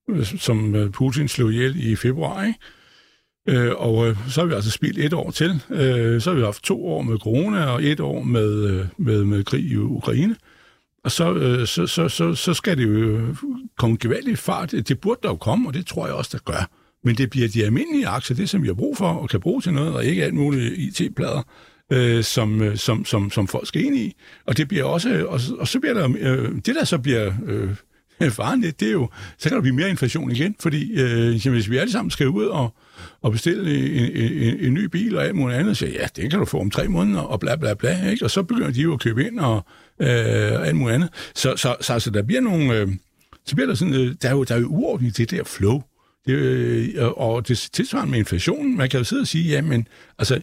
øh, 0.10 0.26
som 0.26 0.76
øh, 0.76 0.92
Putin 0.92 1.28
slog 1.28 1.52
ihjel 1.54 1.92
i 1.92 1.96
februar. 1.96 2.46
Ikke? 2.46 2.60
Øh, 3.50 3.72
og 3.78 4.08
øh, 4.08 4.18
så 4.30 4.42
har 4.42 4.48
vi 4.48 4.54
altså 4.54 4.72
spildt 4.72 4.98
et 4.98 5.14
år 5.14 5.32
til. 5.32 5.62
Øh, 5.70 6.22
så 6.22 6.30
har 6.30 6.38
vi 6.38 6.44
haft 6.44 6.64
to 6.64 6.88
år 6.88 7.02
med 7.02 7.18
corona 7.18 7.66
og 7.66 7.84
et 7.84 8.00
år 8.00 8.24
med, 8.24 8.64
øh, 8.66 8.86
med, 8.98 9.24
med 9.24 9.44
krig 9.44 9.64
i 9.64 9.76
Ukraine. 9.76 10.36
Og 11.04 11.12
så, 11.12 11.34
øh, 11.34 11.68
så, 11.68 11.88
så, 11.88 12.10
så, 12.10 12.36
så 12.36 12.54
skal 12.54 12.78
det 12.78 12.84
jo 12.84 12.90
øh, 12.90 13.36
komme 13.78 13.98
gevaldigt 14.00 14.40
fart. 14.40 14.72
Det 14.72 15.00
burde 15.00 15.20
der 15.24 15.30
jo 15.30 15.36
komme, 15.36 15.70
og 15.70 15.74
det 15.74 15.86
tror 15.86 16.06
jeg 16.06 16.16
også, 16.16 16.30
der 16.38 16.52
gør. 16.52 16.70
Men 17.04 17.16
det 17.16 17.30
bliver 17.30 17.48
de 17.48 17.64
almindelige 17.64 18.08
aktier, 18.08 18.38
det 18.38 18.50
som 18.50 18.62
vi 18.62 18.68
har 18.68 18.74
brug 18.74 18.98
for 18.98 19.08
og 19.08 19.30
kan 19.30 19.40
bruge 19.40 19.62
til 19.62 19.74
noget, 19.74 19.94
og 19.94 20.06
ikke 20.06 20.24
alt 20.24 20.34
muligt 20.34 20.74
IT-plader, 20.78 21.44
øh, 21.92 22.24
som, 22.24 22.62
øh, 22.62 22.78
som, 22.78 23.06
som, 23.06 23.32
som 23.32 23.48
folk 23.48 23.68
skal 23.68 23.86
ind 23.86 23.96
i. 23.96 24.16
Og 24.46 24.58
det 24.58 24.68
bliver 24.68 24.84
også, 24.84 25.26
og, 25.28 25.40
og 25.60 25.68
så 25.68 25.80
bliver 25.80 25.94
der, 25.94 26.10
øh, 26.20 26.52
det 26.66 26.76
der 26.76 26.84
så 26.84 26.98
bliver 26.98 27.34
øh, 27.46 27.70
faren 28.32 28.62
lidt, 28.62 28.80
det 28.80 28.88
er 28.88 28.92
jo, 28.92 29.10
så 29.38 29.50
kan 29.50 29.56
der 29.56 29.62
blive 29.62 29.76
mere 29.76 29.90
inflation 29.90 30.32
igen, 30.32 30.56
fordi 30.60 30.92
øh, 31.02 31.52
hvis 31.52 31.70
vi 31.70 31.78
alle 31.78 31.92
sammen 31.92 32.12
skal 32.12 32.28
ud 32.28 32.46
og, 32.46 32.74
og 33.22 33.32
bestille 33.32 33.78
en, 33.78 34.12
en, 34.16 34.34
en, 34.34 34.60
en 34.60 34.74
ny 34.74 34.86
bil 34.86 35.18
og 35.18 35.26
alt 35.26 35.36
muligt 35.36 35.60
andet, 35.60 35.78
så 35.78 35.86
ja, 35.86 36.08
det 36.16 36.30
kan 36.30 36.40
du 36.40 36.46
få 36.46 36.60
om 36.60 36.72
tre 36.72 36.88
måneder, 36.88 37.22
og 37.22 37.40
bla 37.40 37.56
bla 37.56 37.74
bla, 37.74 38.10
ikke? 38.10 38.26
og 38.26 38.32
så 38.32 38.44
begynder 38.44 38.72
de 38.72 38.82
jo 38.82 38.94
at 38.94 39.00
købe 39.00 39.28
ind 39.28 39.40
og 39.40 39.66
øh, 40.00 40.68
alt 40.68 40.76
muligt 40.76 40.96
andet. 40.96 41.10
Så, 41.36 41.56
så, 41.56 41.76
så 41.82 41.94
altså, 41.94 42.10
der 42.10 42.22
bliver 42.22 42.42
nogle, 42.42 42.74
øh, 42.74 42.88
så 43.46 43.56
bliver 43.56 43.68
der 43.68 43.76
sådan, 43.76 43.94
øh, 43.94 44.16
der 44.22 44.30
er 44.30 44.34
jo, 44.34 44.44
der 44.44 44.56
er 44.56 44.60
jo 44.60 44.68
uorden 44.68 45.08
i 45.08 45.10
det 45.10 45.32
der 45.32 45.44
flow, 45.44 45.82
det, 46.26 46.34
øh, 46.34 47.08
og 47.08 47.48
det 47.48 47.70
tilsvarende 47.74 48.12
med 48.12 48.20
inflationen, 48.20 48.78
man 48.78 48.90
kan 48.90 48.98
jo 48.98 49.04
sidde 49.04 49.22
og 49.22 49.28
sige, 49.28 49.50
jamen, 49.50 49.88
altså, 50.18 50.42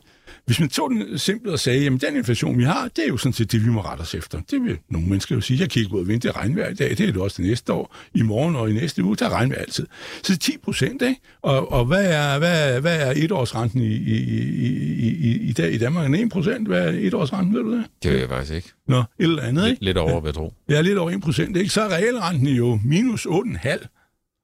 hvis 0.49 0.61
man 0.61 0.68
tog 0.68 0.90
den 0.90 1.18
simpelt 1.18 1.53
og 1.53 1.59
sagde, 1.59 1.82
jamen 1.82 1.99
den 1.99 2.16
inflation, 2.16 2.59
vi 2.59 2.64
har, 2.64 2.88
det 2.96 3.05
er 3.05 3.09
jo 3.09 3.16
sådan 3.16 3.32
set 3.32 3.53
det, 3.53 3.64
vi 3.64 3.70
må 3.70 3.80
rette 3.80 4.03
os 4.03 4.14
efter. 4.14 4.40
Det 4.51 4.64
vil 4.64 4.78
nogle 4.88 5.09
mennesker 5.09 5.34
jo 5.34 5.40
sige. 5.40 5.61
Jeg 5.61 5.70
kigger 5.70 5.94
ud 5.94 6.01
og 6.01 6.09
vinde, 6.09 6.20
det 6.20 6.28
er 6.28 6.36
regnvejr 6.36 6.70
i 6.70 6.74
dag, 6.74 6.90
det 6.90 7.01
er 7.01 7.12
det 7.12 7.16
også 7.16 7.42
det 7.42 7.49
næste 7.49 7.72
år, 7.72 7.96
i 8.14 8.22
morgen 8.22 8.57
og 8.57 8.70
i 8.70 8.72
næste 8.72 9.05
uge, 9.05 9.16
der 9.16 9.26
er 9.26 9.30
regnvejr 9.30 9.61
altid. 9.61 9.86
Så 10.22 10.32
det 10.32 10.34
er 10.34 10.53
10 10.53 10.59
procent, 10.59 11.03
ikke? 11.03 11.20
Og, 11.42 11.72
og 11.72 11.84
hvad, 11.84 12.05
er, 12.12 12.38
hvad, 12.38 12.74
er, 12.74 12.80
hvad 12.80 13.01
er 13.01 13.12
etårsrenten 13.16 13.80
i, 13.80 13.94
i, 13.94 14.16
i, 14.16 15.09
i, 15.09 15.49
i, 15.49 15.53
dag 15.53 15.72
i 15.72 15.78
Danmark? 15.78 16.14
1 16.14 16.28
procent? 16.28 16.68
Hvad 16.68 16.88
er 16.88 16.99
etårsrenten, 16.99 17.55
ved 17.55 17.62
du 17.62 17.76
det? 17.76 17.84
Det 18.03 18.12
ved 18.12 18.18
jeg 18.18 18.28
faktisk 18.28 18.55
ikke. 18.55 18.72
Nå, 18.88 18.99
et 18.99 19.05
eller 19.18 19.42
andet, 19.42 19.68
ikke? 19.68 19.84
Lidt, 19.84 19.84
lidt 19.84 19.99
over, 19.99 20.20
hvad 20.20 20.28
jeg 20.28 20.34
tror. 20.34 20.55
Ja, 20.68 20.80
lidt 20.80 20.99
over 20.99 21.11
1 21.11 21.20
procent, 21.20 21.57
ikke? 21.57 21.70
Så 21.70 21.80
er 21.82 21.88
realrenten 21.88 22.49
jo 22.49 22.80
minus 22.84 23.26
8,5 23.26 23.97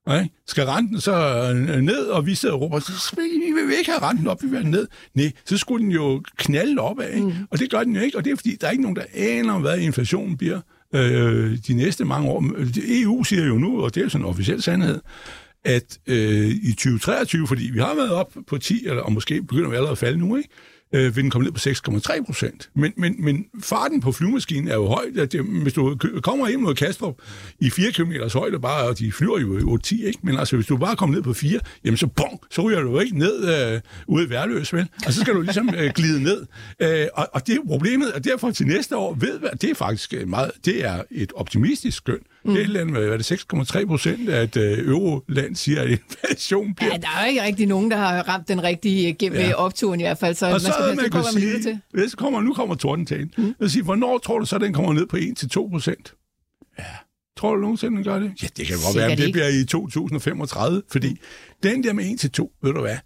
Nej? 0.07 0.29
Skal 0.47 0.65
renten 0.65 1.01
så 1.01 1.15
øh, 1.15 1.81
ned, 1.81 2.07
og 2.07 2.27
vi 2.27 2.35
sidder 2.35 2.55
og 2.55 2.61
råber, 2.61 2.79
så 2.79 3.17
vi 3.17 3.63
vil 3.67 3.79
ikke 3.79 3.91
have 3.91 4.03
renten 4.03 4.27
op, 4.27 4.43
vi 4.43 4.49
vil 4.49 4.59
have 4.59 4.71
ned. 4.71 4.89
Nej, 5.15 5.33
så 5.45 5.59
skulle 5.59 5.85
den 5.85 5.93
jo 5.93 6.23
knalde 6.37 6.81
op 6.81 7.01
af, 7.01 7.23
mm. 7.23 7.33
og 7.51 7.59
det 7.59 7.71
gør 7.71 7.85
den 7.85 7.95
jo 7.97 8.01
ikke, 8.01 8.19
og 8.19 8.25
det 8.25 8.33
er 8.33 8.37
fordi, 8.37 8.57
der 8.61 8.67
er 8.67 8.71
ikke 8.71 8.83
nogen, 8.83 8.97
der 8.97 9.05
aner, 9.15 9.59
hvad 9.59 9.79
inflationen 9.79 10.37
bliver 10.37 10.61
øh, 10.95 11.59
de 11.69 11.75
næste 11.75 12.05
mange 12.05 12.31
år. 12.31 12.45
EU 12.89 13.25
siger 13.25 13.47
jo 13.47 13.59
nu, 13.59 13.83
og 13.83 13.95
det 13.95 14.05
er 14.05 14.09
sådan 14.09 14.25
en 14.25 14.31
officiel 14.31 14.63
sandhed, 14.63 15.01
at 15.65 15.99
øh, 16.07 16.49
i 16.49 16.73
2023, 16.73 17.47
fordi 17.47 17.71
vi 17.73 17.79
har 17.79 17.95
været 17.95 18.11
op 18.11 18.33
på 18.47 18.59
10, 18.59 18.87
eller, 18.87 19.03
og 19.03 19.13
måske 19.13 19.43
begynder 19.43 19.71
vi 19.71 19.77
allerede 19.77 19.93
at 19.93 19.99
falde 19.99 20.19
nu, 20.19 20.37
ikke? 20.37 20.49
Øh, 20.95 21.17
vil 21.17 21.23
den 21.23 21.31
komme 21.31 21.45
ned 21.45 21.53
på 21.53 21.59
6,3 22.11 22.25
procent. 22.25 22.71
Men, 22.75 22.93
men, 22.97 23.25
men 23.25 23.45
farten 23.63 24.01
på 24.01 24.13
flyvemaskinen 24.13 24.69
er 24.69 24.75
jo 24.75 24.87
høj. 24.87 25.05
At 25.19 25.33
det, 25.33 25.43
hvis 25.43 25.73
du 25.73 25.99
kommer 26.23 26.49
ind 26.49 26.61
mod 26.61 26.75
Kastrup 26.75 27.15
i 27.59 27.71
4 27.71 27.93
km 27.93 28.13
højde 28.35 28.59
bare, 28.59 28.89
og 28.89 28.99
de 28.99 29.13
flyver 29.13 29.39
jo 29.39 29.59
i 29.59 29.81
8-10, 29.87 30.07
ikke? 30.07 30.19
men 30.23 30.39
altså 30.39 30.57
hvis 30.57 30.67
du 30.67 30.77
bare 30.77 30.97
kommer 30.97 31.17
ned 31.17 31.23
på 31.23 31.33
4, 31.33 31.61
jamen 31.85 31.97
så 31.97 32.07
bong, 32.07 32.41
så 32.51 32.63
ryger 32.63 32.81
du 32.81 33.01
ikke 33.01 33.19
ned 33.19 33.73
øh, 33.75 33.81
ude 34.07 34.27
i 34.27 34.31
værløs, 34.31 34.73
vel? 34.73 34.89
Og 35.07 35.13
så 35.13 35.21
skal 35.21 35.35
du 35.35 35.41
ligesom 35.41 35.75
øh, 35.79 35.93
glide 35.95 36.23
ned. 36.23 36.47
Øh, 36.81 37.07
og, 37.15 37.29
og 37.33 37.47
det 37.47 37.55
er 37.55 37.61
problemet, 37.67 38.13
og 38.13 38.25
derfor 38.25 38.51
til 38.51 38.67
næste 38.67 38.97
år, 38.97 39.15
ved 39.15 39.41
det 39.61 39.71
er 39.71 39.75
faktisk 39.75 40.15
øh, 40.15 40.29
meget, 40.29 40.51
det 40.65 40.85
er 40.85 41.03
et 41.11 41.33
optimistisk 41.37 41.97
skøn. 41.97 42.19
Mm. 42.45 42.55
Det 42.55 42.63
et 42.63 42.69
land, 42.69 42.91
hvad 42.91 43.03
er 43.03 43.17
det, 43.17 43.33
6,3 43.33 43.87
procent 43.87 44.29
af 44.29 44.43
et 44.43 44.57
øh, 44.57 44.79
euroland 44.79 45.57
siger, 45.57 45.83
at 45.83 45.91
inflation 45.91 46.75
bliver... 46.75 46.93
Ja, 46.93 46.99
der 46.99 47.09
er 47.21 47.27
ikke 47.27 47.43
rigtig 47.43 47.67
nogen, 47.67 47.91
der 47.91 47.97
har 47.97 48.23
ramt 48.23 48.49
den 48.49 48.63
rigtige 48.63 49.09
øh, 49.09 49.15
gennem 49.19 49.41
ja. 49.41 49.55
opturen 49.55 50.01
i 50.01 50.03
hvert 50.03 50.19
fald, 50.19 50.35
så, 50.35 50.47
og 50.47 50.61
så 50.61 50.69
man 50.69 50.99
skal 50.99 51.13
man 51.13 51.25
kan 51.25 51.41
sige, 51.41 51.63
til. 51.63 51.81
Hvis 51.91 52.15
kommer, 52.15 52.41
nu 52.41 52.55
kommer 52.55 52.75
tordentagen. 52.75 53.33
Mm. 53.37 53.55
Jeg 53.61 53.71
siger, 53.71 53.85
hvornår 53.85 54.19
tror 54.19 54.39
du 54.39 54.47
så, 54.47 54.59
den 54.59 54.73
kommer 54.73 54.93
ned 54.93 55.07
på 55.07 55.17
1-2 55.17 55.71
procent? 55.71 56.15
Ja. 56.79 56.85
Tror 57.37 57.55
du 57.55 57.61
nogensinde, 57.61 57.97
den 57.97 58.05
gør 58.05 58.19
det? 58.19 58.33
Ja, 58.43 58.47
det 58.57 58.67
kan 58.67 58.77
godt 58.85 58.97
være, 58.97 59.13
at 59.13 59.19
det 59.19 59.33
bliver 59.33 59.49
i 59.49 59.65
2035, 59.65 60.83
fordi 60.91 61.11
mm. 61.11 61.19
den 61.63 61.85
der 61.85 61.93
med 61.93 62.05
1-2, 62.05 62.59
ved 62.63 62.73
du 62.73 62.81
hvad, 62.81 62.97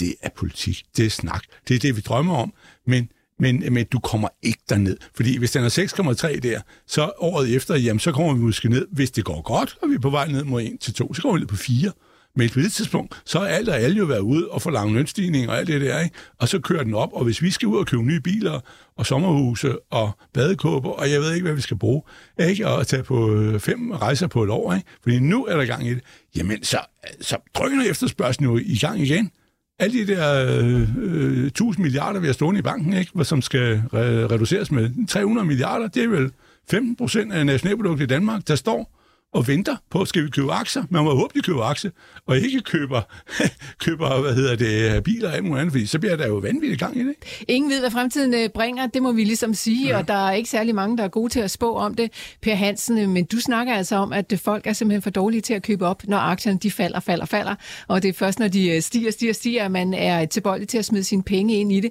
det 0.00 0.14
er 0.22 0.28
politik, 0.36 0.82
det 0.96 1.06
er 1.06 1.10
snak, 1.10 1.42
det 1.68 1.74
er 1.74 1.78
det, 1.78 1.96
vi 1.96 2.00
drømmer 2.00 2.36
om, 2.36 2.52
men 2.86 3.08
men, 3.38 3.64
men 3.70 3.86
du 3.86 3.98
kommer 3.98 4.28
ikke 4.42 4.62
derned. 4.68 4.96
Fordi 5.14 5.38
hvis 5.38 5.50
den 5.50 5.64
er 5.64 5.68
6,3 5.68 6.40
der, 6.40 6.60
så 6.86 7.10
året 7.18 7.54
efter, 7.54 7.76
jamen, 7.76 8.00
så 8.00 8.12
kommer 8.12 8.34
vi 8.34 8.40
måske 8.40 8.68
ned, 8.68 8.86
hvis 8.92 9.10
det 9.10 9.24
går 9.24 9.42
godt, 9.42 9.76
og 9.82 9.88
vi 9.88 9.94
er 9.94 9.98
på 9.98 10.10
vej 10.10 10.28
ned 10.28 10.44
mod 10.44 10.62
1 10.62 10.76
til 10.80 10.94
2, 10.94 11.14
så 11.14 11.22
kommer 11.22 11.34
vi 11.34 11.40
ned 11.40 11.48
på 11.48 11.56
4. 11.56 11.92
Men 12.36 12.50
på 12.50 12.60
det 12.60 12.72
tidspunkt, 12.72 13.22
så 13.24 13.38
er 13.38 13.46
alt 13.46 13.68
og 13.68 13.76
alle 13.76 13.96
jo 13.96 14.04
været 14.04 14.20
ude 14.20 14.48
og 14.48 14.62
få 14.62 14.70
lang 14.70 14.92
lønstigning 14.92 15.48
og 15.48 15.58
alt 15.58 15.68
det 15.68 15.80
der, 15.80 16.00
ikke? 16.00 16.16
og 16.38 16.48
så 16.48 16.58
kører 16.58 16.84
den 16.84 16.94
op. 16.94 17.12
Og 17.12 17.24
hvis 17.24 17.42
vi 17.42 17.50
skal 17.50 17.68
ud 17.68 17.78
og 17.78 17.86
købe 17.86 18.02
nye 18.02 18.20
biler 18.20 18.60
og 18.96 19.06
sommerhuse 19.06 19.76
og 19.90 20.10
badekåber, 20.32 20.90
og 20.90 21.10
jeg 21.10 21.20
ved 21.20 21.34
ikke, 21.34 21.44
hvad 21.44 21.54
vi 21.54 21.60
skal 21.60 21.78
bruge, 21.78 22.02
ikke? 22.38 22.68
og 22.68 22.86
tage 22.86 23.02
på 23.02 23.34
øh, 23.34 23.60
fem 23.60 23.90
rejser 23.90 24.26
på 24.26 24.44
et 24.44 24.50
år, 24.50 24.74
ikke? 24.74 24.86
fordi 25.02 25.18
nu 25.18 25.44
er 25.44 25.56
der 25.56 25.64
gang 25.64 25.86
i 25.86 25.94
det, 25.94 26.02
jamen 26.36 26.64
så, 26.64 26.78
så 27.20 27.36
drøner 27.54 27.90
efterspørgselen 27.90 28.50
jo 28.50 28.60
i 28.64 28.78
gang 28.80 29.00
igen 29.00 29.30
alle 29.78 30.06
de 30.06 30.14
der 30.14 30.58
øh, 30.58 30.88
øh 30.96 31.46
1000 31.46 31.82
milliarder, 31.82 32.20
vi 32.20 32.26
har 32.26 32.32
stående 32.32 32.58
i 32.58 32.62
banken, 32.62 32.92
ikke, 32.92 33.24
som 33.24 33.42
skal 33.42 33.82
re- 33.86 34.32
reduceres 34.32 34.70
med. 34.70 35.06
300 35.08 35.46
milliarder, 35.46 35.88
det 35.88 36.04
er 36.04 36.08
vel 36.08 36.30
15 36.70 36.96
procent 36.96 37.32
af 37.32 37.46
nationalproduktet 37.46 38.04
i 38.04 38.06
Danmark, 38.08 38.48
der 38.48 38.54
står 38.54 38.90
og 39.34 39.48
venter 39.48 39.76
på, 39.90 40.04
skal 40.04 40.24
vi 40.24 40.30
købe 40.30 40.52
aktier? 40.52 40.82
Man 40.90 41.04
må 41.04 41.14
håbe, 41.14 41.32
de 41.34 41.40
køber 41.40 41.62
aktier, 41.62 41.90
og 42.26 42.38
ikke 42.38 42.60
køber, 42.60 43.00
køber 43.84 44.20
hvad 44.20 44.34
hedder 44.34 44.56
det, 44.56 45.04
biler 45.04 45.28
og 45.28 45.34
alt 45.34 45.44
muligt 45.44 45.60
andet, 45.60 45.72
fordi 45.72 45.86
så 45.86 45.98
bliver 45.98 46.16
der 46.16 46.26
jo 46.26 46.34
vanvittigt 46.34 46.80
gang 46.80 46.96
i 46.96 47.00
det. 47.00 47.14
Ingen 47.48 47.70
ved, 47.70 47.80
hvad 47.80 47.90
fremtiden 47.90 48.34
øh, 48.34 48.48
bringer, 48.48 48.86
det 48.86 49.02
må 49.02 49.12
vi 49.12 49.24
ligesom 49.24 49.54
sige, 49.54 49.88
ja. 49.88 49.98
og 49.98 50.08
der 50.08 50.14
er 50.28 50.32
ikke 50.32 50.50
særlig 50.50 50.74
mange, 50.74 50.96
der 50.96 51.04
er 51.04 51.08
gode 51.08 51.32
til 51.32 51.40
at 51.40 51.50
spå 51.50 51.76
om 51.76 51.94
det. 51.94 52.10
Per 52.42 52.54
Hansen, 52.54 52.98
øh, 52.98 53.08
men 53.08 53.24
du 53.24 53.40
snakker 53.40 53.74
altså 53.74 53.96
om, 53.96 54.12
at 54.12 54.40
folk 54.42 54.66
er 54.66 54.72
simpelthen 54.72 55.02
for 55.02 55.10
dårlige 55.10 55.40
til 55.40 55.54
at 55.54 55.62
købe 55.62 55.86
op, 55.86 56.02
når 56.04 56.18
aktierne 56.18 56.58
de 56.58 56.70
falder, 56.70 57.00
falder, 57.00 57.26
falder, 57.26 57.54
og 57.88 58.02
det 58.02 58.08
er 58.08 58.12
først, 58.12 58.38
når 58.38 58.48
de 58.48 58.70
øh, 58.70 58.82
stiger, 58.82 59.10
stiger, 59.10 59.32
stiger, 59.32 59.64
at 59.64 59.70
man 59.70 59.94
er 59.94 60.26
tilbøjelig 60.26 60.68
til 60.68 60.78
at 60.78 60.84
smide 60.84 61.04
sine 61.04 61.22
penge 61.22 61.54
ind 61.54 61.72
i 61.72 61.80
det. 61.80 61.90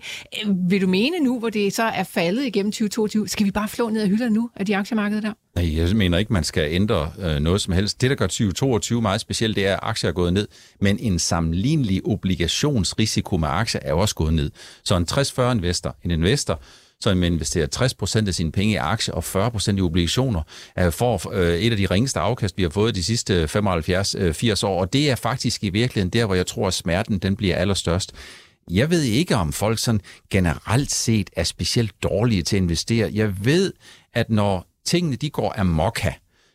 Vil 0.70 0.82
du 0.82 0.88
mene 0.88 1.20
nu, 1.20 1.40
hvor 1.40 1.50
det 1.50 1.74
så 1.74 1.84
er 1.84 2.04
faldet 2.04 2.46
igennem 2.46 2.72
2022, 2.72 3.28
skal 3.28 3.46
vi 3.46 3.52
bare 3.52 3.68
flå 3.68 3.90
ned 3.90 4.02
af 4.02 4.08
hylderne 4.08 4.34
nu 4.34 4.50
af 4.56 4.66
de 4.66 4.78
aktiemarkeder 4.78 5.22
der? 5.22 5.34
Nej, 5.56 5.78
jeg 5.78 5.96
mener 5.96 6.18
ikke, 6.18 6.34
man 6.34 6.44
skal 6.44 6.74
ændre 6.74 7.12
øh, 7.20 7.40
noget 7.40 7.62
som 7.62 7.74
helst. 7.74 8.02
Det, 8.02 8.10
der 8.10 8.16
gør 8.16 8.28
2022 8.28 9.02
meget 9.02 9.22
specielt, 9.22 9.56
det 9.56 9.68
er, 9.68 9.74
at 9.74 9.80
aktier 9.82 10.10
er 10.10 10.14
gået 10.14 10.34
ned, 10.34 10.48
men 10.82 11.00
en 11.00 11.20
sammenlignelig 11.20 12.02
obligationsrisiko 12.06 13.38
med 13.38 13.48
aktier 13.48 13.82
er 13.84 13.94
også 13.94 14.16
gået 14.16 14.34
ned. 14.34 14.52
Så 14.84 14.96
en 14.96 15.08
60-40 15.12 15.42
investor, 15.42 15.96
en 16.04 16.12
investor, 16.12 16.62
som 17.00 17.24
investerer 17.24 17.68
60% 18.24 18.28
af 18.28 18.34
sine 18.34 18.52
penge 18.52 18.74
i 18.74 18.76
aktier 18.76 19.16
og 19.16 19.24
40% 19.48 19.78
i 19.78 19.82
obligationer, 19.82 20.42
er 20.76 20.90
for 20.90 21.32
øh, 21.34 21.60
et 21.60 21.72
af 21.72 21.78
de 21.78 21.86
ringeste 21.86 22.20
afkast, 22.20 22.58
vi 22.58 22.64
har 22.64 22.70
fået 22.70 22.96
de 22.96 23.04
sidste 23.04 23.44
75-80 23.44 24.18
øh, 24.18 24.34
år, 24.64 24.82
og 24.82 24.94
det 24.94 25.10
er 25.10 25.16
faktisk 25.16 25.64
i 25.64 25.70
virkeligheden 25.70 26.10
der, 26.10 26.26
hvor 26.26 26.36
jeg 26.36 26.48
tror, 26.48 26.68
at 26.68 26.74
smerten 26.74 27.20
den 27.20 27.36
bliver 27.36 27.56
allerstørst. 27.56 28.14
Jeg 28.72 28.90
ved 28.90 29.02
ikke, 29.02 29.36
om 29.36 29.54
folk 29.54 29.80
sådan 29.80 30.02
generelt 30.30 30.92
set 30.92 31.30
er 31.36 31.44
specielt 31.44 32.04
dårlige 32.04 32.42
til 32.42 32.56
at 32.56 32.62
investere. 32.62 33.10
Jeg 33.14 33.46
ved, 33.46 33.74
at 34.14 34.30
når 34.30 34.73
tingene 34.86 35.16
de 35.16 35.30
går 35.30 35.54
amok 35.60 36.00
her, 36.00 36.14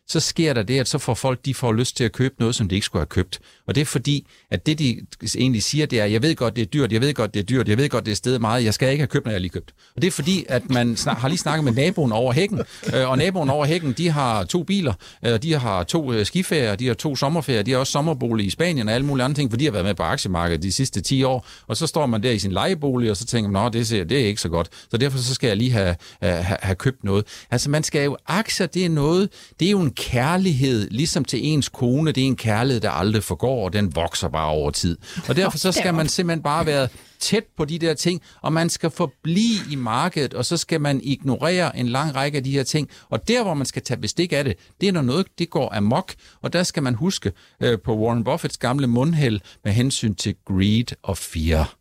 så 0.09 0.19
sker 0.19 0.53
der 0.53 0.63
det, 0.63 0.79
at 0.79 0.87
så 0.87 0.97
får 0.97 1.13
folk 1.13 1.45
de 1.45 1.53
får 1.53 1.73
lyst 1.73 1.97
til 1.97 2.03
at 2.03 2.11
købe 2.11 2.35
noget, 2.39 2.55
som 2.55 2.69
de 2.69 2.75
ikke 2.75 2.85
skulle 2.85 2.99
have 2.99 3.07
købt. 3.07 3.39
Og 3.67 3.75
det 3.75 3.81
er 3.81 3.85
fordi, 3.85 4.27
at 4.51 4.65
det 4.65 4.79
de 4.79 5.01
egentlig 5.37 5.63
siger, 5.63 5.85
det 5.85 5.99
er, 5.99 6.05
jeg 6.05 6.21
ved 6.21 6.35
godt, 6.35 6.55
det 6.55 6.61
er 6.61 6.65
dyrt, 6.65 6.91
jeg 6.91 7.01
ved 7.01 7.13
godt, 7.13 7.33
det 7.33 7.39
er 7.39 7.43
dyrt, 7.43 7.67
jeg 7.67 7.77
ved 7.77 7.89
godt, 7.89 8.05
det 8.05 8.11
er 8.11 8.15
stedet 8.15 8.41
meget, 8.41 8.63
jeg 8.63 8.73
skal 8.73 8.91
ikke 8.91 9.01
have 9.01 9.07
købt, 9.07 9.25
når 9.25 9.31
jeg 9.31 9.41
lige 9.41 9.49
købt. 9.49 9.73
Og 9.95 10.01
det 10.01 10.07
er 10.07 10.11
fordi, 10.11 10.45
at 10.49 10.69
man 10.69 10.97
snak, 10.97 11.17
har 11.17 11.27
lige 11.27 11.37
snakket 11.37 11.63
med 11.63 11.73
naboen 11.73 12.11
over 12.11 12.33
hækken, 12.33 12.61
øh, 12.93 13.09
og 13.09 13.17
naboen 13.17 13.49
over 13.49 13.65
hækken, 13.65 13.91
de 13.91 14.09
har 14.09 14.43
to 14.43 14.63
biler, 14.63 14.93
øh, 15.25 15.41
de 15.41 15.53
har 15.53 15.83
to 15.83 16.13
øh, 16.13 16.25
skiferier, 16.25 16.75
de 16.75 16.87
har 16.87 16.93
to 16.93 17.15
sommerferier, 17.15 17.63
de 17.63 17.71
har 17.71 17.77
også 17.77 17.91
sommerbolig 17.91 18.45
i 18.45 18.49
Spanien 18.49 18.87
og 18.87 18.93
alle 18.95 19.05
mulige 19.05 19.25
andre 19.25 19.35
ting, 19.35 19.51
for 19.51 19.57
de 19.57 19.65
har 19.65 19.71
været 19.71 19.85
med 19.85 19.95
på 19.95 20.03
aktiemarkedet 20.03 20.63
de 20.63 20.71
sidste 20.71 21.01
10 21.01 21.23
år, 21.23 21.47
og 21.67 21.77
så 21.77 21.87
står 21.87 22.05
man 22.05 22.23
der 22.23 22.31
i 22.31 22.39
sin 22.39 22.51
lejebolig, 22.51 23.11
og 23.11 23.17
så 23.17 23.25
tænker 23.25 23.51
man, 23.51 23.73
det, 23.73 23.87
ser, 23.87 24.03
det 24.03 24.21
er 24.21 24.25
ikke 24.25 24.41
så 24.41 24.49
godt, 24.49 24.69
så 24.91 24.97
derfor 24.97 25.17
så 25.17 25.33
skal 25.33 25.47
jeg 25.47 25.57
lige 25.57 25.71
have, 25.71 25.95
øh, 26.23 26.29
have, 26.29 26.57
have 26.61 26.75
købt 26.75 27.03
noget. 27.03 27.25
Altså 27.51 27.69
man 27.69 27.83
skal 27.83 28.03
jo, 28.03 28.17
aktier, 28.27 28.67
det 28.67 28.85
er 28.85 28.89
noget, 28.89 29.29
det 29.59 29.65
er 29.65 29.71
jo 29.71 29.79
en 29.79 29.91
kærlighed, 29.99 30.89
ligesom 30.89 31.25
til 31.25 31.39
ens 31.45 31.69
kone, 31.69 32.11
det 32.11 32.23
er 32.23 32.27
en 32.27 32.35
kærlighed, 32.35 32.81
der 32.81 32.89
aldrig 32.89 33.23
forgår, 33.23 33.65
og 33.65 33.73
den 33.73 33.95
vokser 33.95 34.29
bare 34.29 34.47
over 34.47 34.71
tid. 34.71 34.97
Og 35.29 35.35
derfor 35.35 35.57
så 35.57 35.71
skal 35.71 35.93
man 35.93 36.07
simpelthen 36.07 36.43
bare 36.43 36.65
være 36.65 36.87
tæt 37.19 37.43
på 37.57 37.65
de 37.65 37.79
der 37.79 37.93
ting, 37.93 38.21
og 38.41 38.53
man 38.53 38.69
skal 38.69 38.89
forblive 38.89 39.71
i 39.71 39.75
markedet, 39.75 40.33
og 40.33 40.45
så 40.45 40.57
skal 40.57 40.81
man 40.81 41.01
ignorere 41.03 41.77
en 41.77 41.87
lang 41.87 42.15
række 42.15 42.37
af 42.37 42.43
de 42.43 42.51
her 42.51 42.63
ting. 42.63 42.89
Og 43.09 43.27
der, 43.27 43.43
hvor 43.43 43.53
man 43.53 43.65
skal 43.65 43.81
tage 43.81 44.01
bestik 44.01 44.33
af 44.33 44.43
det, 44.43 44.57
det 44.81 44.87
er 44.87 44.91
når 44.91 45.01
noget 45.01 45.27
det 45.39 45.49
går 45.49 45.75
amok, 45.75 46.13
og 46.41 46.53
der 46.53 46.63
skal 46.63 46.83
man 46.83 46.95
huske 46.95 47.31
øh, 47.63 47.79
på 47.85 47.97
Warren 47.97 48.23
Buffetts 48.23 48.57
gamle 48.57 48.87
mundhæld 48.87 49.39
med 49.63 49.71
hensyn 49.71 50.15
til 50.15 50.35
greed 50.45 50.95
og 51.03 51.17
fear. 51.17 51.75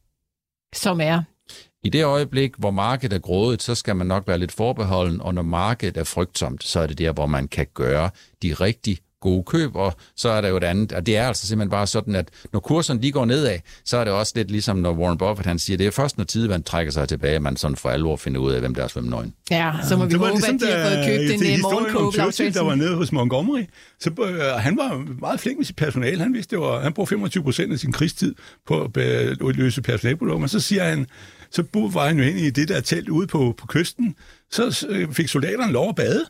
Som 0.75 1.01
er 1.01 1.23
i 1.89 1.91
det 1.91 2.05
øjeblik, 2.05 2.53
hvor 2.59 2.71
markedet 2.71 3.17
er 3.17 3.21
grådet, 3.21 3.63
så 3.63 3.75
skal 3.75 3.97
man 3.97 4.07
nok 4.07 4.29
være 4.29 4.39
lidt 4.39 4.53
forbeholden, 4.53 5.21
og 5.21 5.35
når 5.35 5.43
markedet 5.43 5.97
er 5.97 6.05
frygtsomt, 6.05 6.65
så 6.65 6.81
er 6.81 6.87
det 6.87 6.99
der, 6.99 7.13
hvor 7.13 7.27
man 7.27 7.49
kan 7.49 7.67
gøre 7.75 8.11
de 8.43 8.53
rigtig 8.53 8.99
gode 9.21 9.45
køb, 9.45 9.77
og 9.77 9.95
så 10.17 10.29
er 10.29 10.41
der 10.41 10.49
jo 10.49 10.57
et 10.57 10.65
andet, 10.65 10.93
og 10.93 11.07
det 11.07 11.17
er 11.17 11.27
altså 11.27 11.47
simpelthen 11.47 11.71
bare 11.71 11.87
sådan, 11.87 12.15
at 12.15 12.29
når 12.53 12.61
kurserne 12.61 13.01
lige 13.01 13.13
går 13.13 13.25
nedad, 13.25 13.59
så 13.85 13.97
er 13.97 14.05
det 14.05 14.13
også 14.13 14.33
lidt 14.37 14.51
ligesom, 14.51 14.77
når 14.77 14.93
Warren 14.93 15.19
Buffett 15.19 15.47
han 15.47 15.59
siger, 15.59 15.77
det 15.77 15.87
er 15.87 15.91
først, 15.91 16.19
når 16.19 16.25
tidevand 16.25 16.65
trækker 16.65 16.93
sig 16.93 17.09
tilbage, 17.09 17.41
man 17.41 17.57
sådan 17.57 17.77
for 17.77 17.89
alvor 17.89 18.17
finder 18.17 18.41
ud 18.41 18.53
af, 18.53 18.61
hvem 18.61 18.75
der 18.75 18.85
er 18.85 18.89
svømmenøgen. 18.89 19.35
Ja, 19.51 19.73
så 19.89 19.97
må 19.97 20.05
vi 20.05 20.15
håbe, 20.15 20.31
ligesom, 20.31 20.55
at 20.55 20.61
de 20.61 20.67
har 20.67 20.89
fået 20.89 21.07
købt 21.07 21.43
en 21.43 21.61
morgenkåb. 21.63 22.15
Det 22.39 22.55
der 22.55 22.63
var 22.63 22.75
nede 22.75 22.95
hos 22.95 23.13
Montgomery, 23.13 23.65
så 24.01 24.11
øh, 24.21 24.41
han 24.41 24.77
var 24.77 25.07
meget 25.21 25.41
flink 25.41 25.59
med 25.59 25.65
sit 25.65 25.77
personale. 25.77 26.23
Han 26.23 26.35
vidste, 26.35 26.57
det 26.57 26.61
var, 26.61 26.81
han 26.81 26.93
brugte 26.93 27.11
25 27.11 27.45
procent 27.45 27.73
af 27.73 27.79
sin 27.79 27.93
krigstid 27.93 28.35
på 28.67 28.83
at 28.83 29.57
løse 29.57 29.83
personalprodukter, 29.83 30.39
men 30.39 30.49
så 30.49 30.61
siger 30.61 30.85
han, 30.85 31.07
så 31.51 31.65
var 31.73 32.07
han 32.07 32.19
jo 32.19 32.25
ind 32.25 32.39
i 32.39 32.51
det 32.51 32.69
der 32.69 32.81
telt 32.81 33.09
ude 33.09 33.27
på, 33.27 33.55
på 33.59 33.67
kysten, 33.67 34.15
så 34.51 34.87
øh, 34.89 35.13
fik 35.13 35.29
soldaterne 35.29 35.73
lov 35.73 35.89
at 35.89 35.97
bade, 35.97 36.25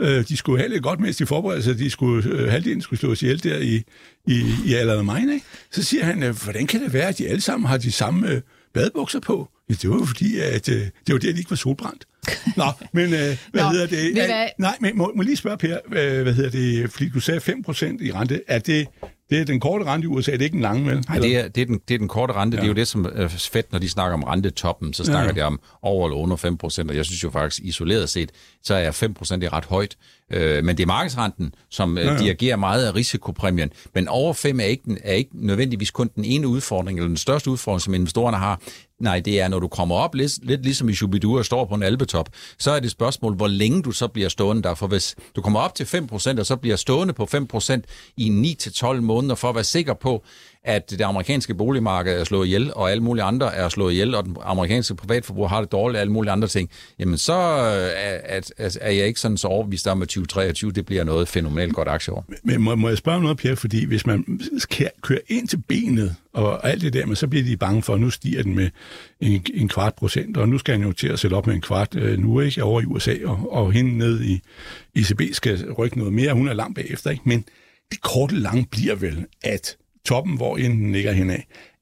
Øh, 0.00 0.28
de 0.28 0.36
skulle 0.36 0.58
have 0.58 0.70
lidt 0.70 0.82
godt, 0.82 1.00
mens 1.00 1.16
de 1.16 1.26
forberedte 1.26 1.62
sig. 1.62 1.78
De 1.78 1.90
skulle, 1.90 2.30
øh, 2.30 2.50
halvdelen 2.50 2.82
skulle 2.82 3.00
slås 3.00 3.22
ihjel 3.22 3.42
der 3.42 3.58
i, 3.58 3.82
i, 4.26 4.42
i 4.66 4.74
Alamein. 4.74 5.40
Så 5.70 5.82
siger 5.82 6.04
han, 6.04 6.22
øh, 6.22 6.42
hvordan 6.44 6.66
kan 6.66 6.82
det 6.82 6.92
være, 6.92 7.08
at 7.08 7.18
de 7.18 7.28
alle 7.28 7.40
sammen 7.40 7.68
har 7.68 7.76
de 7.76 7.92
samme 7.92 8.28
øh, 8.28 8.40
badebukser 8.74 9.20
på? 9.20 9.48
Ja, 9.68 9.74
det 9.74 9.90
var 9.90 9.96
jo 9.96 10.04
fordi, 10.04 10.38
at 10.38 10.68
øh, 10.68 10.76
det 10.76 11.12
var 11.12 11.18
der, 11.18 11.32
de 11.32 11.38
ikke 11.38 11.50
var 11.50 11.56
solbrændt. 11.56 12.06
Nå, 12.56 12.64
men 12.92 13.04
øh, 13.04 13.10
hvad 13.10 13.62
Nå, 13.62 13.68
hedder 13.68 13.86
det? 13.86 14.30
Er, 14.30 14.48
nej, 14.58 14.76
men 14.80 14.98
må, 14.98 15.12
må 15.16 15.22
lige 15.22 15.36
spørge, 15.36 15.56
Per, 15.56 15.78
hvad, 15.88 16.22
hvad 16.22 16.34
hedder 16.34 16.50
det? 16.50 16.92
Fordi 16.92 17.08
du 17.08 17.20
sagde 17.20 17.40
5% 17.40 18.04
i 18.04 18.12
rente. 18.12 18.42
Er 18.48 18.58
det, 18.58 18.86
det 19.30 19.40
er 19.40 19.44
den 19.44 19.60
korte 19.60 19.84
rente 19.84 20.04
i 20.04 20.08
USA, 20.08 20.32
det 20.32 20.40
er 20.40 20.44
ikke 20.44 20.56
en 20.56 20.62
lange, 20.62 20.86
vel? 20.86 21.04
Nej, 21.08 21.18
det 21.18 21.36
er, 21.36 21.48
det, 21.48 21.60
er 21.60 21.66
den, 21.66 21.80
det 21.88 21.94
er 21.94 21.98
den 21.98 22.08
korte 22.08 22.32
rente. 22.32 22.56
Ja. 22.56 22.60
Det 22.60 22.66
er 22.66 22.68
jo 22.68 22.74
det, 22.74 22.88
som 22.88 23.06
er 23.14 23.28
fedt, 23.28 23.72
når 23.72 23.78
de 23.78 23.88
snakker 23.88 24.14
om 24.14 24.22
rentetoppen, 24.22 24.92
så 24.92 25.04
snakker 25.04 25.32
ja. 25.36 25.40
de 25.40 25.46
om 25.46 25.60
over 25.82 26.06
eller 26.06 26.16
under 26.16 26.36
5 26.36 26.56
procent, 26.56 26.90
og 26.90 26.96
jeg 26.96 27.04
synes 27.04 27.24
jo 27.24 27.30
faktisk 27.30 27.62
isoleret 27.64 28.10
set, 28.10 28.32
så 28.62 28.74
er 28.74 28.90
5 28.90 29.14
procent 29.14 29.44
ret 29.52 29.64
højt. 29.64 29.96
Øh, 30.32 30.64
men 30.64 30.76
det 30.76 30.82
er 30.82 30.86
markedsrenten, 30.86 31.54
som 31.70 31.98
øh, 31.98 32.04
ja, 32.04 32.12
ja. 32.12 32.18
dirigerer 32.18 32.56
meget 32.56 32.86
af 32.86 32.94
risikopræmien. 32.94 33.70
Men 33.94 34.08
over 34.08 34.32
5 34.32 34.60
er 34.60 34.64
ikke, 34.64 34.98
er 35.02 35.12
ikke 35.12 35.30
nødvendigvis 35.32 35.90
kun 35.90 36.10
den 36.16 36.24
ene 36.24 36.48
udfordring, 36.48 36.98
eller 36.98 37.08
den 37.08 37.16
største 37.16 37.50
udfordring, 37.50 37.80
som 37.80 37.94
investorerne 37.94 38.36
har. 38.36 38.60
Nej, 39.00 39.20
det 39.20 39.40
er, 39.40 39.48
når 39.48 39.58
du 39.58 39.68
kommer 39.68 39.94
op 39.94 40.14
lidt, 40.14 40.32
lidt 40.42 40.62
ligesom 40.62 40.88
i 40.88 40.94
Shubidu 40.94 41.38
og 41.38 41.44
står 41.44 41.64
på 41.64 41.74
en 41.74 41.82
alpetop, 41.82 42.28
så 42.58 42.70
er 42.70 42.74
det 42.74 42.84
et 42.84 42.90
spørgsmål, 42.90 43.34
hvor 43.34 43.48
længe 43.48 43.82
du 43.82 43.90
så 43.90 44.08
bliver 44.08 44.28
stående 44.28 44.62
der. 44.62 44.74
For 44.74 44.86
hvis 44.86 45.16
du 45.36 45.42
kommer 45.42 45.60
op 45.60 45.74
til 45.74 45.84
5%, 45.84 46.38
og 46.38 46.46
så 46.46 46.56
bliver 46.56 46.76
stående 46.76 47.14
på 47.14 47.28
5% 47.34 47.80
i 48.16 48.56
9-12 48.60 48.92
måneder, 49.00 49.34
for 49.34 49.48
at 49.48 49.54
være 49.54 49.64
sikker 49.64 49.94
på, 49.94 50.24
at 50.64 50.90
det 50.90 51.00
amerikanske 51.00 51.54
boligmarked 51.54 52.20
er 52.20 52.24
slået 52.24 52.46
ihjel, 52.46 52.72
og 52.74 52.90
alle 52.90 53.02
mulige 53.02 53.24
andre 53.24 53.54
er 53.54 53.68
slået 53.68 53.92
ihjel, 53.92 54.14
og 54.14 54.24
den 54.24 54.36
amerikanske 54.42 54.94
privatforbruger 54.94 55.48
har 55.48 55.60
det 55.60 55.72
dårligt, 55.72 55.96
og 55.96 56.00
alle 56.00 56.12
mulige 56.12 56.32
andre 56.32 56.48
ting, 56.48 56.70
jamen 56.98 57.18
så 57.18 57.32
øh, 57.32 57.90
er, 58.24 58.40
er, 58.58 58.78
er 58.80 58.90
jeg 58.90 59.06
ikke 59.06 59.20
sådan 59.20 59.36
så 59.36 59.48
overbevist 59.48 59.86
om, 59.86 60.02
at 60.02 60.08
2023 60.08 60.72
det 60.72 60.86
bliver 60.86 61.04
noget 61.04 61.28
fænomenalt 61.28 61.74
godt 61.74 61.88
aktieår. 61.88 62.24
Men 62.42 62.60
må, 62.60 62.74
må 62.74 62.88
jeg 62.88 62.98
spørge 62.98 63.22
noget, 63.22 63.36
Pierre, 63.36 63.56
fordi 63.56 63.84
hvis 63.84 64.06
man 64.06 64.40
kører 65.02 65.20
ind 65.28 65.48
til 65.48 65.62
benet, 65.68 66.16
og 66.32 66.68
alt 66.68 66.82
det 66.82 66.92
der, 66.92 67.06
men 67.06 67.16
så 67.16 67.26
bliver 67.28 67.44
de 67.44 67.56
bange 67.56 67.82
for, 67.82 67.94
at 67.94 68.00
nu 68.00 68.10
stiger 68.10 68.42
den 68.42 68.54
med 68.54 68.70
en, 69.20 69.46
en 69.54 69.68
kvart 69.68 69.94
procent, 69.94 70.36
og 70.36 70.48
nu 70.48 70.58
skal 70.58 70.74
han 70.74 70.86
jo 70.86 70.92
til 70.92 71.08
at 71.08 71.18
sætte 71.18 71.34
op 71.34 71.46
med 71.46 71.54
en 71.54 71.60
kvart 71.60 71.96
øh, 71.96 72.18
nu, 72.18 72.40
ikke, 72.40 72.62
over 72.62 72.80
i 72.80 72.84
USA, 72.84 73.14
og, 73.24 73.52
og 73.52 73.72
hende 73.72 73.98
ned 73.98 74.22
i 74.22 74.40
ECB 74.96 75.22
skal 75.32 75.72
rykke 75.72 75.98
noget 75.98 76.12
mere, 76.12 76.32
hun 76.32 76.48
er 76.48 76.52
langt 76.52 76.74
bagefter, 76.74 77.10
ikke? 77.10 77.22
men 77.24 77.44
det 77.90 78.00
korte 78.00 78.36
lange 78.36 78.66
bliver 78.70 78.94
vel, 78.94 79.26
at 79.42 79.76
toppen, 80.04 80.36
hvor 80.36 80.56
den 80.56 80.92
ligger 80.92 81.12
henad, 81.12 81.38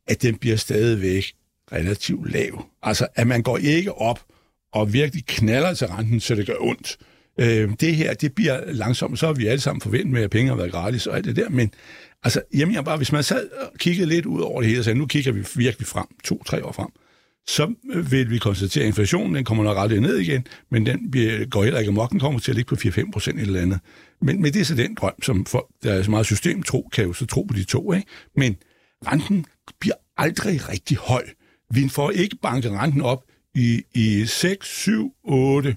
at 0.06 0.22
den 0.22 0.36
bliver 0.36 0.56
stadigvæk 0.56 1.24
relativt 1.72 2.32
lav. 2.32 2.64
Altså, 2.82 3.06
at 3.14 3.26
man 3.26 3.42
går 3.42 3.58
ikke 3.58 3.92
op 3.92 4.20
og 4.72 4.92
virkelig 4.92 5.26
knaller 5.26 5.74
til 5.74 5.86
renten, 5.86 6.20
så 6.20 6.34
det 6.34 6.46
gør 6.46 6.54
ondt. 6.60 6.96
Øh, 7.40 7.70
det 7.80 7.96
her, 7.96 8.14
det 8.14 8.34
bliver 8.34 8.72
langsomt, 8.72 9.18
så 9.18 9.26
er 9.26 9.32
vi 9.32 9.46
alle 9.46 9.60
sammen 9.60 9.80
forventet 9.80 10.12
med, 10.12 10.22
at 10.22 10.30
penge 10.30 10.48
har 10.48 10.56
været 10.56 10.72
gratis 10.72 11.06
og 11.06 11.16
alt 11.16 11.24
det 11.24 11.36
der, 11.36 11.48
men 11.48 11.70
altså, 12.22 12.42
jamen, 12.54 12.74
jeg 12.74 12.84
bare, 12.84 12.96
hvis 12.96 13.12
man 13.12 13.22
sad 13.22 13.48
og 13.50 13.78
kiggede 13.78 14.08
lidt 14.08 14.26
ud 14.26 14.40
over 14.40 14.60
det 14.60 14.68
hele, 14.68 14.80
og 14.80 14.84
sagde, 14.84 14.98
nu 14.98 15.06
kigger 15.06 15.32
vi 15.32 15.44
virkelig 15.56 15.86
frem, 15.86 16.06
to-tre 16.24 16.64
år 16.64 16.72
frem, 16.72 16.88
så 17.46 17.74
øh, 17.92 18.12
vil 18.12 18.30
vi 18.30 18.38
konstatere, 18.38 18.84
at 18.84 18.88
inflationen 18.88 19.34
den 19.34 19.44
kommer 19.44 19.64
nok 19.64 19.76
aldrig 19.78 20.00
ned 20.00 20.18
igen, 20.18 20.46
men 20.70 20.86
den 20.86 21.10
bliver, 21.10 21.44
går 21.44 21.64
heller 21.64 21.78
ikke 21.78 21.88
amok, 21.88 22.10
den 22.10 22.20
kommer 22.20 22.40
til 22.40 22.52
at 22.52 22.56
ligge 22.56 22.76
på 22.76 22.88
4-5 22.88 23.10
procent 23.10 23.40
eller 23.40 23.60
andet. 23.60 23.80
Men, 24.22 24.42
men 24.42 24.52
det 24.52 24.60
er 24.60 24.64
så 24.64 24.74
den 24.74 24.94
drøm, 24.94 25.22
som 25.22 25.46
folk, 25.46 25.66
der 25.82 25.92
er 25.92 26.02
så 26.02 26.10
meget 26.10 26.26
systemtro, 26.26 26.88
kan 26.92 27.04
jo 27.04 27.12
så 27.12 27.26
tro 27.26 27.42
på 27.42 27.54
de 27.54 27.64
to. 27.64 27.92
Ikke? 27.92 28.06
Men 28.36 28.56
renten 29.06 29.46
bliver 29.80 29.94
aldrig 30.16 30.68
rigtig 30.68 30.96
høj. 30.96 31.24
Vi 31.70 31.88
får 31.88 32.10
ikke 32.10 32.36
banket 32.42 32.72
renten 32.72 33.00
op 33.02 33.24
i, 33.54 33.82
i 33.94 34.26
6, 34.26 34.66
7, 34.68 35.12
8 35.24 35.76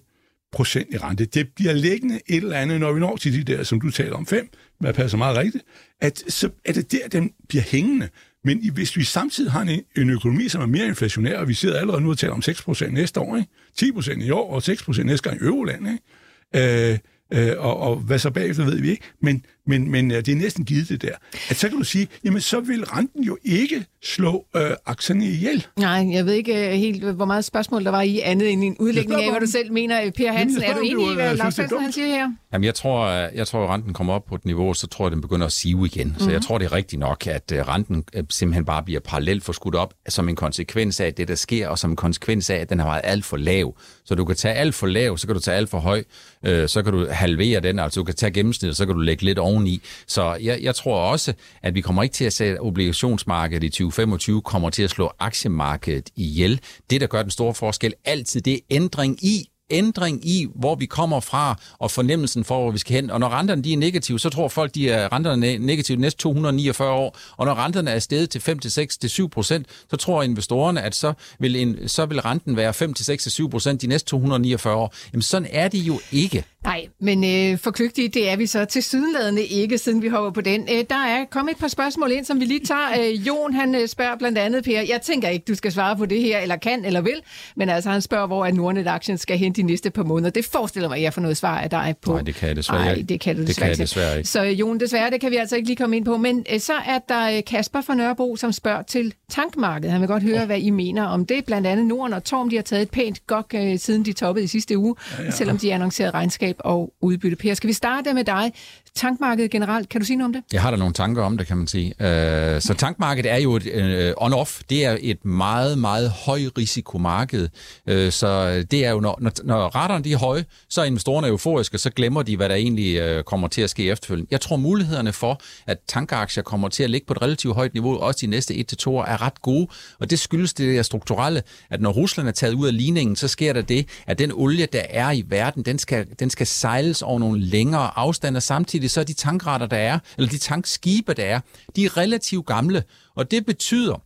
procent 0.52 0.88
i 0.94 0.98
rente. 0.98 1.26
Det 1.26 1.48
bliver 1.56 1.74
liggende 1.74 2.20
et 2.28 2.44
eller 2.44 2.58
andet, 2.58 2.80
når 2.80 2.94
vi 2.94 3.00
når 3.00 3.16
til 3.16 3.34
de 3.34 3.54
der, 3.54 3.64
som 3.64 3.82
du 3.82 3.92
taler 3.92 4.16
om, 4.16 4.26
5, 4.26 4.50
hvad 4.80 4.94
passer 4.94 5.18
meget 5.18 5.38
rigtigt, 5.38 5.64
at 6.02 6.24
så 6.28 6.50
er 6.66 6.74
det 6.74 6.92
der, 6.92 7.08
den 7.08 7.32
bliver 7.48 7.64
hængende. 7.64 8.10
Men 8.44 8.70
hvis 8.74 8.98
vi 8.98 9.04
samtidig 9.04 9.52
har 9.52 9.62
en, 9.62 9.82
en 9.98 10.10
økonomi, 10.10 10.50
som 10.50 10.62
er 10.62 10.66
mere 10.66 10.88
inflationær, 10.88 11.38
og 11.38 11.48
vi 11.48 11.54
sidder 11.54 11.80
allerede 11.80 12.02
nu 12.02 12.10
og 12.10 12.18
taler 12.18 12.34
om 12.34 12.44
6% 12.48 12.88
næste 12.88 13.20
år, 13.20 13.38
ikke? 13.38 13.50
10% 13.82 14.24
i 14.24 14.30
år 14.30 14.54
og 14.54 14.62
6% 14.66 15.04
næste 15.04 15.30
gang 15.30 15.42
i 15.42 15.46
Euroland, 15.46 15.88
ikke? 15.88 16.92
Øh, 16.92 16.98
øh, 17.32 17.54
og, 17.58 17.78
og 17.78 17.96
hvad 17.96 18.20
så 18.20 18.32
bagefter 18.32 18.66
ved 18.66 18.82
vi 18.82 18.90
ikke. 18.90 19.04
Men 19.20 19.46
men, 19.68 19.92
men 19.92 20.12
øh, 20.12 20.18
det 20.18 20.28
er 20.28 20.36
næsten 20.36 20.66
givet 20.66 20.90
det 20.90 21.02
der. 21.02 21.16
At 21.50 21.58
så 21.58 21.70
kan 21.70 21.78
du 21.78 21.84
sige, 21.84 22.08
jamen 22.24 22.42
så 22.42 22.60
vil 22.60 22.86
renten 22.86 23.24
jo 23.24 23.38
ikke 23.44 23.86
slå 24.04 24.46
øh, 24.56 24.72
aktierne 24.86 25.26
ihjel. 25.26 25.68
Nej, 25.80 26.08
jeg 26.12 26.26
ved 26.26 26.34
ikke 26.34 26.54
uh, 26.54 26.74
helt, 26.74 27.04
hvor 27.04 27.26
meget 27.26 27.46
spørgsmål 27.46 27.84
der 27.84 27.92
var 27.92 28.02
i 28.02 28.20
andet 28.20 28.52
end 28.52 28.64
en 28.64 28.78
udlægning 28.80 29.22
af, 29.22 29.32
hvad 29.32 29.42
du 29.42 29.48
selv 29.48 29.72
mener. 29.72 30.12
Per 30.12 30.32
Hansen, 30.32 30.64
er 30.64 30.74
du 30.74 30.80
enig 30.80 31.12
i, 31.12 31.16
hvad 31.16 31.36
Lars 31.36 31.58
Hansen 31.58 31.82
han 31.82 31.92
siger 31.92 32.08
her? 32.08 32.32
Jamen, 32.54 32.66
jeg 32.66 32.76
tror, 32.76 33.10
jeg 33.10 33.48
tror, 33.48 33.64
at 33.64 33.70
renten 33.70 33.94
kommer 33.94 34.14
op 34.14 34.26
på 34.26 34.36
et 34.36 34.46
niveau, 34.46 34.74
så 34.74 34.88
tror 34.88 35.06
jeg, 35.06 35.12
den 35.12 35.22
begynder 35.22 35.46
at 35.46 35.52
sive 35.52 35.86
igen. 35.86 36.08
Mm-hmm. 36.08 36.20
Så 36.20 36.30
jeg 36.30 36.38
mhm. 36.38 36.46
tror, 36.46 36.58
det 36.58 36.66
er 36.66 36.72
rigtigt 36.72 37.00
nok, 37.00 37.28
at 37.28 37.54
renten 37.68 38.04
simpelthen 38.30 38.66
bare 38.66 38.84
bliver 38.84 39.00
parallelt 39.00 39.44
forskudt 39.44 39.76
op, 39.76 39.94
som 40.10 40.30
en 40.30 40.36
konsekvens 40.36 41.00
af 41.00 41.14
det, 41.14 41.28
der 41.28 41.36
sker, 41.36 41.68
og 41.68 41.80
som 41.80 41.90
en 41.90 41.96
konsekvens 41.96 42.50
af, 42.50 42.56
at 42.56 42.70
den 42.70 42.80
har 42.80 42.86
været 42.86 43.02
alt 43.04 43.26
for 43.26 43.38
lav. 43.38 43.78
Så 44.06 44.16
du 44.16 44.26
kan 44.26 44.36
tage 44.36 44.54
alt 44.54 44.76
for 44.76 44.88
lav, 44.88 45.18
så 45.18 45.28
kan 45.28 45.36
du 45.36 45.42
tage 45.42 45.58
alt 45.58 45.70
for 45.70 45.80
høj, 45.80 46.04
uh, 46.48 46.50
så 46.68 46.82
kan 46.84 46.94
du 46.94 47.08
halvere 47.12 47.60
den, 47.60 47.80
altså 47.80 48.00
du 48.00 48.04
kan 48.04 48.16
tage 48.16 48.32
gennemsnittet, 48.32 48.78
så 48.78 48.86
kan 48.86 48.96
du 48.96 49.02
lægge 49.02 49.26
lidt 49.26 49.40
oveni. 49.56 49.82
Så 50.08 50.38
jeg, 50.42 50.60
jeg 50.62 50.76
tror 50.76 51.00
også, 51.00 51.34
at 51.64 51.76
vi 51.76 51.82
kommer 51.82 52.04
ikke 52.04 52.14
til 52.14 52.26
at 52.26 52.34
se, 52.34 52.46
at 52.46 52.58
obligationsmarkedet 52.60 53.64
i 53.64 53.70
2025 53.70 54.42
kommer 54.42 54.70
til 54.70 54.84
at 54.84 54.90
slå 54.90 55.12
aktiemarkedet 55.20 56.10
ihjel. 56.16 56.60
Det, 56.90 57.02
der 57.02 57.08
gør 57.08 57.22
den 57.22 57.32
store 57.32 57.54
forskel 57.54 57.94
altid, 58.06 58.42
det 58.42 58.54
er 58.54 58.60
ændring 58.70 59.26
i, 59.26 59.50
ændring 59.70 60.28
i, 60.28 60.48
hvor 60.56 60.76
vi 60.76 60.86
kommer 60.86 61.20
fra, 61.20 61.60
og 61.80 61.92
fornemmelsen 61.92 62.44
for, 62.44 62.62
hvor 62.62 62.72
vi 62.72 62.78
skal 62.78 62.96
hen. 62.96 63.10
Og 63.10 63.20
når 63.20 63.30
renterne 63.30 63.64
de 63.64 63.74
er 63.74 63.78
negative, 63.78 64.20
så 64.20 64.30
tror 64.30 64.48
folk, 64.48 64.76
de 64.76 64.90
er 64.90 65.14
renterne 65.14 65.58
negative 65.58 65.96
de 65.96 66.02
næste 66.02 66.20
249 66.20 66.92
år. 66.92 67.18
Og 67.38 67.46
når 67.46 67.56
renterne 67.56 67.92
er 67.92 68.00
steget 68.00 68.30
til 68.30 68.42
5 68.42 68.60
til 68.60 68.72
6 68.72 68.98
til 68.98 69.10
7 69.10 69.30
procent, 69.30 69.68
så 69.90 69.98
tror 69.98 70.24
investorerne, 70.24 70.82
at 70.82 70.96
så 70.96 71.14
vil, 71.40 71.56
en, 71.56 71.90
så 71.90 72.06
vil 72.06 72.22
renten 72.22 72.58
være 72.58 72.74
5 72.74 72.94
til 72.94 73.06
6 73.06 73.24
til 73.24 73.32
7 73.32 73.50
procent 73.50 73.82
de 73.82 73.88
næste 73.88 74.10
249 74.10 74.76
år. 74.76 74.94
Jamen 75.14 75.22
sådan 75.22 75.48
er 75.52 75.68
det 75.68 75.80
jo 75.80 76.00
ikke. 76.12 76.44
Nej, 76.66 76.88
men 77.00 77.24
øh, 77.24 77.60
for 77.60 77.72
kløgtige, 77.72 78.08
det 78.08 78.30
er 78.30 78.36
vi 78.36 78.46
så 78.46 78.66
til 78.66 78.84
sydenladende 78.84 79.44
ikke, 79.44 79.78
siden 79.78 80.02
vi 80.02 80.08
hopper 80.08 80.32
på 80.32 80.42
den. 80.42 80.70
Æ, 80.70 80.80
øh, 80.80 80.86
der 80.90 81.06
er 81.06 81.26
kommet 81.32 81.52
et 81.52 81.58
par 81.58 81.68
spørgsmål 81.68 82.12
ind, 82.12 82.26
som 82.26 82.40
vi 82.40 82.46
lige 82.46 82.66
tager. 82.66 82.94
Æ, 82.98 83.12
øh, 83.12 83.28
Jon, 83.28 83.54
han 83.54 83.76
øh, 83.76 83.88
spørger 83.88 84.16
blandt 84.16 84.38
andet, 84.38 84.64
Per, 84.64 84.82
jeg 84.82 85.02
tænker 85.02 85.30
ikke, 85.30 85.46
du 85.48 85.56
skal 85.56 85.72
svare 85.72 85.98
på 85.98 86.06
det 86.06 86.22
her, 86.22 86.40
eller 86.40 86.56
kan, 86.56 86.86
eller 86.86 87.02
vil, 87.02 87.22
men 87.56 87.70
altså 87.70 87.90
han 87.90 88.02
spørger, 88.02 88.28
hvor 88.28 88.46
er 88.46 88.52
Nordnet-aktien 88.52 89.18
skal 89.18 89.38
hen 89.38 89.54
de 89.54 89.64
næste 89.64 89.90
par 89.90 90.04
måneder. 90.04 90.30
Det 90.30 90.46
forestiller 90.46 90.90
mig, 90.90 90.96
at 90.96 91.02
jeg 91.02 91.14
får 91.14 91.22
noget 91.22 91.38
svar 91.38 91.60
af 91.60 91.70
dig 91.70 91.96
på. 92.02 92.14
Nej, 92.14 92.22
det 92.22 92.36
kan 92.36 92.48
jeg 92.48 92.56
desværre 92.56 92.86
Nej, 92.86 93.04
det 93.10 93.20
kan 93.20 93.36
du 93.36 93.42
desværre, 93.42 93.48
det 93.48 93.58
kan 93.58 93.70
jeg 93.70 93.78
desværre 93.78 94.18
ikke. 94.18 94.30
Så 94.30 94.42
Jon, 94.42 94.80
desværre, 94.80 95.10
det 95.10 95.22
kan 95.22 95.32
vi 95.32 95.36
altså 95.36 95.56
ikke 95.56 95.68
lige 95.68 95.78
komme 95.78 95.98
ind 95.98 96.06
på. 96.06 96.18
Men 96.18 96.46
øh, 96.54 96.60
så 96.60 96.74
er 96.74 97.00
der 97.10 97.42
Kasper 97.42 97.82
fra 97.82 97.96
Nørrebro, 97.96 98.36
som 98.36 98.52
spørger 98.52 98.82
til 98.82 99.14
tankmarkedet. 99.30 99.92
Han 99.92 100.02
vil 100.02 100.08
godt 100.08 100.24
høre, 100.24 100.40
oh. 100.40 100.46
hvad 100.46 100.60
I 100.60 100.70
mener 100.70 101.04
om 101.04 101.26
det. 101.26 101.46
Blandt 101.46 101.68
andet 101.68 101.86
Norden 101.86 102.14
og 102.14 102.24
Torm, 102.24 102.50
de 102.50 102.56
har 102.56 102.64
taget 102.64 102.82
et 102.82 102.90
pænt 102.90 103.28
gok, 103.28 103.54
øh, 103.56 103.80
siden 103.80 104.06
de 104.06 104.14
toppede 104.14 104.44
i 104.44 104.48
sidste 104.48 104.78
uge, 104.78 104.96
ja, 105.18 105.24
ja. 105.24 105.32
selvom 105.32 105.58
de 105.58 105.74
annoncerede 105.74 106.12
regnskab 106.12 106.55
og 106.60 106.94
udbytte 107.02 107.36
udbytte. 107.36 107.36
Per, 107.36 107.54
skal 107.54 107.68
vi 107.68 107.74
starte 107.74 108.14
med 108.14 108.24
dig? 108.24 108.54
Tankmarkedet 108.96 109.52
generelt, 109.52 109.90
kan 109.90 110.02
du 110.02 110.06
sige 110.06 110.18
noget 110.18 110.28
om 110.28 110.34
det? 110.34 110.54
Jeg 110.54 110.62
har 110.62 110.72
da 110.72 110.78
nogle 110.78 110.94
tanker 110.94 111.24
om 111.24 111.38
det, 111.38 111.48
kan 111.48 111.58
man 111.58 111.68
sige. 111.68 111.88
Øh, 112.00 112.62
så 112.62 112.74
tankmarkedet 112.74 113.32
er 113.32 113.38
jo 113.38 113.56
et 113.56 113.66
øh, 113.66 114.14
on-off. 114.22 114.62
Det 114.70 114.86
er 114.86 114.98
et 115.02 115.26
meget, 115.26 115.78
meget 115.78 116.10
høj 116.10 116.40
risikomarked. 116.58 117.50
Øh, 117.88 118.12
så 118.12 118.62
det 118.72 118.86
er 118.86 118.92
jo, 118.92 119.00
når, 119.00 119.20
når 119.44 119.58
raterne 119.58 120.04
de 120.04 120.14
er 120.14 120.18
høje, 120.18 120.46
så 120.70 120.82
er 120.82 120.86
investorerne 120.86 121.28
euforiske, 121.28 121.78
så 121.78 121.90
glemmer 121.90 122.24
de, 122.24 122.38
hvad 122.38 122.50
der 122.50 122.56
egentlig 122.56 123.26
kommer 123.26 123.48
til 123.48 123.62
at 123.62 123.70
ske 123.70 123.92
efterfølgende. 123.92 124.28
Jeg 124.32 124.42
tror, 124.42 124.56
mulighederne 124.56 125.14
for, 125.14 125.42
at 125.68 125.78
tankaktier 125.88 126.44
kommer 126.44 126.70
til 126.70 126.84
at 126.84 126.90
ligge 126.90 127.08
på 127.08 127.14
et 127.14 127.22
relativt 127.22 127.56
højt 127.56 127.74
niveau, 127.74 127.98
også 127.98 128.20
de 128.22 128.28
næste 128.28 128.54
1-2 128.54 128.90
år, 128.90 129.04
er 129.04 129.22
ret 129.22 129.42
gode. 129.42 129.68
Og 130.00 130.10
det 130.10 130.20
skyldes 130.20 130.54
det 130.54 130.76
der 130.76 130.82
strukturelle, 130.82 131.44
at 131.70 131.82
når 131.82 131.92
Rusland 131.92 132.28
er 132.28 132.32
taget 132.32 132.54
ud 132.54 132.68
af 132.68 132.78
ligningen, 132.78 133.16
så 133.16 133.28
sker 133.28 133.54
der 133.54 133.62
det, 133.62 133.88
at 134.08 134.20
den 134.20 134.32
olie, 134.32 134.66
der 134.66 134.84
er 134.90 135.12
i 135.12 135.24
verden, 135.28 135.64
den 135.64 135.80
skal, 135.80 136.06
den 136.20 136.30
skal 136.30 136.48
sejles 136.48 137.02
over 137.02 137.20
nogle 137.20 137.42
længere 137.42 137.92
afstande, 137.96 138.42
samtidig 138.42 138.85
så 138.90 139.00
er 139.00 139.04
de 139.04 139.14
tankretter, 139.14 139.68
der 139.68 139.78
er, 139.78 140.00
eller 140.18 140.30
de 140.30 140.38
tankskibe, 140.38 141.14
der 141.14 141.26
er, 141.26 141.40
de 141.76 141.86
er 141.86 141.98
relativt 141.98 142.46
gamle, 142.46 142.84
og 143.16 143.32
det 143.32 143.46
betyder, 143.46 144.02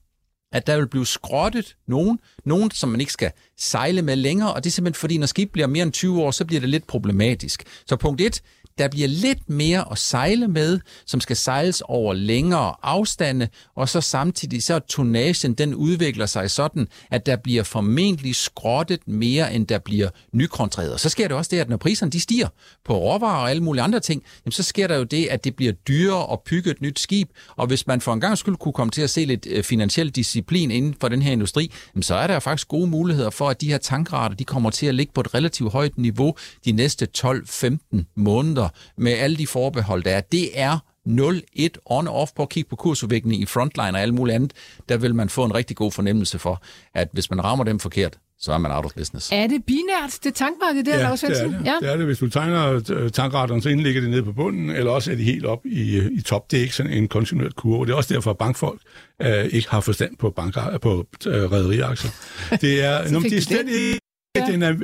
at 0.52 0.68
der 0.68 0.78
vil 0.78 0.88
blive 0.88 1.06
skrottet 1.06 1.76
nogen, 1.88 2.20
nogen, 2.46 2.72
som 2.72 2.90
man 2.90 3.00
ikke 3.00 3.14
skal 3.14 3.32
sejle 3.58 4.02
med 4.02 4.16
længere, 4.16 4.54
og 4.54 4.64
det 4.64 4.70
er 4.70 4.72
simpelthen 4.72 5.00
fordi, 5.00 5.18
når 5.18 5.28
skib 5.28 5.52
bliver 5.52 5.68
mere 5.68 5.84
end 5.84 5.92
20 5.92 6.22
år, 6.22 6.32
så 6.32 6.46
bliver 6.46 6.60
det 6.60 6.70
lidt 6.70 6.88
problematisk. 6.88 7.64
Så 7.86 7.96
punkt 7.96 8.22
1, 8.22 8.42
der 8.80 8.88
bliver 8.88 9.08
lidt 9.08 9.50
mere 9.50 9.92
at 9.92 9.98
sejle 9.98 10.48
med, 10.48 10.80
som 11.06 11.22
skal 11.22 11.36
sejles 11.36 11.82
over 11.86 12.14
længere 12.14 12.76
afstande, 12.84 13.48
og 13.76 13.90
så 13.90 14.02
samtidig 14.02 14.64
så 14.64 14.80
tonagen, 14.80 15.54
den 15.54 15.76
udvikler 15.76 16.26
sig 16.26 16.52
sådan, 16.52 16.88
at 17.12 17.26
der 17.26 17.36
bliver 17.36 17.64
formentlig 17.64 18.36
skrottet 18.36 19.08
mere, 19.08 19.54
end 19.54 19.68
der 19.68 19.80
bliver 19.80 20.10
nykontraheret. 20.34 21.00
Så 21.00 21.10
sker 21.10 21.28
det 21.28 21.38
også 21.38 21.50
det, 21.52 21.60
at 21.60 21.70
når 21.70 21.78
priserne 21.78 22.12
de 22.12 22.20
stiger 22.20 22.48
på 22.86 22.98
råvarer 22.98 23.42
og 23.42 23.50
alle 23.50 23.64
mulige 23.64 23.82
andre 23.82 24.00
ting, 24.00 24.24
jamen 24.46 24.52
så 24.52 24.64
sker 24.64 24.88
der 24.88 24.98
jo 24.98 25.04
det, 25.04 25.28
at 25.28 25.44
det 25.44 25.56
bliver 25.56 25.72
dyrere 25.72 26.32
at 26.32 26.40
bygge 26.40 26.72
et 26.72 26.82
nyt 26.82 27.00
skib, 27.00 27.30
og 27.56 27.68
hvis 27.68 27.88
man 27.88 28.02
for 28.02 28.14
en 28.14 28.22
gang 28.22 28.38
skulle 28.38 28.58
kunne 28.58 28.74
komme 28.74 28.92
til 28.92 29.02
at 29.02 29.10
se 29.10 29.26
lidt 29.26 29.48
øh, 29.50 29.64
finansiel 29.64 30.10
disciplin 30.10 30.72
inden 30.72 30.96
for 31.02 31.08
den 31.08 31.22
her 31.22 31.32
industri, 31.32 31.72
jamen 31.96 32.04
så 32.04 32.16
er 32.16 32.28
der 32.28 32.40
faktisk 32.40 32.68
gode 32.68 32.88
muligheder 32.88 33.30
for, 33.30 33.50
at 33.50 33.62
de 33.62 33.68
her 33.68 33.78
tankrater, 33.78 34.36
de 34.36 34.44
kommer 34.44 34.70
til 34.70 34.86
at 34.86 34.96
ligge 34.96 35.14
på 35.14 35.22
et 35.22 35.34
relativt 35.34 35.72
højt 35.72 35.98
niveau 35.98 36.36
de 36.66 36.72
næste 36.72 37.08
12-15 37.18 38.04
måneder, 38.16 38.69
med 38.98 39.12
alle 39.12 39.38
de 39.38 39.48
forbehold, 39.48 40.04
der 40.04 40.12
er. 40.12 40.22
Det 40.22 40.60
er 40.60 40.78
0-1 41.08 41.68
on-off 41.86 42.32
på 42.36 42.42
at 42.42 42.50
kigge 42.50 42.70
på 42.70 42.76
kursudviklingen 42.76 43.44
i 43.44 43.46
frontline 43.46 43.98
og 43.98 44.02
alt 44.02 44.14
muligt 44.14 44.36
andet, 44.36 44.54
der 44.90 44.98
vil 44.98 45.16
man 45.16 45.30
få 45.30 45.46
en 45.46 45.56
rigtig 45.56 45.78
god 45.78 45.92
fornemmelse 45.92 46.40
for, 46.40 46.64
at 46.94 47.10
hvis 47.14 47.30
man 47.30 47.44
rammer 47.44 47.64
dem 47.64 47.80
forkert, 47.80 48.18
så 48.42 48.54
er 48.54 48.58
man 48.58 48.72
out 48.72 48.86
of 48.86 48.92
business. 48.94 49.30
Er 49.32 49.48
det 49.48 49.64
binært, 49.66 50.20
det 50.24 50.34
tankmarked, 50.34 50.84
der, 50.84 50.98
ja, 50.98 51.02
Lars 51.02 51.22
det 51.22 51.42
er 51.42 51.48
det. 51.48 51.62
Ja, 51.66 51.76
det 51.82 51.90
er 51.90 51.98
det. 51.98 52.06
Hvis 52.06 52.20
du 52.20 52.30
tegner 52.30 52.82
øh, 52.90 53.12
tankraterne, 53.12 53.62
så 53.62 53.70
indligger 53.70 54.02
det 54.02 54.10
nede 54.10 54.24
på 54.24 54.32
bunden, 54.32 54.70
eller 54.70 54.92
også 54.92 55.12
er 55.12 55.16
de 55.16 55.24
helt 55.24 55.46
op 55.46 55.66
i, 55.66 55.96
øh, 55.96 56.12
i 56.12 56.22
top. 56.22 56.52
Det 56.52 56.58
er 56.58 56.62
ikke 56.62 56.76
sådan 56.76 56.94
en 56.94 57.08
kontinueret 57.08 57.56
kurve. 57.56 57.86
Det 57.86 57.92
er 57.92 57.96
også 57.96 58.14
derfor, 58.14 58.32
at 58.32 58.38
bankfolk 58.38 58.82
uh, 59.24 59.28
ikke 59.52 59.70
har 59.70 59.80
forstand 59.80 60.18
på, 60.18 60.30
banker, 60.30 60.78
på 60.78 61.08
uh, 61.28 61.34
rædderiaktier. 61.34 62.12
Det 62.50 62.84
er, 62.84 63.04
det 63.20 63.34
er 63.34 63.42
slet 63.42 63.70
ikke 63.70 64.00
Ja. 64.36 64.46
Den 64.52 64.64
er 64.64 64.76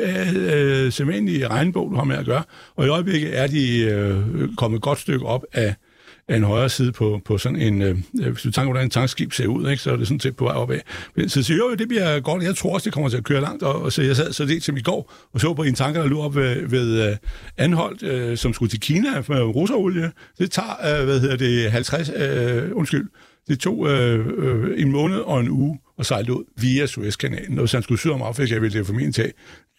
øh, 0.86 0.92
sædvanlig 0.92 1.50
regnbog, 1.50 1.92
du 1.92 1.96
har 1.96 2.04
med 2.04 2.16
at 2.16 2.26
gøre. 2.26 2.44
Og 2.76 2.86
i 2.86 2.90
øjeblikket 2.90 3.40
er 3.40 3.48
de 3.48 3.82
øh, 3.82 4.56
kommet 4.58 4.78
et 4.78 4.84
godt 4.84 5.00
stykke 5.00 5.26
op 5.26 5.46
af, 5.54 5.76
af 6.28 6.36
en 6.38 6.44
højre 6.44 6.70
side 6.70 6.92
på, 6.92 7.22
på 7.26 7.38
sådan 7.38 7.62
en... 7.62 7.82
Øh, 7.82 7.98
øh 8.22 8.32
hvis 8.32 8.42
du 8.42 8.52
tænker, 8.52 8.64
hvordan 8.64 8.84
en 8.84 8.90
tankskib 8.90 9.34
ser 9.34 9.48
ud, 9.48 9.70
ikke, 9.70 9.84
så 9.84 9.92
er 9.92 9.96
det 9.96 10.08
sådan 10.08 10.20
set 10.20 10.36
på 10.36 10.44
vej 10.44 10.54
opad. 10.54 10.80
Så 11.28 11.44
siger 11.44 11.58
jo, 11.58 11.76
det 11.76 11.88
bliver 11.88 12.20
godt. 12.20 12.44
Jeg 12.44 12.56
tror 12.56 12.74
også, 12.74 12.86
det 12.86 12.94
kommer 12.94 13.10
til 13.10 13.18
at 13.18 13.24
køre 13.24 13.42
langt. 13.42 13.64
Og, 13.64 13.82
og 13.82 13.92
så 13.92 14.02
jeg 14.02 14.16
sad 14.16 14.34
så 14.34 14.46
det 14.46 14.64
som 14.64 14.78
i 14.78 14.82
går 14.82 15.14
og 15.34 15.40
så 15.40 15.54
på 15.54 15.64
en 15.64 15.76
tanker, 15.76 16.02
der 16.02 16.10
lå 16.10 16.22
op 16.22 16.36
ved, 16.36 16.68
ved 16.68 17.02
øh, 17.04 17.12
uh, 17.12 17.16
Anholdt, 17.58 18.04
øh, 18.04 18.38
som 18.38 18.54
skulle 18.54 18.70
til 18.70 18.80
Kina 18.80 19.24
med 19.28 19.42
russerolie. 19.42 20.12
Det 20.38 20.52
tager, 20.52 21.00
øh, 21.00 21.06
hvad 21.06 21.20
hedder 21.20 21.38
det, 21.38 21.72
50... 21.72 22.12
Øh, 22.16 22.72
undskyld. 22.74 23.08
Det 23.48 23.60
tog 23.60 23.88
øh, 23.88 24.26
øh, 24.38 24.82
en 24.82 24.92
måned 24.92 25.18
og 25.18 25.40
en 25.40 25.50
uge 25.50 25.80
og 25.98 26.06
sejle 26.06 26.34
ud 26.34 26.44
via 26.58 26.86
Suezkanalen. 26.86 27.58
Og 27.58 27.64
hvis 27.64 27.72
han 27.72 27.84
skulle 27.84 28.00
syd 28.00 28.12
om 28.12 28.22
Afrika, 28.22 28.60
ville 28.60 28.78
det 28.80 28.86
formentlig 28.86 29.16
tage 29.16 29.34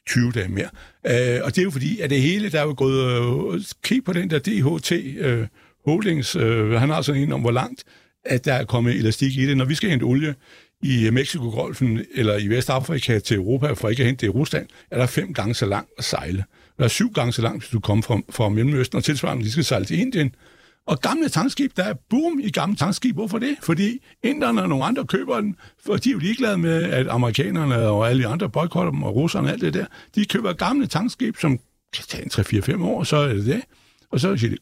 20 0.06 0.32
dage 0.32 0.48
mere. 0.48 0.68
Øh, 1.06 1.40
og 1.44 1.54
det 1.54 1.58
er 1.58 1.62
jo 1.62 1.70
fordi, 1.70 2.00
at 2.00 2.10
det 2.10 2.22
hele, 2.22 2.50
der 2.50 2.60
er 2.60 2.64
jo 2.64 2.74
gået... 2.76 3.54
Øh, 3.54 3.60
kig 3.82 4.04
på 4.04 4.12
den 4.12 4.30
der 4.30 4.38
DHT 4.38 4.92
øh, 5.18 5.46
Holdings, 5.86 6.36
Øh, 6.36 6.70
han 6.70 6.90
har 6.90 7.02
sådan 7.02 7.22
en 7.22 7.32
om, 7.32 7.40
hvor 7.40 7.50
langt 7.50 7.84
at 8.24 8.44
der 8.44 8.54
er 8.54 8.64
kommet 8.64 8.94
elastik 8.94 9.38
i 9.38 9.46
det. 9.46 9.56
Når 9.56 9.64
vi 9.64 9.74
skal 9.74 9.90
hente 9.90 10.04
olie 10.04 10.34
i 10.82 11.06
øh, 11.06 11.12
Mexico-golfen 11.12 12.00
eller 12.14 12.38
i 12.38 12.48
Vestafrika 12.48 13.18
til 13.18 13.36
Europa, 13.36 13.72
for 13.72 13.88
ikke 13.88 14.02
at 14.02 14.06
hente 14.06 14.20
det 14.20 14.26
i 14.26 14.36
Rusland, 14.36 14.66
er 14.90 14.98
der 14.98 15.06
fem 15.06 15.34
gange 15.34 15.54
så 15.54 15.66
langt 15.66 15.90
at 15.98 16.04
sejle. 16.04 16.44
Der 16.78 16.84
er 16.84 16.88
syv 16.88 17.12
gange 17.12 17.32
så 17.32 17.42
langt, 17.42 17.62
hvis 17.62 17.70
du 17.70 17.80
kommer 17.80 18.02
fra, 18.02 18.20
fra 18.30 18.48
Mellemøsten, 18.48 18.96
og 18.96 19.04
tilsvarende, 19.04 19.44
de 19.44 19.52
skal 19.52 19.64
sejle 19.64 19.84
til 19.84 19.98
Indien, 19.98 20.34
og 20.86 21.00
gamle 21.00 21.28
tankskib, 21.28 21.76
der 21.76 21.84
er 21.84 21.94
boom 22.10 22.40
i 22.42 22.50
gamle 22.50 22.76
tankskib. 22.76 23.14
Hvorfor 23.14 23.38
det? 23.38 23.56
Fordi 23.62 24.04
inderne 24.22 24.62
og 24.62 24.68
nogle 24.68 24.84
andre 24.84 25.06
køber 25.06 25.40
den, 25.40 25.56
for 25.86 25.96
de 25.96 26.08
er 26.08 26.12
jo 26.12 26.18
ligeglade 26.18 26.58
med, 26.58 26.82
at 26.82 27.08
amerikanerne 27.08 27.76
og 27.76 28.10
alle 28.10 28.22
de 28.22 28.28
andre 28.28 28.48
boykotter 28.48 28.90
dem, 28.90 29.02
og 29.02 29.14
russerne 29.14 29.48
og 29.48 29.52
alt 29.52 29.60
det 29.60 29.74
der. 29.74 29.86
De 30.14 30.24
køber 30.24 30.52
gamle 30.52 30.86
tankskib, 30.86 31.36
som 31.36 31.58
kan 31.94 32.04
tage 32.08 32.30
3-4-5 32.74 32.82
år, 32.82 33.04
så 33.04 33.16
er 33.16 33.34
det 33.34 33.46
det. 33.46 33.62
Og 34.10 34.20
så 34.20 34.36
siger 34.36 34.50
de, 34.50 34.56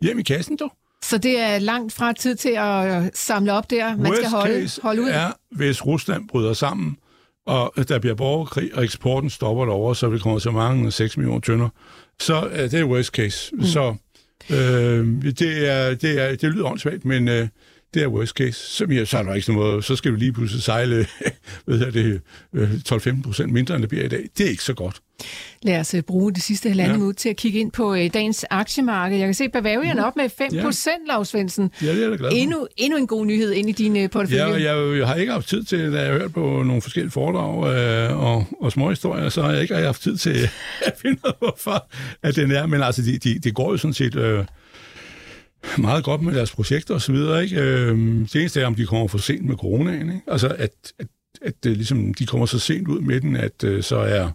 hjem 0.00 0.18
i 0.18 0.22
kassen, 0.22 0.56
du. 0.56 0.70
Så 1.04 1.18
det 1.18 1.40
er 1.40 1.58
langt 1.58 1.92
fra 1.92 2.12
tid 2.12 2.36
til 2.36 2.54
at 2.58 3.16
samle 3.16 3.52
op 3.52 3.70
der. 3.70 3.96
Man 3.96 4.06
Worst 4.06 4.16
skal 4.16 4.30
holde, 4.30 4.68
holde 4.82 5.02
ud. 5.02 5.08
er, 5.08 5.32
hvis 5.50 5.86
Rusland 5.86 6.28
bryder 6.28 6.52
sammen, 6.52 6.96
og 7.46 7.88
der 7.88 7.98
bliver 7.98 8.14
borgerkrig, 8.14 8.74
og 8.74 8.84
eksporten 8.84 9.30
stopper 9.30 9.64
derovre, 9.64 9.96
så 9.96 10.08
vi 10.08 10.18
kommer 10.18 10.38
til 10.38 10.52
mange 10.52 10.90
6 10.90 11.16
millioner 11.16 11.40
tønder. 11.40 11.68
Så 12.20 12.48
er 12.52 12.68
det 12.68 12.84
worst 12.84 13.10
case. 13.10 13.56
Mm. 13.56 13.62
Så 13.64 13.94
Øh, 14.50 15.22
det, 15.22 15.68
er, 15.68 15.94
det, 15.94 16.20
er, 16.20 16.36
det 16.36 16.42
lyder 16.42 16.64
åndssvagt, 16.64 17.04
men 17.04 17.28
øh, 17.28 17.48
det 17.94 18.02
er 18.02 18.06
worst 18.06 18.32
case. 18.32 18.52
Så, 18.52 18.86
ja, 18.90 19.04
så 19.04 19.18
er 19.18 19.22
der 19.22 19.34
ikke 19.34 19.52
noget, 19.52 19.84
så 19.84 19.96
skal 19.96 20.12
vi 20.12 20.18
lige 20.18 20.32
pludselig 20.32 20.62
sejle 20.62 21.06
hvad 21.64 21.92
det, 21.92 22.20
12-15 22.92 23.08
øh, 23.08 23.22
procent 23.22 23.52
mindre, 23.52 23.74
end 23.74 23.82
det 23.82 23.88
bliver 23.88 24.04
i 24.04 24.08
dag. 24.08 24.28
Det 24.38 24.46
er 24.46 24.50
ikke 24.50 24.62
så 24.62 24.74
godt. 24.74 24.96
Lad 25.62 25.80
os 25.80 25.94
øh, 25.94 26.02
bruge 26.02 26.32
det 26.32 26.42
sidste 26.42 26.68
halvandet 26.68 26.92
ja. 26.92 26.98
minut 26.98 27.16
til 27.16 27.28
at 27.28 27.36
kigge 27.36 27.60
ind 27.60 27.72
på 27.72 27.94
øh, 27.94 28.10
dagens 28.14 28.44
aktiemarked. 28.50 29.18
Jeg 29.18 29.26
kan 29.26 29.34
se 29.34 29.48
Bavarian 29.48 29.96
mm. 29.96 30.02
op 30.02 30.16
med 30.16 30.28
5 30.28 30.48
ja. 30.52 30.62
procent, 30.62 31.06
Lars 31.06 31.28
Svendsen. 31.28 31.70
Ja, 31.82 31.94
det 31.94 32.04
er 32.04 32.08
jeg 32.08 32.18
glad 32.18 32.30
endnu, 32.34 32.66
endnu 32.76 32.98
en 32.98 33.06
god 33.06 33.26
nyhed 33.26 33.52
ind 33.52 33.68
i 33.68 33.72
din 33.72 33.96
øh, 33.96 34.10
portefølje. 34.10 34.44
Ja, 34.44 34.74
jeg, 34.74 34.98
jeg 34.98 35.06
har 35.06 35.14
ikke 35.14 35.32
haft 35.32 35.48
tid 35.48 35.64
til, 35.64 35.92
da 35.92 35.98
jeg 35.98 36.12
har 36.12 36.18
hørt 36.18 36.32
på 36.32 36.62
nogle 36.62 36.82
forskellige 36.82 37.10
foredrag 37.10 37.74
øh, 37.74 38.18
og, 38.18 38.46
og 38.60 38.72
små 38.72 38.90
historier, 38.90 39.28
så 39.28 39.42
har 39.42 39.52
jeg 39.52 39.62
ikke 39.62 39.74
haft 39.74 40.02
tid 40.02 40.16
til 40.16 40.36
at 40.86 40.94
finde 41.02 41.20
ud 41.24 41.28
af, 41.28 41.34
hvorfor 41.38 41.88
at 42.22 42.36
den 42.36 42.50
er. 42.50 42.66
Men 42.66 42.82
altså, 42.82 43.02
det 43.02 43.24
de, 43.24 43.38
de 43.38 43.50
går 43.50 43.70
jo 43.70 43.76
sådan 43.76 43.94
set... 43.94 44.16
Øh, 44.16 44.44
meget 45.78 46.04
godt 46.04 46.22
med 46.22 46.34
deres 46.34 46.52
projekter 46.52 46.94
osv. 46.94 47.14
Ikke? 47.14 47.60
Øhm, 47.60 48.26
det 48.32 48.40
eneste 48.40 48.60
er, 48.60 48.66
om 48.66 48.74
de 48.74 48.86
kommer 48.86 49.08
for 49.08 49.18
sent 49.18 49.44
med 49.44 49.56
coronaen. 49.56 50.12
Ikke? 50.12 50.22
Altså, 50.26 50.48
at, 50.48 50.92
at, 50.98 51.06
at, 51.42 51.54
at 51.62 51.76
ligesom, 51.76 52.14
de 52.14 52.26
kommer 52.26 52.46
så 52.46 52.58
sent 52.58 52.88
ud 52.88 53.00
med 53.00 53.20
den, 53.20 53.36
at 53.36 53.64
øh, 53.64 53.82
så 53.82 53.96
er 53.96 54.30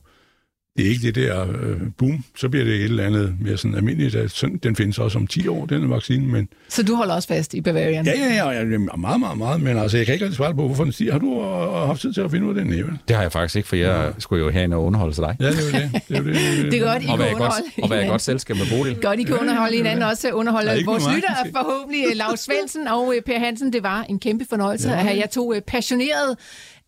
det 0.78 0.86
er 0.86 0.90
ikke 0.90 1.02
det 1.02 1.16
der 1.16 1.42
øh, 1.42 1.78
boom, 1.98 2.24
så 2.38 2.50
bliver 2.50 2.66
det 2.66 2.76
et 2.76 2.84
eller 2.84 3.04
andet 3.04 3.36
mere 3.40 3.58
sådan 3.58 3.76
almindeligt, 3.76 4.16
at 4.16 4.32
sådan, 4.32 4.58
den 4.64 4.76
findes 4.76 5.00
også 5.00 5.18
om 5.18 5.28
10 5.28 5.48
år, 5.48 5.66
den 5.66 5.90
vaccine, 5.90 6.28
men... 6.28 6.48
Så 6.70 6.84
du 6.84 6.96
holder 6.96 7.14
også 7.14 7.28
fast 7.28 7.54
i 7.54 7.62
Bavarian? 7.62 8.06
Ja, 8.06 8.12
ja, 8.12 8.52
ja, 8.52 8.60
ja 8.60 8.78
meget, 8.98 9.20
meget, 9.20 9.38
meget, 9.38 9.62
men 9.62 9.78
altså, 9.78 9.98
jeg 9.98 10.06
kan 10.06 10.14
ikke 10.14 10.26
rigtig 10.26 10.38
svare 10.38 10.54
på, 10.54 10.66
hvorfor 10.66 10.84
den 10.84 10.94
stiger. 10.94 11.12
Har 11.12 11.20
du 11.20 11.42
øh, 11.42 11.88
haft 11.88 12.02
tid 12.02 12.14
til 12.14 12.22
at 12.22 12.32
finde 12.32 12.48
ud 12.48 12.58
af 12.58 12.64
den, 12.64 12.74
Eva? 12.74 12.92
Det 13.08 13.16
har 13.16 13.24
jeg 13.24 13.32
faktisk 13.32 13.56
ikke, 13.56 13.70
for 13.70 13.76
jeg 13.76 14.12
ja. 14.16 14.20
skulle 14.20 14.46
jo 14.46 14.52
have 14.52 14.66
en 14.66 14.74
underholde 14.74 15.14
til 15.14 15.24
dig. 15.24 15.36
Ja, 15.40 15.50
det 15.50 15.58
er 15.58 15.80
jo 15.80 15.84
det. 15.84 16.02
Det 16.08 16.18
er, 16.18 16.22
jo 16.22 16.26
det, 16.26 16.36
det, 16.64 16.72
det 16.72 16.82
er 16.82 16.94
godt, 16.94 17.04
I 17.04 17.08
og 17.08 17.18
kan 17.18 17.20
være 17.20 17.36
godt, 17.38 17.54
og 17.84 17.90
være 17.90 18.08
godt 18.08 18.22
selskab 18.22 18.56
med 18.56 18.66
Bodil. 18.78 19.02
Godt, 19.02 19.20
I 19.20 19.24
kan 19.24 19.38
underholde 19.38 19.76
hinanden 19.76 20.04
også 20.04 20.32
underholde 20.32 20.68
Der 20.68 20.74
er 20.74 20.78
ikke 20.78 20.90
vores 20.92 21.08
lyttere 21.16 21.36
forhåbentlig. 21.56 22.04
Lars 22.16 22.40
Svendsen 22.40 22.88
og 22.88 23.14
øh, 23.16 23.22
Per 23.22 23.40
Hansen, 23.40 23.74
det 23.74 23.84
var 23.84 24.06
en 24.10 24.20
kæmpe 24.20 24.46
fornøjelse 24.50 24.90
ja. 24.90 24.96
at 24.96 25.04
have 25.04 25.18
jer 25.18 25.28
to 25.28 25.54
øh, 25.54 25.62
passionerede 25.62 26.38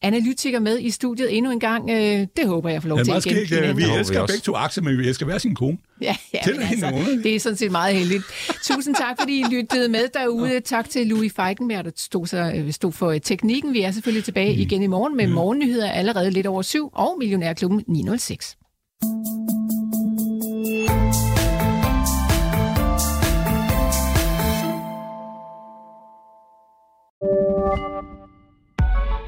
analytikere 0.07 0.59
med 0.61 0.79
i 0.79 0.89
studiet 0.91 1.37
endnu 1.37 1.51
en 1.51 1.59
gang. 1.59 1.89
Øh, 1.89 2.27
Det 2.37 2.47
håber 2.47 2.69
jeg 2.69 2.81
får 2.81 2.89
lov 2.89 2.97
er 2.99 3.03
til 3.03 3.11
igen. 3.11 3.21
skægt. 3.47 3.51
øh, 3.63 3.77
Vi 3.77 3.83
elsker 3.97 4.25
begge 4.27 4.41
to 4.41 4.53
aktier, 4.55 4.83
men 4.83 4.97
vi 4.97 5.07
elsker 5.07 5.25
hver 5.25 5.37
sin 5.37 5.55
kone. 5.55 5.77
Ja, 6.01 6.15
ja 6.33 6.39
er 6.39 6.65
helt 6.65 6.83
altså, 6.83 7.19
det 7.23 7.35
er 7.35 7.39
sådan 7.39 7.57
set 7.57 7.71
meget 7.71 7.95
heldigt. 7.95 8.23
Tusind 8.63 8.95
tak, 8.95 9.15
fordi 9.19 9.39
I 9.39 9.43
lyttede 9.51 9.89
med 9.89 10.07
derude. 10.13 10.59
Tak 10.59 10.89
til 10.89 11.07
Louis 11.07 11.33
Feigenberg, 11.35 11.85
der 11.85 11.91
stod, 11.95 12.27
så, 12.27 12.51
øh, 12.55 12.71
stod 12.71 12.91
for 12.91 13.17
teknikken. 13.17 13.73
Vi 13.73 13.81
er 13.81 13.91
selvfølgelig 13.91 14.23
tilbage 14.23 14.53
Mm. 14.55 14.61
igen 14.61 14.81
i 14.81 14.87
morgen 14.87 15.17
med 15.17 15.27
morgennyheder 15.27 15.91
allerede 15.91 16.31
lidt 16.31 16.47
over 16.47 16.61
syv 16.61 16.89
og 16.93 17.15
Millionærklubben 17.19 17.83
906. 17.87 18.57